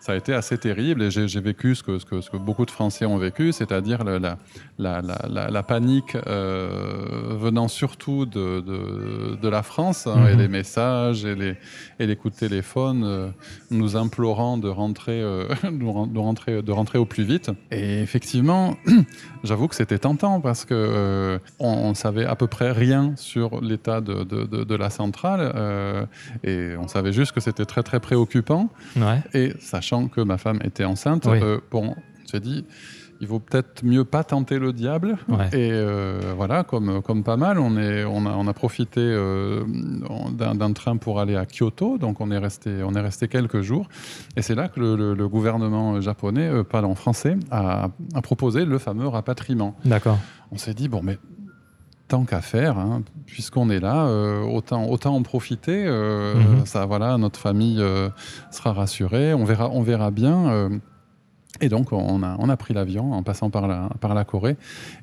[0.00, 2.64] ça a été assez terrible et j'ai vécu ce que, ce, que, ce que beaucoup
[2.66, 4.38] de Français ont vécu, c'est-à-dire la, la,
[4.78, 10.38] la, la- la panique euh, venant surtout de, de, de la France hein, et Mhm.
[10.38, 11.54] les messages et les,
[11.98, 13.28] et les coups de téléphone euh,
[13.70, 17.50] nous implorant de rentrer, euh, de, ren- de rentrer, de rentrer au plus vite.
[17.70, 18.76] Et effectivement,
[19.44, 23.60] j'avoue que c'était tentant parce que euh, on, on savait à peu près rien sur
[23.60, 25.52] l'état de, la centrale
[26.44, 28.68] et on savait juste que c'était très très préoccupant.
[28.96, 29.18] Ouais.
[29.34, 29.52] Et
[29.90, 31.38] sachant que ma femme était enceinte, Oui.
[31.42, 31.94] euh, bon,
[32.30, 32.64] j'ai dit,
[33.20, 35.18] il vaut peut-être mieux pas tenter le diable.
[35.28, 35.48] Ouais.
[35.52, 39.62] Et euh, voilà, comme, comme pas mal, on, est, on, a, on a profité euh,
[40.32, 43.88] d'un train pour aller à Kyoto, donc on est resté, on est resté quelques jours.
[44.36, 48.64] Et c'est là que le, le- le gouvernement japonais, euh, pardon, français, a, a proposé
[48.64, 49.74] le fameux rapatriement.
[49.84, 50.18] D'accord.
[50.52, 51.18] On s'est dit, bon, mais
[52.10, 55.84] tant qu'à faire, hein, puisqu'on est là, euh, autant, autant en profiter.
[55.86, 56.66] euh, Mhm.
[56.66, 58.08] Ça, voilà, notre famille euh,
[58.50, 60.68] sera rassurée, on verra, on verra bien.
[61.62, 64.56] et donc, on a, on a pris l'avion en passant par la, par la Corée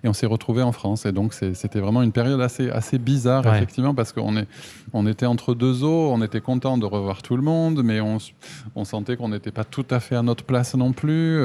[0.04, 1.06] et on s'est retrouvé en France.
[1.06, 3.56] Et donc, c'était vraiment une période assez, assez bizarre, Ouais.
[3.58, 4.34] effectivement, parce qu'on
[4.94, 8.84] on était entre deux eaux, on était content de revoir tout le monde, mais on
[8.86, 11.40] sentait qu'on n'était pas tout à fait à notre place non plus.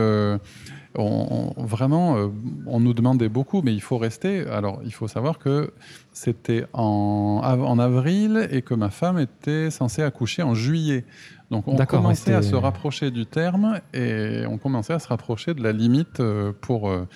[0.96, 2.28] On, on- vraiment, euh,
[2.66, 4.46] on nous demandait beaucoup, mais il faut rester.
[4.46, 5.72] Alors, il faut savoir que
[6.12, 11.04] c'était en, av- en avril et que ma femme était censée accoucher en juillet.
[11.50, 15.52] Donc, on commençait ouais, à se rapprocher du terme et on commençait à se rapprocher
[15.54, 17.06] de la limite euh, pour, euh,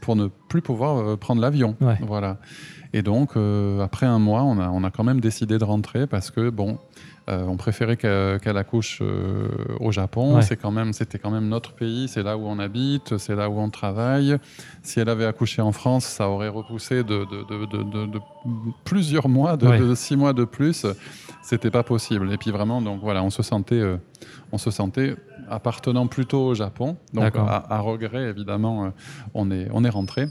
[0.00, 1.76] pour ne plus pouvoir prendre l'avion.
[1.80, 1.98] Ouais.
[2.00, 2.38] Voilà.
[2.94, 6.06] Et donc, euh, après un mois, on a, on a quand même décidé de rentrer
[6.06, 6.78] parce que, bon,
[7.28, 9.48] euh, on préférait qu'elle accouche euh,
[9.80, 10.36] au Japon.
[10.36, 10.42] Ouais.
[10.42, 13.48] C'est quand même, c'était quand même notre pays, c'est là où on habite, c'est là
[13.48, 14.36] où on travaille.
[14.82, 18.18] Si elle avait accouché en France, ça aurait repoussé de, de- de- de- de- de
[18.84, 19.78] plusieurs mois, de, Ouais.
[19.78, 20.84] de six mois de plus.
[21.42, 22.32] C'était pas possible.
[22.32, 23.96] Et puis vraiment, donc voilà, on se sentait, euh,
[24.50, 25.14] on se sentait
[25.48, 26.96] appartenant plutôt au Japon.
[27.14, 28.92] Donc à, à regret, évidemment,
[29.34, 30.26] on est, on est rentré.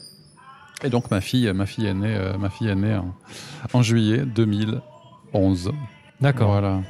[0.84, 3.13] Et donc ma fille, ma fille est née, ma fille est née en,
[3.72, 5.72] en juillet 2011.
[6.22, 6.52] D'accord.
[6.52, 6.81] Voilà.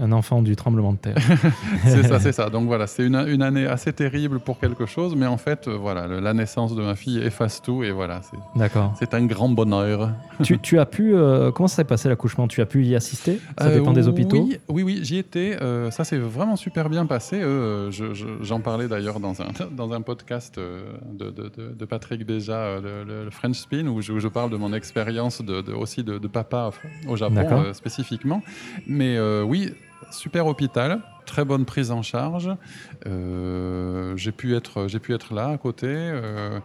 [0.00, 1.16] Un enfant du tremblement de terre.
[1.84, 2.50] C'est ça, c'est ça.
[2.50, 5.76] Donc voilà, c'est une, une année assez terrible pour quelque chose, mais en fait, euh,
[5.76, 8.94] voilà, le- la naissance de ma fille efface tout et voilà, c'est- D'accord.
[8.98, 10.12] c'est un grand bonheur.
[10.44, 11.14] tu, tu as pu.
[11.14, 12.46] euh, comment ça s'est passé l'accouchement?
[12.46, 13.40] Tu as pu y assister?
[13.58, 14.44] Ça Euh, dépend des hôpitaux?
[14.48, 15.56] Oui, oui, oui, j'y étais.
[15.60, 17.40] euh, ça s'est vraiment super bien passé.
[17.40, 22.78] euh, je- je- J'en parlais d'ailleurs dans un, dans un podcast de, de- Patrick Béja,
[22.80, 26.70] le, French Spin, où je, où je parle de mon expérience de, aussi de, papa
[27.08, 28.42] au Japon spécifiquement.
[28.86, 29.72] Mais oui,
[30.10, 32.50] super hôpital, très bonne prise en charge.
[33.06, 35.86] Euh, j'ai pu être, j'ai pu être là à côté.
[35.88, 36.58] euh,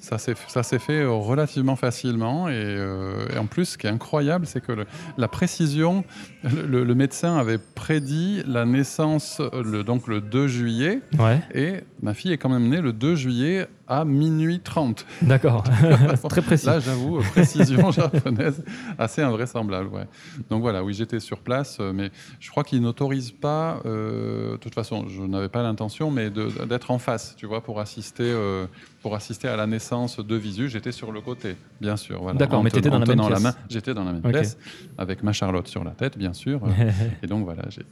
[0.00, 3.88] Ça s'est ça s'est fait euh, relativement facilement et, euh, et en plus, ce qui
[3.88, 4.86] est incroyable, c'est que le-
[5.18, 6.04] la précision,
[6.44, 12.14] le, le médecin avait prédit la naissance le, donc le 2 juillet Ouais, et ma
[12.14, 15.06] fille est quand même née le 2 juillet à minuit 30.
[15.22, 15.64] d'accord.
[16.28, 16.66] Très précis.
[16.66, 18.64] Là, j'avoue, euh, précision japonaise
[18.98, 19.88] assez invraisemblable.
[19.88, 20.06] Ouais.
[20.50, 22.10] Donc voilà, oui, j'étais sur place, euh, mais
[22.40, 26.90] je crois qu'ils n'autorisent pas, euh, de toute façon, je n'avais pas l'intention, mais d'être
[26.90, 28.66] en face, tu vois, pour assister, euh,
[29.02, 30.68] pour assister à la naissance de Visu.
[30.68, 32.20] J'étais sur le côté, bien sûr.
[32.22, 33.56] Voilà, D'accord, mais ten- t'étais dans la même pièce.
[33.70, 34.58] J'étais dans la même pièce,
[34.98, 36.60] avec ma Charlotte sur la tête, bien sûr.
[37.22, 37.82] et donc voilà, j'ai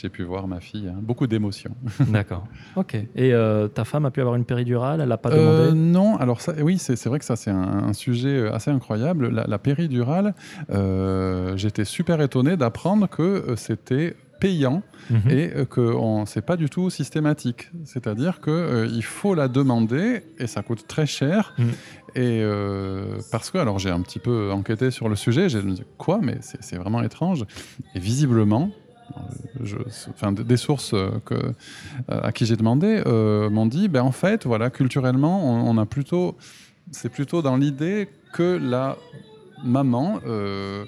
[0.00, 0.88] j'ai pu voir ma fille.
[0.88, 0.98] hein.
[1.00, 1.74] Beaucoup d'émotions.
[2.08, 2.46] D'accord.
[2.76, 2.94] Ok.
[2.94, 5.00] Et euh, ta femme a pu avoir une péridurale?
[5.00, 5.78] Elle n'a pas Euh, demandé?
[5.78, 9.28] non, alors ça, oui, c'est vrai que ça c'est un, un sujet euh, assez incroyable.
[9.28, 10.34] La, la péridurale,
[10.70, 15.30] euh, j'étais super étonné d'apprendre que c'était payant Mhm.
[15.30, 17.70] et que on- c'est pas du tout systématique.
[17.84, 21.54] C'est-à-dire que il faut la demander et ça coûte très cher.
[21.58, 21.68] Mhm.
[22.14, 25.82] Et euh, parce que, alors j'ai un petit peu enquêté sur le sujet, j'ai dit
[25.96, 27.44] quoi, mais c'est vraiment étrange.
[27.96, 28.70] Et visiblement,
[29.62, 29.76] je,
[30.10, 31.52] enfin, des sources euh, que, euh,
[32.08, 35.86] à qui j'ai demandé euh, m'ont dit, ben en fait, voilà, culturellement, on, on a
[35.86, 36.36] plutôt,
[36.92, 38.96] c'est plutôt dans l'idée que la
[39.64, 40.84] maman euh,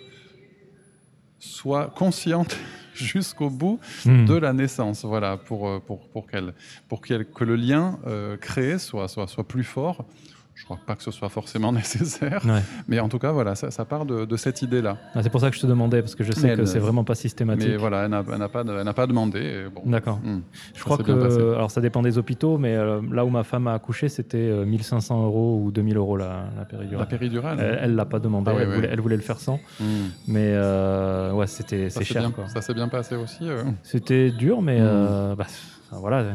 [1.39, 2.57] soit consciente
[2.95, 4.27] jusqu'au bout Mhm.
[4.27, 6.53] de la naissance, voilà, pour, euh, pour, pour, qu'elle,
[6.89, 10.05] pour qu'elle- que le lien euh, créé soit, soit, soit plus fort.
[10.61, 12.61] Je crois pas que ce soit forcément nécessaire, Ouais.
[12.87, 14.99] mais en tout cas, voilà, ça, ça part de, de cette idée-là.
[15.15, 16.79] Ah, c'est pour ça que je te demandais, parce que je sais Mais que c'est
[16.79, 17.67] vraiment pas systématique.
[17.71, 19.65] Mais voilà, elle n'a, pas, demandé.
[19.75, 19.83] bon.
[19.87, 20.19] D'accord.
[20.23, 20.41] Hmm.
[20.75, 23.73] Je crois que, alors ça dépend des hôpitaux, mais euh, là où ma femme a
[23.75, 27.01] accouché, c'était euh, 1500 euros ou 2000 euros la, la péridurale.
[27.01, 28.75] La péridurale Elle- Elle l'a pas demandé, Ah oui, elle, oui.
[28.77, 30.09] Voulait, elle voulait le faire sans, Hmm.
[30.29, 32.49] mais euh, ouais, c'était cher bien, quoi.
[32.49, 33.49] Ça s'est bien passé aussi.
[33.49, 34.85] euh, C'était dur, mais Mm.
[34.85, 35.47] euh, bah,
[35.91, 36.35] enfin, voilà,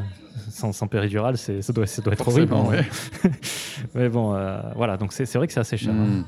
[0.49, 2.49] sans, sans péridurale, c'est ça doit, ça doit être horrible.
[2.49, 2.84] forcément, hein.
[3.23, 3.32] ouais.
[3.95, 5.94] mais bon, euh, voilà, donc c'est c'est vrai que c'est assez cher.
[5.94, 6.06] hein.
[6.06, 6.23] Hmm.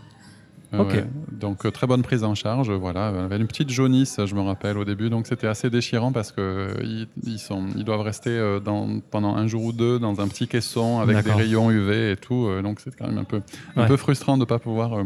[0.73, 1.05] Ouais.
[1.31, 3.07] Donc euh, très bonne prise en charge, voilà.
[3.07, 6.41] Avait une petite jaunisse, je me rappelle au début, donc c'était assez déchirant parce que
[6.41, 10.27] euh, ils, ils sont, ils doivent rester dans, pendant un jour ou deux dans un
[10.27, 13.41] petit caisson avec des rayons UV et tout, donc c'est quand même un peu,
[13.77, 13.87] un Ouais.
[13.87, 15.03] peu frustrant de ne pas pouvoir euh,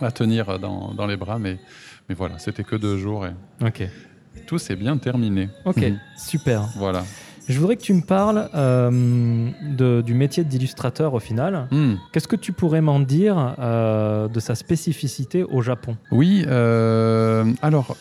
[0.00, 1.58] la tenir dans, dans les bras, mais,
[2.08, 3.32] mais voilà, c'était que deux jours et
[3.66, 3.82] Ok,
[4.46, 5.48] tout s'est bien terminé.
[5.64, 5.98] ok, Mhm.
[6.16, 6.68] super.
[6.76, 7.04] Voilà.
[7.48, 11.66] Je voudrais que tu me parles euh, de- du métier d'illustrateur au final.
[11.70, 11.94] Hmm.
[12.12, 15.96] Qu'est-ce que tu pourrais m'en dire euh, de sa spécificité au Japon?
[16.10, 17.96] Oui, euh, alors,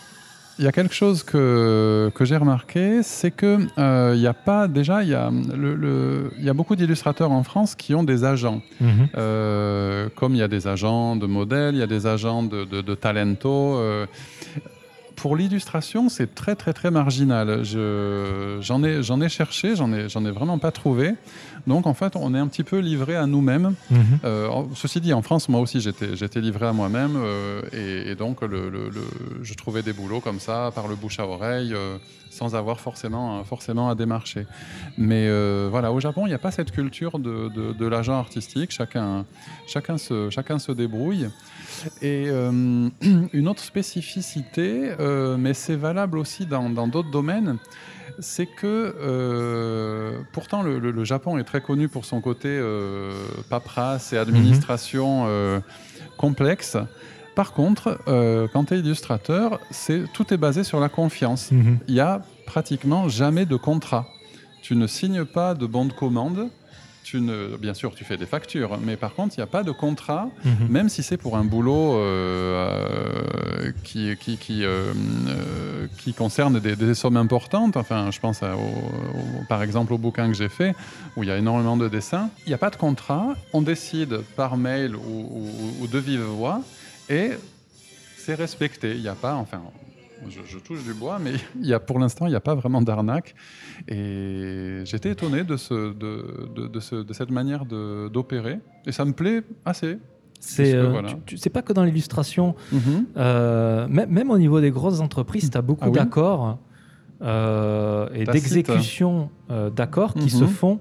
[0.60, 4.34] il y a quelque chose que, que j'ai remarqué, c'est que euh, il y a
[4.34, 8.24] pas, déjà, il y a, le, y a beaucoup d'illustrateurs en France qui ont des
[8.26, 8.62] agents.
[9.16, 12.66] Euh, comme il y a des agents de modèles, il y a des agents de,
[12.66, 13.76] de, de talento.
[13.78, 14.08] euh,
[15.18, 17.64] pour l'illustration, c'est très très très marginal.
[17.66, 21.16] Je- J'en ai, ai cherché, j'en ai, j'en ai vraiment pas trouvé.
[21.68, 23.76] Donc en fait, on est un petit peu livré à nous-mêmes.
[23.92, 24.00] Mhm.
[24.24, 28.42] Euh, ceci dit, en France, moi aussi, j'étais livré à moi-même euh, et, et donc
[28.42, 31.98] le, le- le- je trouvais des boulots comme ça, par le bouche à oreille, euh,
[32.30, 34.46] sans avoir forcément, forcément à démarcher.
[34.98, 35.28] Mais
[35.70, 38.72] voilà, au Japon, il n'y a pas cette culture de, de- de l'agent artistique.
[38.72, 39.26] Chacun,
[39.68, 41.28] chacun, se, chacun se débrouille.
[42.02, 42.28] Et
[43.34, 44.92] une autre spécificité,
[45.38, 47.58] mais c'est valable aussi dans d'autres domaines,
[48.20, 53.12] c'est que euh, pourtant le, le- le Japon est très connu pour son côté euh,
[53.50, 55.60] paperasse et administration euh,
[56.18, 56.78] complexe.
[57.36, 59.60] Par contre, euh, quand tu es illustrateur,
[60.14, 61.52] tout est basé sur la confiance.
[61.52, 61.80] Mhm.
[61.88, 64.08] Il n'y a pratiquement jamais de contrat.
[64.64, 66.50] Tu ne signes pas de bon de commande.
[67.10, 69.64] Tu ne, bien sûr, tu fais des factures, mais par contre, il n'y a pas
[69.64, 70.68] de contrat Mhm.
[70.68, 72.02] même si c'est pour un boulot euh,
[73.64, 74.92] euh, qui, qui, qui, euh,
[75.30, 79.94] euh, qui concerne des, des sommes importantes, enfin je pense à- au- au- par exemple
[79.94, 80.76] au bouquin que j'ai fait,
[81.16, 84.18] où il y a énormément de dessins, il n'y a pas de contrat, on décide
[84.36, 85.00] par mail ou,
[85.38, 86.60] ou- ou de vive voix,
[87.10, 87.30] et
[88.18, 89.62] c'est respecté, il n'y a pas, enfin
[90.30, 92.56] je, je touche du bois, mais il y a, pour l'instant il n'y a pas
[92.56, 93.36] vraiment d'arnaque,
[93.88, 99.06] et j'étais étonné de, ce, de, de, de ce- de cette manière d'opérer, et ça
[99.06, 99.98] me plaît assez.
[100.40, 101.10] C'est euh, voilà.
[101.52, 103.06] pas que dans l'illustration, Mhm.
[103.18, 106.60] euh, même, au niveau des grosses entreprises, tu as beaucoup Ah oui d'accords
[107.24, 108.32] euh, et Tacite.
[108.44, 110.42] d'exécution euh, d'accords qui Mhm.
[110.42, 110.80] se font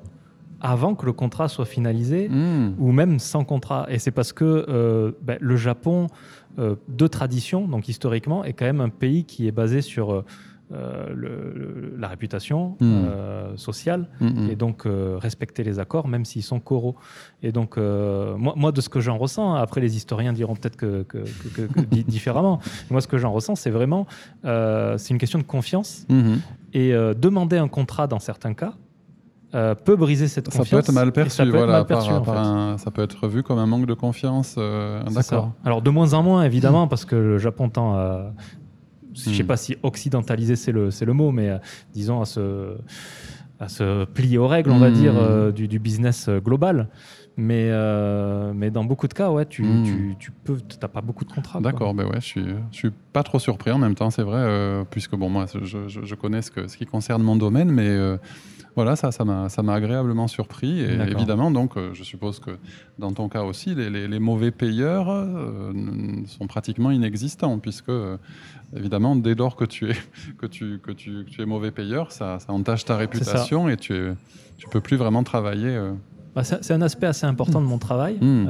[0.61, 2.75] avant que le contrat soit finalisé Mm.
[2.79, 3.87] ou même sans contrat.
[3.89, 6.07] Et c'est parce que ben, le Japon,
[6.59, 10.25] de tradition, donc historiquement, est quand même un pays qui est basé sur euh,
[10.73, 12.85] euh, le- le- la réputation Mm.
[12.85, 14.51] euh, sociale Mm, mm.
[14.51, 16.97] et donc euh, respecter les accords, même s'ils sont coraux.
[17.45, 20.55] Et donc, euh, moi, moi, de ce que j'en ressens, hein, après les historiens diront
[20.57, 22.59] peut-être que, que- que- que- que di- différemment,
[22.91, 24.07] moi, ce que j'en ressens, c'est vraiment,
[24.45, 26.05] euh, c'est une question de confiance.
[26.73, 28.75] Et euh, demander un contrat dans certains cas,
[29.57, 30.71] euh, peut briser cette Ça confiance.
[30.71, 32.41] peut être mal et perçu, ça peut être mal perçu, par- en par fait.
[32.41, 34.55] un- ça peut être vu comme un manque de confiance.
[34.59, 35.03] euh.
[35.05, 35.53] D'accord.
[35.65, 38.33] Alors de moins en moins évidemment parce que le Japon tend à,
[39.15, 39.47] je sais Hmm.
[39.47, 41.59] pas si occidentaliser c'est le le mot, mais euh,
[41.95, 42.77] disons à se
[43.59, 44.93] à se plier aux règles, on va Hmm.
[44.93, 46.89] dire du, du business global.
[47.39, 49.83] Mais euh, mais dans beaucoup de cas, ouais, tu Hmm.
[49.83, 51.61] tu, tu peux t'as pas beaucoup de contrats.
[51.61, 54.41] D'accord, ben ouais, je suis, je suis pas trop surpris en même temps, c'est vrai,
[54.41, 57.71] euh, puisque bon, moi, je, je- je connais ce, que, ce qui concerne mon domaine,
[57.71, 58.17] mais euh,
[58.77, 60.81] voilà, ça, ça m'a, ça m'a agréablement surpris.
[60.81, 61.15] Et D'accord.
[61.17, 62.53] évidemment, donc, euh, je suppose que
[62.99, 65.73] dans ton cas aussi, les, les- les mauvais payeurs euh,
[66.27, 68.17] sont pratiquement inexistants, puisque euh,
[68.77, 69.95] évidemment, dès lors que tu es,
[70.39, 73.77] que tu, que tu, que tu es mauvais payeur, ça, ça entache ta réputation et
[73.77, 74.13] tu, es,
[74.59, 75.77] tu peux plus vraiment travailler.
[76.35, 78.19] Bah, c'est c'est un aspect assez important de mon travail.
[78.21, 78.47] Hmm.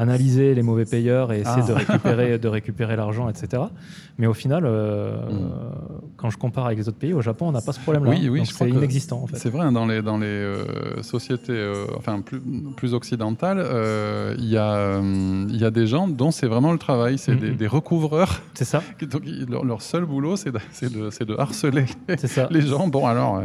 [0.00, 1.66] Analyser les mauvais payeurs et essayer Ah.
[1.68, 3.64] de récupérer, de récupérer l'argent, etc.
[4.16, 5.50] Mais au final, euh, Hmm.
[6.16, 8.10] quand je compare avec les autres pays, au Japon, on n'a pas ce problème-là.
[8.10, 9.36] Oui, oui, c'est inexistant en fait.
[9.36, 12.40] C'est vrai, hein, dans les, dans les euh, sociétés euh, enfin, plus,
[12.76, 13.58] plus occidentales,
[14.38, 15.00] il y, a,
[15.48, 17.56] y a des gens dont c'est vraiment le travail, c'est des, Mhm.
[17.56, 18.40] des recouvreurs.
[18.54, 20.58] C'est ça, donc, leur, leur seul boulot, c'est de,
[20.88, 22.46] de, de harceler les, ça.
[22.50, 22.86] les gens.
[22.88, 23.42] Bon, alors,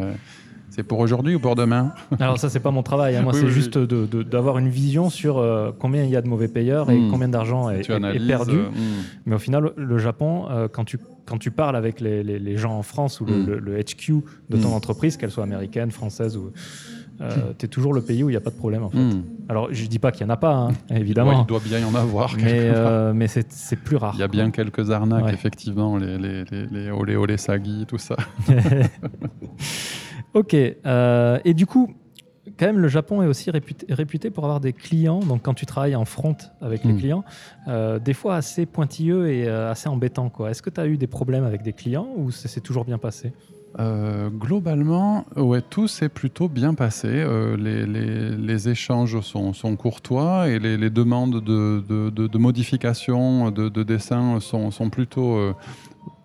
[0.76, 1.94] c'est pour aujourd'hui ou pour demain?
[2.20, 3.16] Alors ça, c'est pas mon travail.
[3.16, 3.22] hein.
[3.22, 6.28] Moi, Oui, c'est oui, juste d'avoir une vision sur euh, combien il y a de
[6.28, 7.10] mauvais payeurs et Hmm.
[7.12, 7.88] combien d'argent est,
[8.28, 8.58] perdu.
[8.58, 9.04] euh, hmm.
[9.28, 12.58] Mais au final, le Japon, euh, quand, tu, quand tu parles avec les, les- les
[12.58, 16.38] gens en France ou le, le- le HQ de ton entreprise, qu'elle soit américaine, française,
[16.38, 16.52] ou
[17.60, 18.84] tu es toujours le pays où il n'y a pas de problème.
[18.84, 18.98] En fait.
[18.98, 19.22] Hmm.
[19.48, 21.42] Alors, je dis pas qu'il n'y en a pas, hein, Ouais, évidemment.
[21.44, 22.36] il doit bien y en avoir.
[22.36, 24.14] mais euh, mais c'est plus rare.
[24.16, 25.34] Il y a bien quelques arnaques, Ouais.
[25.34, 28.16] effectivement, les, les, les, les olé olé sagi, tout ça.
[30.34, 30.54] ok.
[30.56, 31.94] euh, et du coup,
[32.60, 35.20] quand même, le Japon est aussi réputé, réputé pour avoir des clients.
[35.22, 36.98] Donc, quand tu travailles en front avec les Mm.
[37.00, 37.24] clients,
[37.68, 40.30] euh, des fois assez pointilleux et euh, assez embêtants.
[40.30, 40.52] quoi.
[40.52, 42.98] Est-ce que tu as eu des problèmes avec des clients ou ça s'est toujours bien
[42.98, 43.32] passé?
[43.80, 47.08] Euh, globalement, ouais, tout s'est plutôt bien passé.
[47.10, 52.28] Euh, les, les- les échanges sont, sont courtois et les, les demandes de, de, de-
[52.28, 55.54] de modification de, de dessin sont, sont plutôt euh,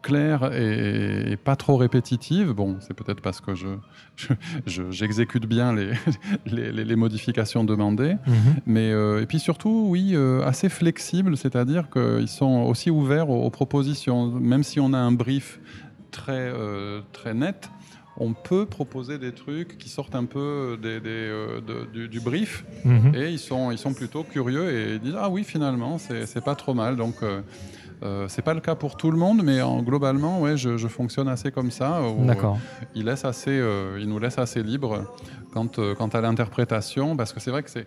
[0.03, 2.53] claires et, et pas trop répétitives.
[2.53, 3.67] Bon, c'est peut-être parce que je,
[4.17, 4.33] je-
[4.67, 5.93] je- j'exécute bien les,
[6.85, 8.17] les, modifications demandées.
[8.67, 13.45] Mais, euh, et puis surtout, oui, euh, assez flexibles, c'est-à-dire qu'ils sont aussi ouverts aux,
[13.45, 14.27] aux propositions.
[14.33, 15.61] Même si on a un brief
[16.11, 17.69] très, euh, très net,
[18.21, 22.21] on peut proposer des trucs qui sortent un peu des, des, euh, de- du, du
[22.21, 22.65] brief.
[22.85, 23.15] Mhm.
[23.15, 26.43] Et ils sont, ils sont plutôt curieux et ils disent Ah oui, finalement, c'est c'est
[26.45, 26.97] pas trop mal.
[26.97, 27.17] Donc.
[27.23, 27.41] euh,
[28.03, 30.89] euh, c'est pas le cas pour tout le monde, mais en, globalement, ouais, je, je
[30.89, 32.03] fonctionne assez comme ça.
[32.03, 32.59] où, D'accord.
[32.95, 35.05] il, laisse assez, euh, il nous laisse assez libre
[35.53, 37.87] quant, euh, quant à l'interprétation, parce que c'est vrai que c'est,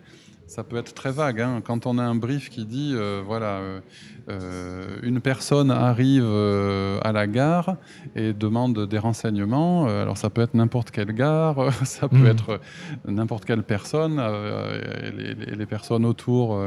[0.52, 1.40] ça peut être très vague.
[1.40, 1.62] hein.
[1.64, 3.80] Quand on a un brief qui dit, euh, voilà, euh,
[4.28, 7.76] euh, une personne arrive euh, à la gare
[8.16, 12.26] et demande des renseignements, alors ça peut être n'importe quelle gare, ça peut Mhm.
[12.26, 12.60] être
[13.08, 16.60] n'importe quelle personne, et les, personnes autour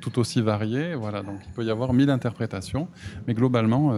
[0.00, 0.94] tout aussi variées.
[0.94, 2.86] Voilà, donc il peut y avoir mille interprétations,
[3.26, 3.92] mais globalement,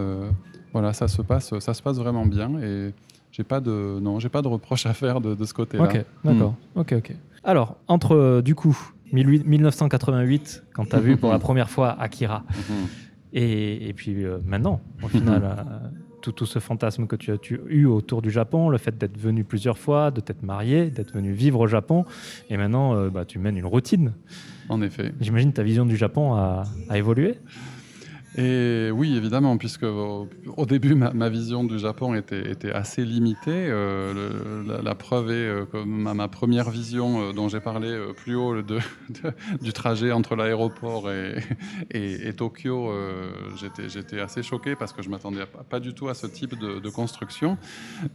[0.73, 2.91] voilà, ça se passe, ça se passe vraiment bien et
[3.31, 5.83] j'ai pas de, non, j'ai pas de reproche à faire de, de ce côté-là.
[5.83, 6.55] Ok, d'accord.
[6.75, 7.11] Ok, ok.
[7.43, 8.77] Alors, entre euh, du coup
[9.13, 12.87] 18 1988, quand tu as vu pour la première fois Akira, Mhm.
[13.33, 15.87] et, et puis euh, maintenant, au final, euh,
[16.21, 19.17] tout, tout ce fantasme que tu as tu- eu autour du Japon, le fait d'être
[19.17, 22.05] venu plusieurs fois, de t'être marié, d'être venu vivre au Japon,
[22.49, 24.13] et maintenant, euh, bah, tu mènes une routine.
[24.67, 25.13] En effet.
[25.19, 27.39] J'imagine ta vision du Japon a, a évolué.
[28.39, 33.67] Et oui, évidemment, puisque au, début, ma, vision du Japon était, assez limitée.
[33.67, 38.13] Euh, la, preuve est euh, que ma, ma première vision euh, dont j'ai parlé euh,
[38.13, 38.55] plus haut
[39.61, 45.81] du trajet entre l'aéroport et, Tokyo, euh, j'étais, assez choqué parce que je m'attendais pas,
[45.81, 47.57] du tout à ce type de, construction.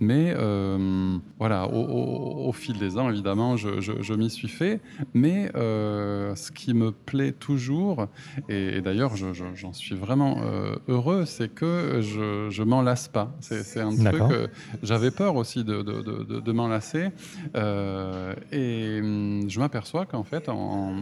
[0.00, 4.80] Mais euh, voilà, au, fil des ans, évidemment, je, m'y suis fait.
[5.12, 8.06] Mais euh, ce qui me plaît toujours,
[8.48, 13.08] et, d'ailleurs, je- je- j'en suis vraiment euh, heureux, c'est que je, je m'en lasse
[13.08, 13.32] pas.
[13.40, 14.02] C'est, un truc.
[14.02, 14.30] D'accord.
[14.32, 14.46] euh,
[14.82, 17.08] j'avais peur aussi de, de, de- de- de m'en lasser.
[17.56, 20.54] Euh, et hum, je m'aperçois qu'en fait, en,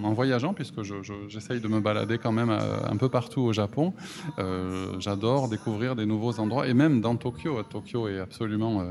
[0.05, 3.53] en voyageant, puisque je- je- j'essaye de me balader quand même un peu partout au
[3.53, 3.93] Japon,
[4.39, 6.67] euh, j'adore découvrir des nouveaux endroits.
[6.69, 8.83] Et même dans Tokyo, Tokyo est absolument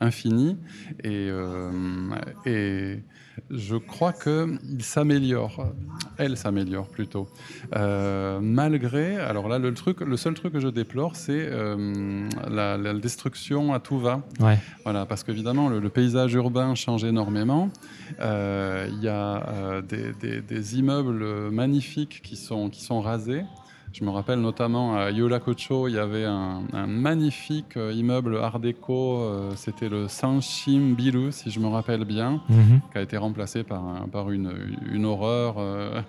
[0.00, 0.56] infini.
[1.04, 1.28] Et,
[2.46, 3.00] et
[3.50, 5.72] je crois qu'il s'améliore.
[6.18, 7.28] Elle s'améliore plutôt.
[7.76, 12.76] Euh, malgré, alors là, le, truc, le seul truc que je déplore, c'est euh, la,
[12.76, 14.22] la destruction à tout va.
[14.40, 14.58] Ouais.
[14.84, 17.70] Voilà, parce qu'évidemment, le, le paysage urbain change énormément.
[18.20, 23.44] Euh, Il y a des, des- des immeubles magnifiques qui sont, qui sont rasés.
[23.92, 28.60] Je me rappelle notamment à Yolakocho, il y avait un, un magnifique euh, immeuble art
[28.60, 29.18] déco.
[29.22, 32.80] euh, C'était le Sanshim Bilu, si je me rappelle bien, Mhm.
[32.92, 33.82] qui a été remplacé par,
[34.12, 34.52] par une,
[34.92, 36.00] une horreur euh,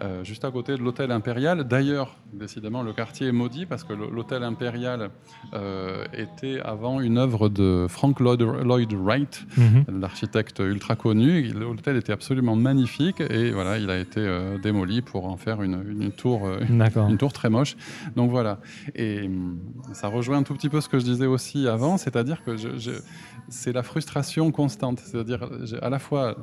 [0.00, 1.64] euh, juste à côté de l'hôtel impérial.
[1.64, 5.10] D'ailleurs, décidément, le quartier est maudit parce que l'hôtel impérial
[5.52, 10.00] euh, était avant une œuvre de Frank Lloyd, Lloyd Wright, Mhm.
[10.00, 11.42] l'architecte ultra connu.
[11.52, 14.24] L'hôtel était absolument magnifique et voilà, il a été
[14.62, 16.48] démoli pour en faire une, une tour.
[16.70, 17.08] D'accord.
[17.16, 17.76] Une tour très moche.
[18.14, 18.60] Donc voilà.
[18.94, 19.58] Et hum,
[19.94, 22.76] ça rejoint un tout petit peu ce que je disais aussi avant, c'est-à-dire que je-
[22.76, 23.00] je-
[23.48, 24.98] c'est la frustration constante.
[25.00, 25.48] C'est-à-dire
[25.80, 26.36] à la fois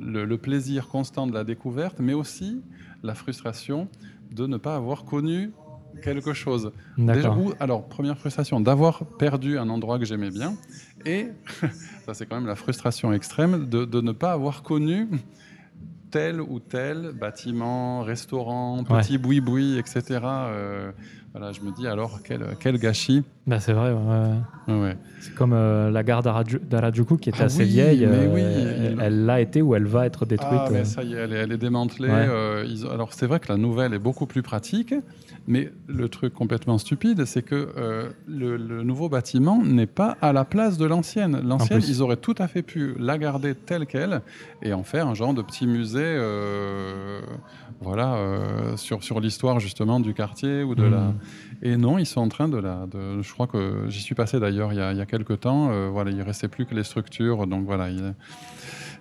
[0.00, 2.62] le, le plaisir constant de la découverte, mais aussi
[3.02, 3.88] la frustration
[4.32, 5.52] de ne pas avoir connu
[6.02, 6.72] quelque chose.
[6.98, 7.38] Déjà, D'accord.
[7.38, 10.54] ou, alors, première frustration, d'avoir perdu un endroit que j'aimais bien.
[11.06, 11.28] Et,
[12.06, 15.08] ça c'est quand même la frustration extrême, de, de ne pas avoir connu
[16.10, 20.20] tel ou tel bâtiment, restaurant, petit boui-boui, etc.
[20.22, 20.92] Euh,
[21.36, 23.22] voilà, je me dis alors, quel, quel gâchis.
[23.46, 23.92] Bah, c'est vrai.
[23.92, 24.74] ouais, ouais.
[24.74, 24.96] Ouais, ouais.
[25.20, 28.06] C'est comme euh, la gare d'Harajuku qui était Ah assez oui, vieille.
[28.06, 30.50] mais euh, oui, elle- l'a été ou elle va être détruite.
[30.52, 30.72] Ah, euh.
[30.72, 32.08] mais ça y est, elle est, elle est démantelée.
[32.10, 34.94] Euh, ils alors, c'est vrai que la nouvelle est beaucoup plus pratique,
[35.46, 37.68] mais le truc complètement stupide, c'est que
[38.26, 41.40] le, le nouveau bâtiment n'est pas à la place de l'ancienne.
[41.44, 44.22] L'ancienne, ils auraient tout à fait pu la garder telle qu'elle
[44.62, 46.16] et en faire un genre de petit musée,
[47.80, 48.16] voilà,
[48.76, 51.12] sur, sur l'histoire justement du quartier ou de la.
[51.62, 52.86] Et non, ils sont en train de la.
[52.92, 55.70] Je crois que j'y suis passé d'ailleurs il y a, il y a quelques temps.
[55.70, 57.88] euh, voilà, il restait plus que les structures, donc voilà.
[57.90, 58.14] il-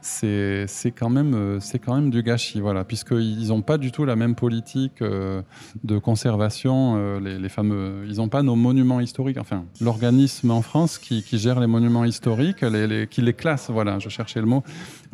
[0.07, 4.05] c'est quand même euh, c'est quand même du gâchis voilà puisqu'ils n'ont pas du tout
[4.05, 5.41] la même politique euh,
[5.83, 10.61] de conservation euh, les, les fameux ils n'ont pas nos monuments historiques enfin l'organisme en
[10.61, 14.39] France qui, qui gère les monuments historiques les, les- qui les classe voilà je cherchais
[14.41, 14.63] le mot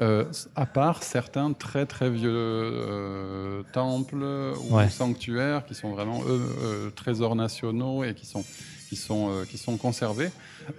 [0.02, 4.24] euh, à part certains très très vieux euh, temples
[4.70, 4.90] ou Ouais.
[4.90, 8.44] sanctuaires qui sont vraiment eux euh, trésors nationaux et qui sont
[8.90, 10.32] qui sont, qui sont conservés.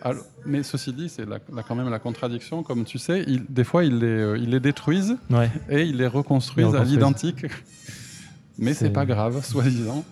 [0.02, 1.24] Alors, mais ceci dit, c'est
[1.68, 2.62] quand même la contradiction.
[2.62, 5.50] Comme tu sais, des fois, ils les, euh, ils les détruisent Ouais.
[5.70, 7.46] et ils les reconstruisent, Ils à l'identique.
[8.58, 10.04] Mais c'est pas grave, soi-disant.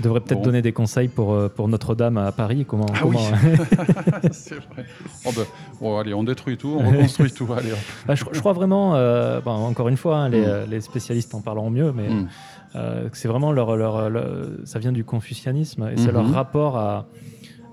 [0.00, 0.44] Devrait peut-être Bon.
[0.44, 2.64] donner des conseils pour, euh, pour Notre-Dame à Paris.
[2.66, 3.18] Comment, Ah comment-
[4.32, 4.86] c'est vrai.
[5.26, 5.44] Oh ben,
[5.78, 7.46] bon, allez, on détruit tout, on reconstruit tout.
[7.52, 7.72] Allez.
[8.06, 10.70] Bah, je, je crois vraiment, euh, bon, encore une fois, hein, les, Mm.
[10.70, 12.28] les spécialistes en parleront mieux, mais Mm.
[12.76, 16.32] euh, c'est vraiment leur, leur, leur- ça vient du confucianisme et c'est leur Mhm.
[16.34, 17.06] rapport à,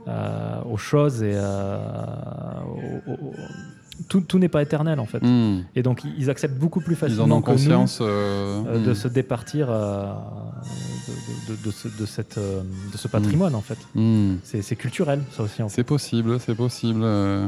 [0.07, 1.35] à- aux choses et
[3.07, 3.33] au- au-
[4.09, 5.21] tout, tout n'est pas éternel en fait.
[5.23, 5.63] Mm.
[5.75, 7.99] Et donc ils acceptent beaucoup plus Ils facilement en ont que nous, conscience.
[8.01, 8.95] euh, euh, de mm.
[8.95, 10.05] se départir euh,
[11.47, 12.61] de, de- de- de ce, de cette, euh,
[12.91, 13.77] de ce patrimoine en fait.
[14.43, 15.61] C'est culturel ça aussi.
[15.63, 15.75] En fait.
[15.75, 17.01] C'est possible, c'est possible.
[17.03, 17.47] euh,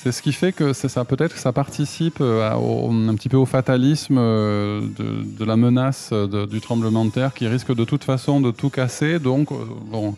[0.00, 1.04] C'est ce qui fait que ça.
[1.04, 5.44] Peut-être que ça participe euh, à- au- un petit peu au fatalisme euh, de, de
[5.44, 8.70] la menace euh, de- du tremblement de terre qui risque de toute façon de tout
[8.70, 9.18] casser.
[9.18, 9.56] Donc, euh,
[9.90, 10.14] bon,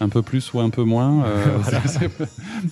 [0.00, 1.24] un peu plus ou un peu moins.
[1.24, 1.58] euh,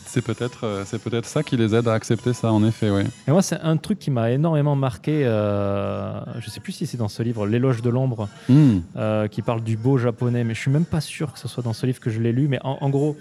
[0.06, 2.52] c'est- peut-être, euh, c'est peut-être ça qui les aide à accepter ça.
[2.52, 3.02] En effet, oui.
[3.26, 5.22] Et moi, c'est un truc qui m'a énormément marqué.
[5.24, 8.78] euh, je sais plus si c'est dans ce livre, L'éloge de l'ombre, Hmm.
[8.96, 11.62] euh, qui parle du beau japonais, mais je suis même pas sûr que ce soit
[11.62, 12.46] dans ce livre que je l'ai lu.
[12.48, 13.16] Mais en, en gros,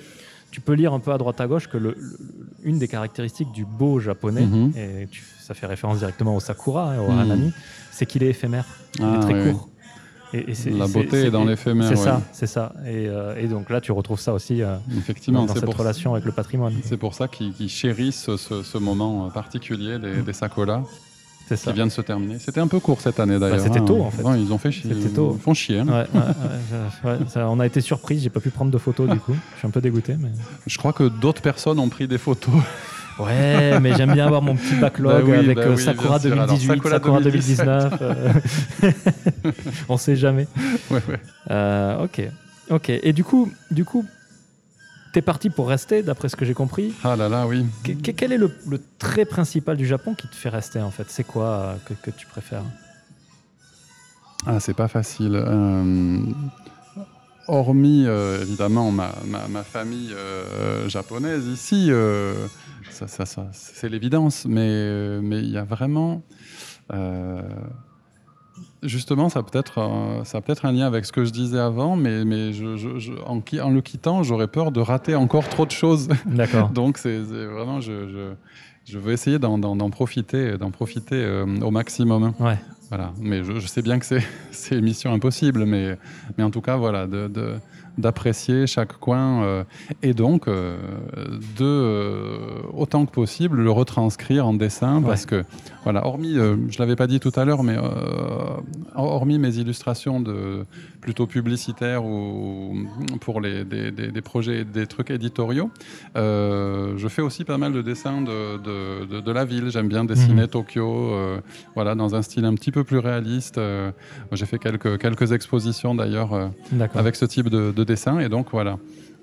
[0.51, 2.17] tu peux lire un peu à droite à gauche que le- le-
[2.63, 4.71] une des caractéristiques du beau japonais, Mhm.
[4.75, 7.19] et tu- ça fait référence directement au sakura, hein, au Mhm.
[7.19, 7.53] hanami,
[7.91, 8.65] c'est qu'il est éphémère.
[8.99, 9.69] il Ah, est très oui, court.
[10.33, 11.87] Et, et c'est- La beauté est dans l'éphémère.
[11.89, 12.03] C'est ouais.
[12.03, 12.73] ça, c'est ça.
[12.85, 16.13] Et, euh, et donc là, tu retrouves ça aussi euh, Effectivement, dans, cette pour, relation
[16.13, 16.73] avec le patrimoine.
[16.83, 20.33] c'est pour ça qu'ils chérissent ce, ce moment particulier des,
[21.47, 22.39] C'est qui vient de se terminer.
[22.39, 23.59] C'était un peu court cette année d'ailleurs.
[23.59, 23.85] c'était hein.
[23.85, 24.23] tôt, en fait.
[24.23, 24.93] Non, ils ont fait chier.
[24.93, 25.33] C'était tôt.
[25.37, 25.79] Ils font chier.
[25.79, 25.87] hein.
[25.87, 26.25] Ouais, ouais,
[27.03, 29.35] ouais, ouais, ça- on a été surpris, j'ai pas pu prendre de photos du coup.
[29.53, 30.15] Je suis un peu dégoûté.
[30.19, 30.29] Mais...
[30.65, 32.53] Je crois que d'autres personnes ont pris des photos.
[33.19, 36.19] Ouais, mais j'aime bien avoir mon petit backlog Bah oui, avec bah euh, oui, Sakura
[36.19, 36.31] bien sûr.
[36.33, 37.65] Alors, 2018, Sakura Sakura 2017.
[37.65, 38.01] 2019.
[38.01, 39.51] euh,
[39.89, 40.47] on sait jamais.
[40.89, 41.19] ouais, ouais.
[41.51, 42.21] Euh, ok,
[42.71, 42.89] ok.
[42.89, 44.05] Et du coup, du coup,
[45.13, 46.93] t'es parti pour rester, d'après ce que j'ai compris.
[47.03, 47.65] Ah là là, oui.
[47.83, 50.89] Que- que- quel est le, le trait principal du Japon qui te fait rester en
[50.91, 51.05] fait?
[51.09, 52.63] C'est quoi euh, que, que tu préfères?
[54.45, 55.41] Ah, c'est pas facile.
[57.47, 58.05] Hormis,
[58.41, 60.13] évidemment, ma, ma, ma famille
[60.87, 61.89] japonaise ici,
[62.93, 64.45] ça, ça, ça, c'est l'évidence.
[64.47, 66.21] Mais euh, mais il y a vraiment.
[66.93, 67.41] euh,
[68.83, 69.79] Justement, ça a peut-être
[70.25, 73.13] ça peut-être un lien avec ce que je disais avant, mais, mais je, je- je-
[73.25, 73.39] en,
[73.71, 76.09] le quittant, j'aurais peur de rater encore trop de choses.
[76.25, 76.69] D'accord.
[76.73, 77.91] Donc c'est vraiment, je,
[78.99, 79.57] veux essayer d'en-
[79.89, 82.33] profiter, d'en profiter euh, au maximum.
[82.41, 82.57] Ouais.
[82.89, 83.13] Voilà.
[83.19, 84.21] Mais je, sais bien que c'est
[84.51, 85.97] c'est mission impossible, mais,
[86.37, 87.55] mais en tout cas, voilà, de, de-
[87.97, 89.63] d'apprécier chaque coin euh,
[90.01, 90.77] et donc euh,
[91.57, 92.37] de euh,
[92.73, 95.43] autant que possible le retranscrire en dessin parce que
[95.83, 97.77] voilà hormis je l'avais pas dit tout à l'heure mais
[98.95, 100.65] hormis mes illustrations de
[101.03, 102.75] plutôt publicitaires ou
[103.19, 105.69] pour les des, des- des projets des trucs éditoriaux
[106.15, 109.89] euh, je fais aussi pas mal de dessins de, de, de- de la ville j'aime
[109.89, 110.47] bien dessiner Mhm.
[110.55, 111.41] Tokyo euh,
[111.75, 113.91] voilà dans un style un petit peu plus réaliste Euh,
[114.31, 116.31] j'ai fait quelques quelques expositions d'ailleurs
[117.01, 118.15] avec ce type de, de dessin.
[118.19, 118.77] Et donc voilà.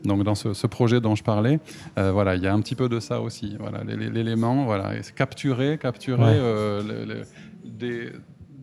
[0.05, 1.57] Donc dans ce, ce projet dont je parlais,
[1.99, 3.49] euh, voilà, il y a un petit peu de ça aussi.
[3.65, 4.87] Voilà, l'é- l'é- l'élément, voilà,
[5.23, 6.39] capturer, capturer Ouais.
[6.39, 7.23] euh, le- le-
[7.83, 7.99] des,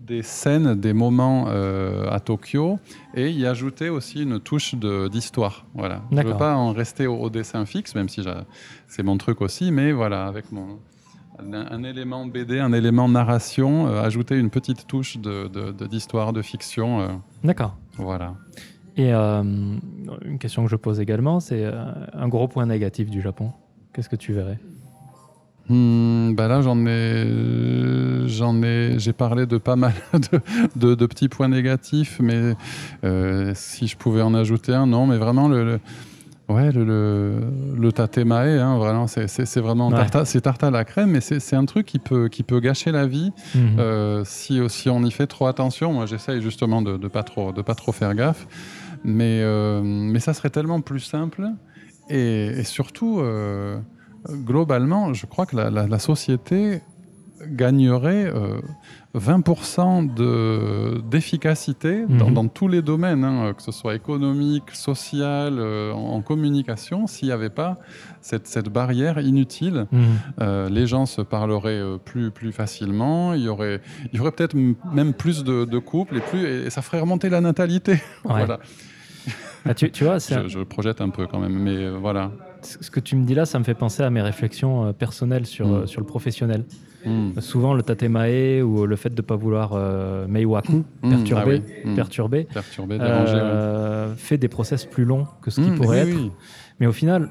[0.07, 2.79] des scènes, des moments euh, à Tokyo,
[3.13, 4.73] et y ajouter aussi une touche
[5.11, 5.65] d'histoire.
[5.75, 6.01] Voilà.
[6.11, 8.23] Je ne veux pas en rester au, au dessin fixe, même si
[8.87, 10.79] c'est mon truc aussi, mais voilà, avec mon
[11.39, 15.85] un, un élément BD, un élément narration, euh, ajouter une petite touche de- de- de-
[15.85, 16.99] d'histoire, de, fiction.
[17.01, 17.07] euh,
[17.43, 17.75] D'accord.
[17.97, 18.33] voilà.
[18.95, 21.63] Et une question que je pose également, c'est
[22.13, 23.51] un gros point négatif du Japon.
[23.93, 24.57] Qu'est-ce que tu verrais?
[25.69, 27.25] Hmm, bah là, j'en ai,
[28.27, 30.39] j'en ai, j'ai parlé de pas mal de,
[30.75, 32.53] de- de petits points négatifs, mais
[33.03, 35.79] euh, si je pouvais en ajouter un, non, mais vraiment le, le-
[36.47, 37.39] ouais, le, le,
[37.77, 39.95] le tatemae, hein, vraiment, c'est, c'est, vraiment Ouais.
[39.97, 42.61] tarta, c'est tarte à la crème, mais c'est, c'est un truc qui peut, qui peut
[42.61, 43.75] gâcher la vie Mhm.
[43.79, 45.91] euh, si, si on y fait trop attention.
[45.91, 48.47] Moi, j'essaye justement de, de pas trop, de pas trop faire gaffe,
[49.03, 51.49] mais, euh, mais ça serait tellement plus simple
[52.09, 53.19] et, et surtout.
[54.29, 56.81] Euh, globalement, je crois que la, la- la société
[57.45, 58.59] gagnerait euh,
[59.15, 62.33] 20% de- d'efficacité dans, Mhm.
[62.33, 67.27] dans tous les domaines, hein, que ce soit économique, social, euh, en, en communication, s'il
[67.27, 67.77] n'y avait pas
[68.21, 69.85] cette, cette barrière inutile.
[69.91, 70.01] Mhm.
[70.41, 73.81] Euh, les gens se parleraient euh, plus, plus facilement, il y aurait,
[74.11, 76.99] il y aurait peut-être m- même plus de, de couples et, plus, et, ça ferait
[76.99, 77.93] remonter la natalité.
[78.25, 78.45] Ouais.
[78.45, 78.59] voilà.
[79.65, 81.97] Ah, tu, tu vois, c'est un- Je, je projette un peu quand même, mais euh,
[81.99, 82.31] voilà.
[82.81, 85.45] Ce que tu me dis là, ça me fait penser à mes réflexions euh, personnelles
[85.45, 86.65] sur, euh, sur le professionnel.
[87.05, 87.39] Mm.
[87.39, 91.71] Souvent, le tatemae ou le fait de ne pas vouloir euh, meiwaku, Mm, perturber, ah
[91.85, 91.91] oui.
[91.91, 91.95] Mm.
[91.95, 92.47] perturber
[92.95, 93.01] ouais.
[93.01, 96.17] euh, fait des process plus longs que ce qui Mm, pourrait oui, être.
[96.19, 96.31] oui.
[96.79, 97.29] Mais au final,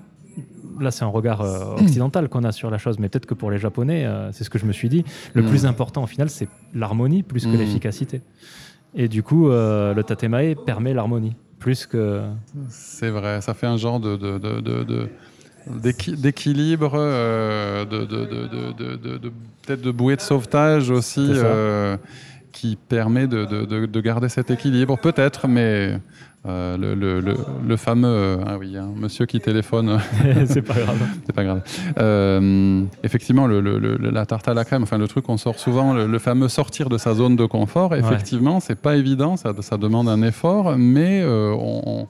[0.80, 3.50] là, c'est un regard euh, occidental qu'on a sur la chose, mais peut-être que pour
[3.50, 5.04] les Japonais, c'est ce que je me suis dit,
[5.34, 5.46] le Mm.
[5.46, 7.58] plus important au final, c'est l'harmonie plus que Mm.
[7.58, 8.22] l'efficacité.
[8.94, 11.34] Et du coup, le tatemae permet l'harmonie
[11.66, 12.20] plus que.
[12.68, 15.09] C'est vrai, ça fait un genre de, de, de, de- de-
[15.82, 18.05] d'équi- d'équilibre, euh, de,
[19.66, 21.97] peut-être de bouée de sauvetage aussi, euh,
[22.52, 25.98] qui permet de garder cet équilibre, peut-être, mais
[26.47, 27.35] euh, le, le, le,
[27.66, 29.98] le fameux, euh, ah oui, un monsieur qui téléphone,
[30.47, 30.98] c'est pas grave.
[31.27, 31.62] c'est pas grave.
[31.98, 36.48] Euh, effectivement, la tarte à la crème, enfin le truc qu'on sort souvent, le, fameux
[36.48, 40.77] sortir de sa zone de confort, effectivement, c'est pas évident, ça, ça demande un effort,
[40.78, 42.06] mais on,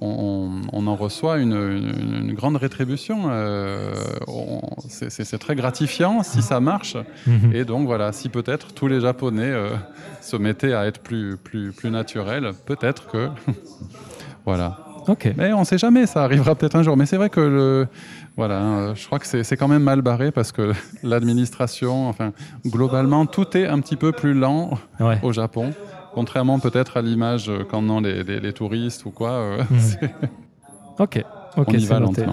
[0.00, 3.28] on- on en reçoit une, une- une grande rétribution.
[3.30, 3.94] euh,
[4.88, 6.96] c'est- très gratifiant si ça marche.
[7.26, 7.52] Mhm.
[7.54, 9.70] Et donc voilà, si peut-être tous les Japonais euh,
[10.20, 13.28] se mettaient à être plus, plus, plus naturels, peut-être que...
[14.44, 14.78] voilà.
[15.08, 15.32] Ok.
[15.36, 16.96] Mais on ne sait jamais, ça arrivera peut-être un jour.
[16.96, 17.86] Mais c'est vrai que le,
[18.36, 20.72] voilà, hein, je crois que c'est c'est quand même mal barré parce que
[21.04, 22.32] l'administration, enfin,
[22.66, 25.18] globalement, tout est un petit peu plus lent Ouais.
[25.22, 25.72] au Japon.
[26.16, 29.30] Contrairement peut-être à l'image euh, qu'en ont les, les- les touristes ou quoi.
[29.32, 30.10] euh, c'est-
[30.98, 31.22] Ok.
[31.58, 32.24] Ok, on y c'est noté.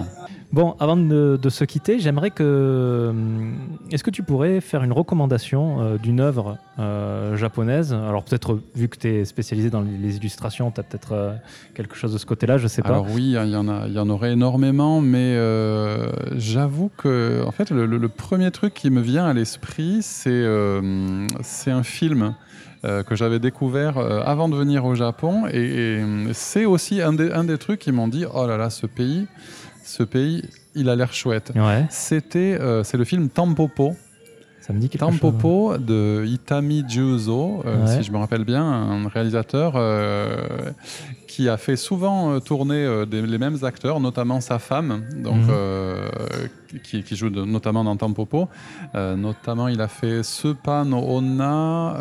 [0.52, 3.08] Bon, avant de, de se quitter, j'aimerais que.
[3.10, 3.56] hum,
[3.90, 7.92] Est-ce que tu pourrais faire une recommandation euh, d'une œuvre euh, japonaise?
[7.92, 11.32] Alors, peut-être, vu que tu es spécialisé dans les les illustrations, tu as peut-être euh,
[11.74, 12.88] quelque chose de ce côté-là, je sais pas.
[12.88, 15.36] Alors oui, il y en a, il y en aurait énormément, mais
[16.36, 20.44] j'avoue que en fait le, le- le premier truc qui me vient à l'esprit, c'est
[21.42, 22.34] c'est un film.
[22.84, 27.00] Euh, que j'avais découvert euh, avant de venir au Japon et, et, euh, c'est aussi
[27.00, 29.26] un des, un des trucs qui m'ont dit oh là là ce pays
[29.84, 30.44] ce pays
[30.74, 33.94] il a l'air chouette Ouais, c'était c'est le film Tampopo
[34.60, 35.20] ça me dit quelque chose.
[35.20, 37.96] Tampopo de Itami Juzo, euh, Ouais.
[37.98, 40.38] si je me rappelle bien, un réalisateur euh,
[41.34, 45.34] qui a fait souvent euh, tourner euh, des- les mêmes acteurs, notamment sa femme, donc,
[45.42, 45.48] Mhm.
[45.50, 46.08] euh,
[46.84, 48.48] qui, qui joue de- notamment dans Tampopo.
[48.94, 51.96] Notamment, il a fait Supa no Onna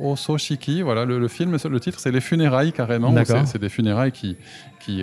[0.00, 0.82] Ososhiki.
[0.82, 3.12] Voilà, le, le film, le titre, c'est Les funérailles carrément.
[3.46, 4.36] C'est des funérailles qui,
[4.80, 5.02] qui,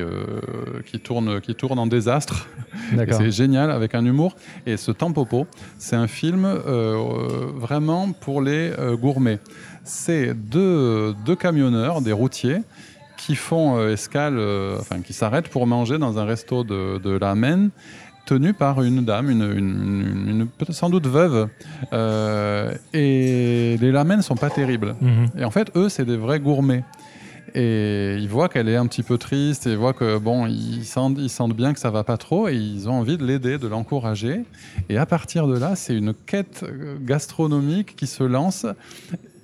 [0.86, 2.48] qui, tournent, qui tournent en désastre.
[3.12, 4.36] C'est génial avec un humour.
[4.66, 5.48] Et ce Tampopo,
[5.78, 6.46] c'est un film
[7.56, 8.72] vraiment pour les
[9.02, 9.40] gourmets.
[9.84, 12.62] C'est deux, deux camionneurs, des routiers,
[13.26, 17.18] qui font euh, escale, euh, enfin qui s'arrêtent pour manger dans un resto de, de
[17.20, 17.70] ramen.
[18.28, 21.48] tenu par une dame, une, une- une- peut-être sans doute veuve.
[21.94, 24.96] Euh, et les ramen sont pas terribles.
[25.00, 25.26] Mhm.
[25.38, 26.84] Et en fait, eux, c'est des vrais gourmets.
[27.54, 30.84] Et ils voient qu'elle est un petit peu triste et ils voient que bon, ils
[30.86, 33.58] sentent, ils sentent bien que ça va pas trop et ils ont envie de l'aider,
[33.58, 34.44] de l'encourager.
[34.90, 36.66] Et à partir de là, c'est une quête
[37.02, 38.66] gastronomique qui se lance.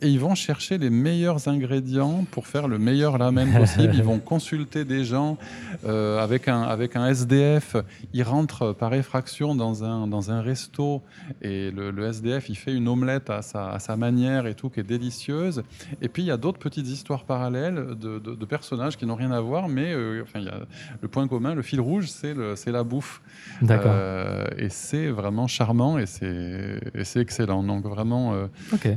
[0.04, 3.94] Et ils vont chercher les meilleurs ingrédients pour faire le meilleur ramen possible.
[3.96, 5.38] Ils vont consulter des gens
[5.86, 7.76] euh, avec, un, avec un SDF.
[8.14, 11.04] Ils rentrent par effraction dans un, dans un resto
[11.44, 14.70] et le, le SDF, il fait une omelette à sa, à sa manière et tout,
[14.70, 15.62] qui est délicieuse.
[16.02, 19.16] Et puis il y a d'autres petites histoires parallèles de, de- de personnages qui n'ont
[19.16, 20.62] rien à voir, mais euh, enfin, il y a
[21.02, 23.22] le point commun, le fil rouge, c'est la bouffe.
[23.62, 23.92] D'accord.
[23.94, 27.62] Euh, et c'est vraiment charmant et c'est excellent.
[27.64, 28.34] Donc vraiment,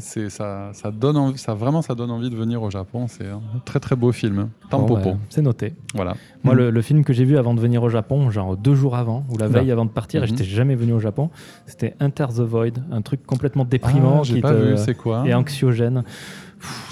[0.01, 3.07] c'est ça, ça donne envie, ça vraiment ça donne envie de venir au Japon.
[3.09, 4.49] C'est un très très beau film.
[4.71, 5.13] Tampopo.
[5.13, 5.75] Bah, c'est noté.
[5.95, 6.15] Voilà.
[6.43, 8.97] Moi, le, le film que j'ai vu avant de venir au Japon, genre deux jours
[8.97, 10.29] avant, ou la veille avant de partir, et Mhm.
[10.31, 11.31] j'étais jamais venu au Japon,
[11.67, 14.77] c'était Enter the Void, un truc complètement déprimant Ah, qui pas te- vu.
[14.77, 16.03] C'est quoi et anxiogène.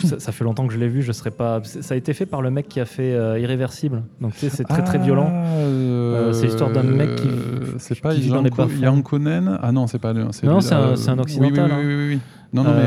[0.04, 1.62] Ça, ça fait longtemps que je l'ai vu, je serais pas.
[1.64, 4.50] Ça a été fait par le mec qui a fait euh, Irréversible, donc tu sais,
[4.50, 5.30] c'est très très Ah, violent.
[5.32, 7.30] euh, c'est l'histoire d'un mec qui-
[7.78, 8.50] C'est qui pas vit dans les.
[8.80, 10.20] Yankonen Ah non, c'est pas lui.
[10.44, 11.80] Non, lui, c'est un- euh, un occidental, Oui, hein.
[11.86, 12.18] oui, oui.
[12.52, 12.82] Non, non, mais.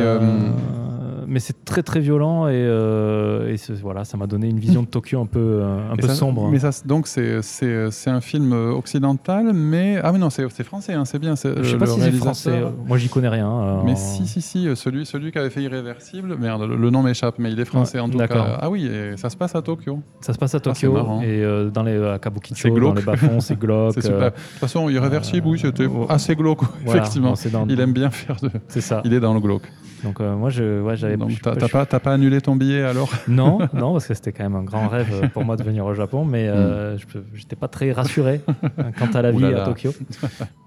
[1.27, 4.87] Mais c'est très très violent et, euh, et voilà, ça m'a donné une vision de
[4.87, 6.49] Tokyo un peu, euh, un peu ça- sombre.
[6.49, 10.47] Mais ça, donc c'est c'est c'est un film euh, occidental, mais ah oui non, c'est
[10.63, 11.35] français, hein, c'est bien.
[11.35, 13.49] je sais le pas si c'est français, moi j'y connais rien.
[13.51, 16.89] euh, Mais en- si, si, si, celui, celui qui avait fait Irréversible, merde, le, le
[16.89, 18.57] nom m'échappe, mais il est français Ouais, en tout cas.
[18.61, 19.99] Ah oui, et ça se passe à Tokyo.
[20.21, 23.39] Ça se passe à Ah, Tokyo et euh, dans les à Kabukicho, dans les bas-fonds,
[23.39, 23.93] c'est glauque.
[23.95, 24.31] C'est super.
[24.31, 27.33] De toute façon, Irréversible, oui, c'était assez glauque, voilà, effectivement.
[27.51, 28.49] dans- Il aime bien faire de.
[28.67, 29.01] C'est ça.
[29.05, 29.71] Il est dans le glauque.
[30.03, 31.14] Donc moi, je, ouais, j'avais.
[31.21, 33.09] Donc je- t'as je- pas, annulé ton billet alors?
[33.27, 35.93] Non, non, parce que c'était quand même un grand rêve pour moi de venir au
[35.93, 36.53] Japon, mais Hmm.
[36.55, 38.41] euh, je peux- j'étais pas très rassuré
[38.79, 39.91] euh, quant à la vie à Tokyo.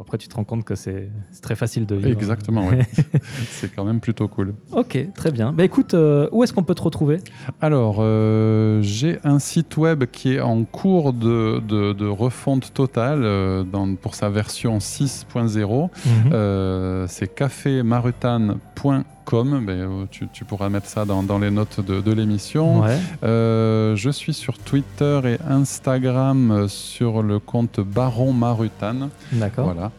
[0.01, 1.11] Après, tu te rends compte que c'est
[1.43, 2.09] très facile de vivre.
[2.11, 2.79] Exactement, oui.
[3.51, 4.55] C'est quand même plutôt cool.
[4.73, 5.53] Ok, très bien.
[5.53, 7.19] Bah écoute, euh, où est-ce qu'on peut te retrouver?
[7.61, 13.21] Alors, euh, j'ai un site web qui est en cours de, de- de refonte totale
[13.25, 15.91] euh, dans- pour sa version 6.0.
[16.33, 19.05] Euh, c'est cafémarutan.com.
[19.31, 22.81] Ben, euh, tu, tu pourras mettre ça dans, dans les notes de, de l'émission.
[22.81, 22.97] Ouais.
[23.23, 29.11] Euh, je suis sur Twitter et Instagram euh, sur le compte Baron Marutan.
[29.33, 29.67] D'accord.
[29.67, 29.91] Voilà.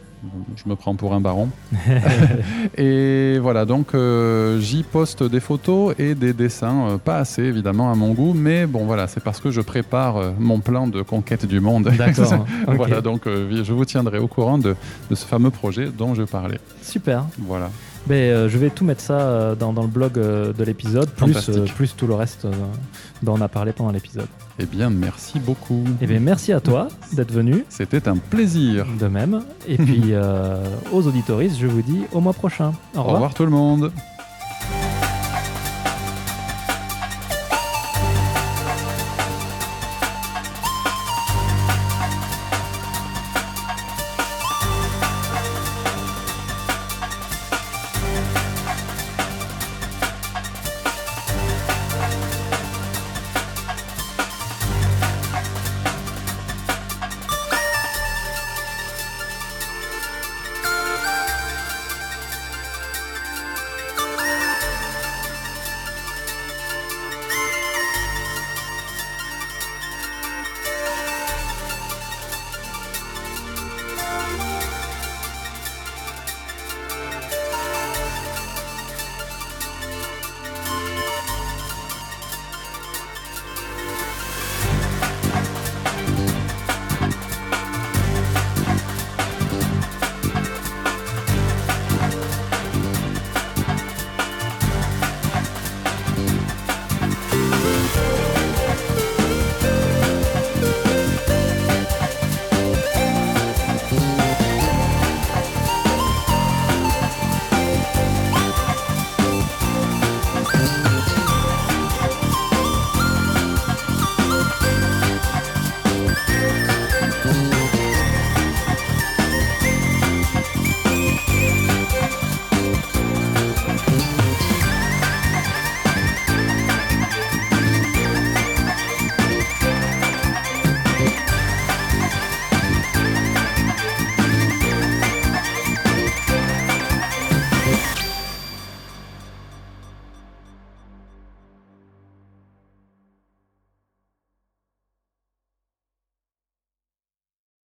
[0.56, 1.48] Je me prends pour un baron.
[2.76, 7.90] et voilà, donc euh, j'y poste des photos et des dessins, euh, pas assez évidemment
[7.90, 11.02] à mon goût, mais bon voilà, c'est parce que je prépare euh, mon plan de
[11.02, 11.84] conquête du monde.
[11.98, 12.46] D'accord.
[12.66, 14.76] Voilà, donc je vous tiendrai au courant de,
[15.08, 16.60] de ce fameux projet dont je parlais.
[16.82, 17.24] Super.
[17.38, 17.70] Voilà.
[18.10, 21.48] Euh, je vais tout mettre ça euh, dans, dans le blog euh, de l'épisode, plus,
[21.48, 22.46] euh, plus tout le reste
[23.22, 24.26] dont on a parlé pendant l'épisode.
[24.58, 25.84] Eh bien, merci beaucoup.
[26.00, 28.86] Et bien merci à toi d'être venu, C'était un plaisir.
[28.98, 29.42] de même.
[29.66, 30.12] Et puis
[30.92, 32.72] aux auditoristes, je vous dis au mois prochain.
[32.96, 33.92] Au revoir tout le monde.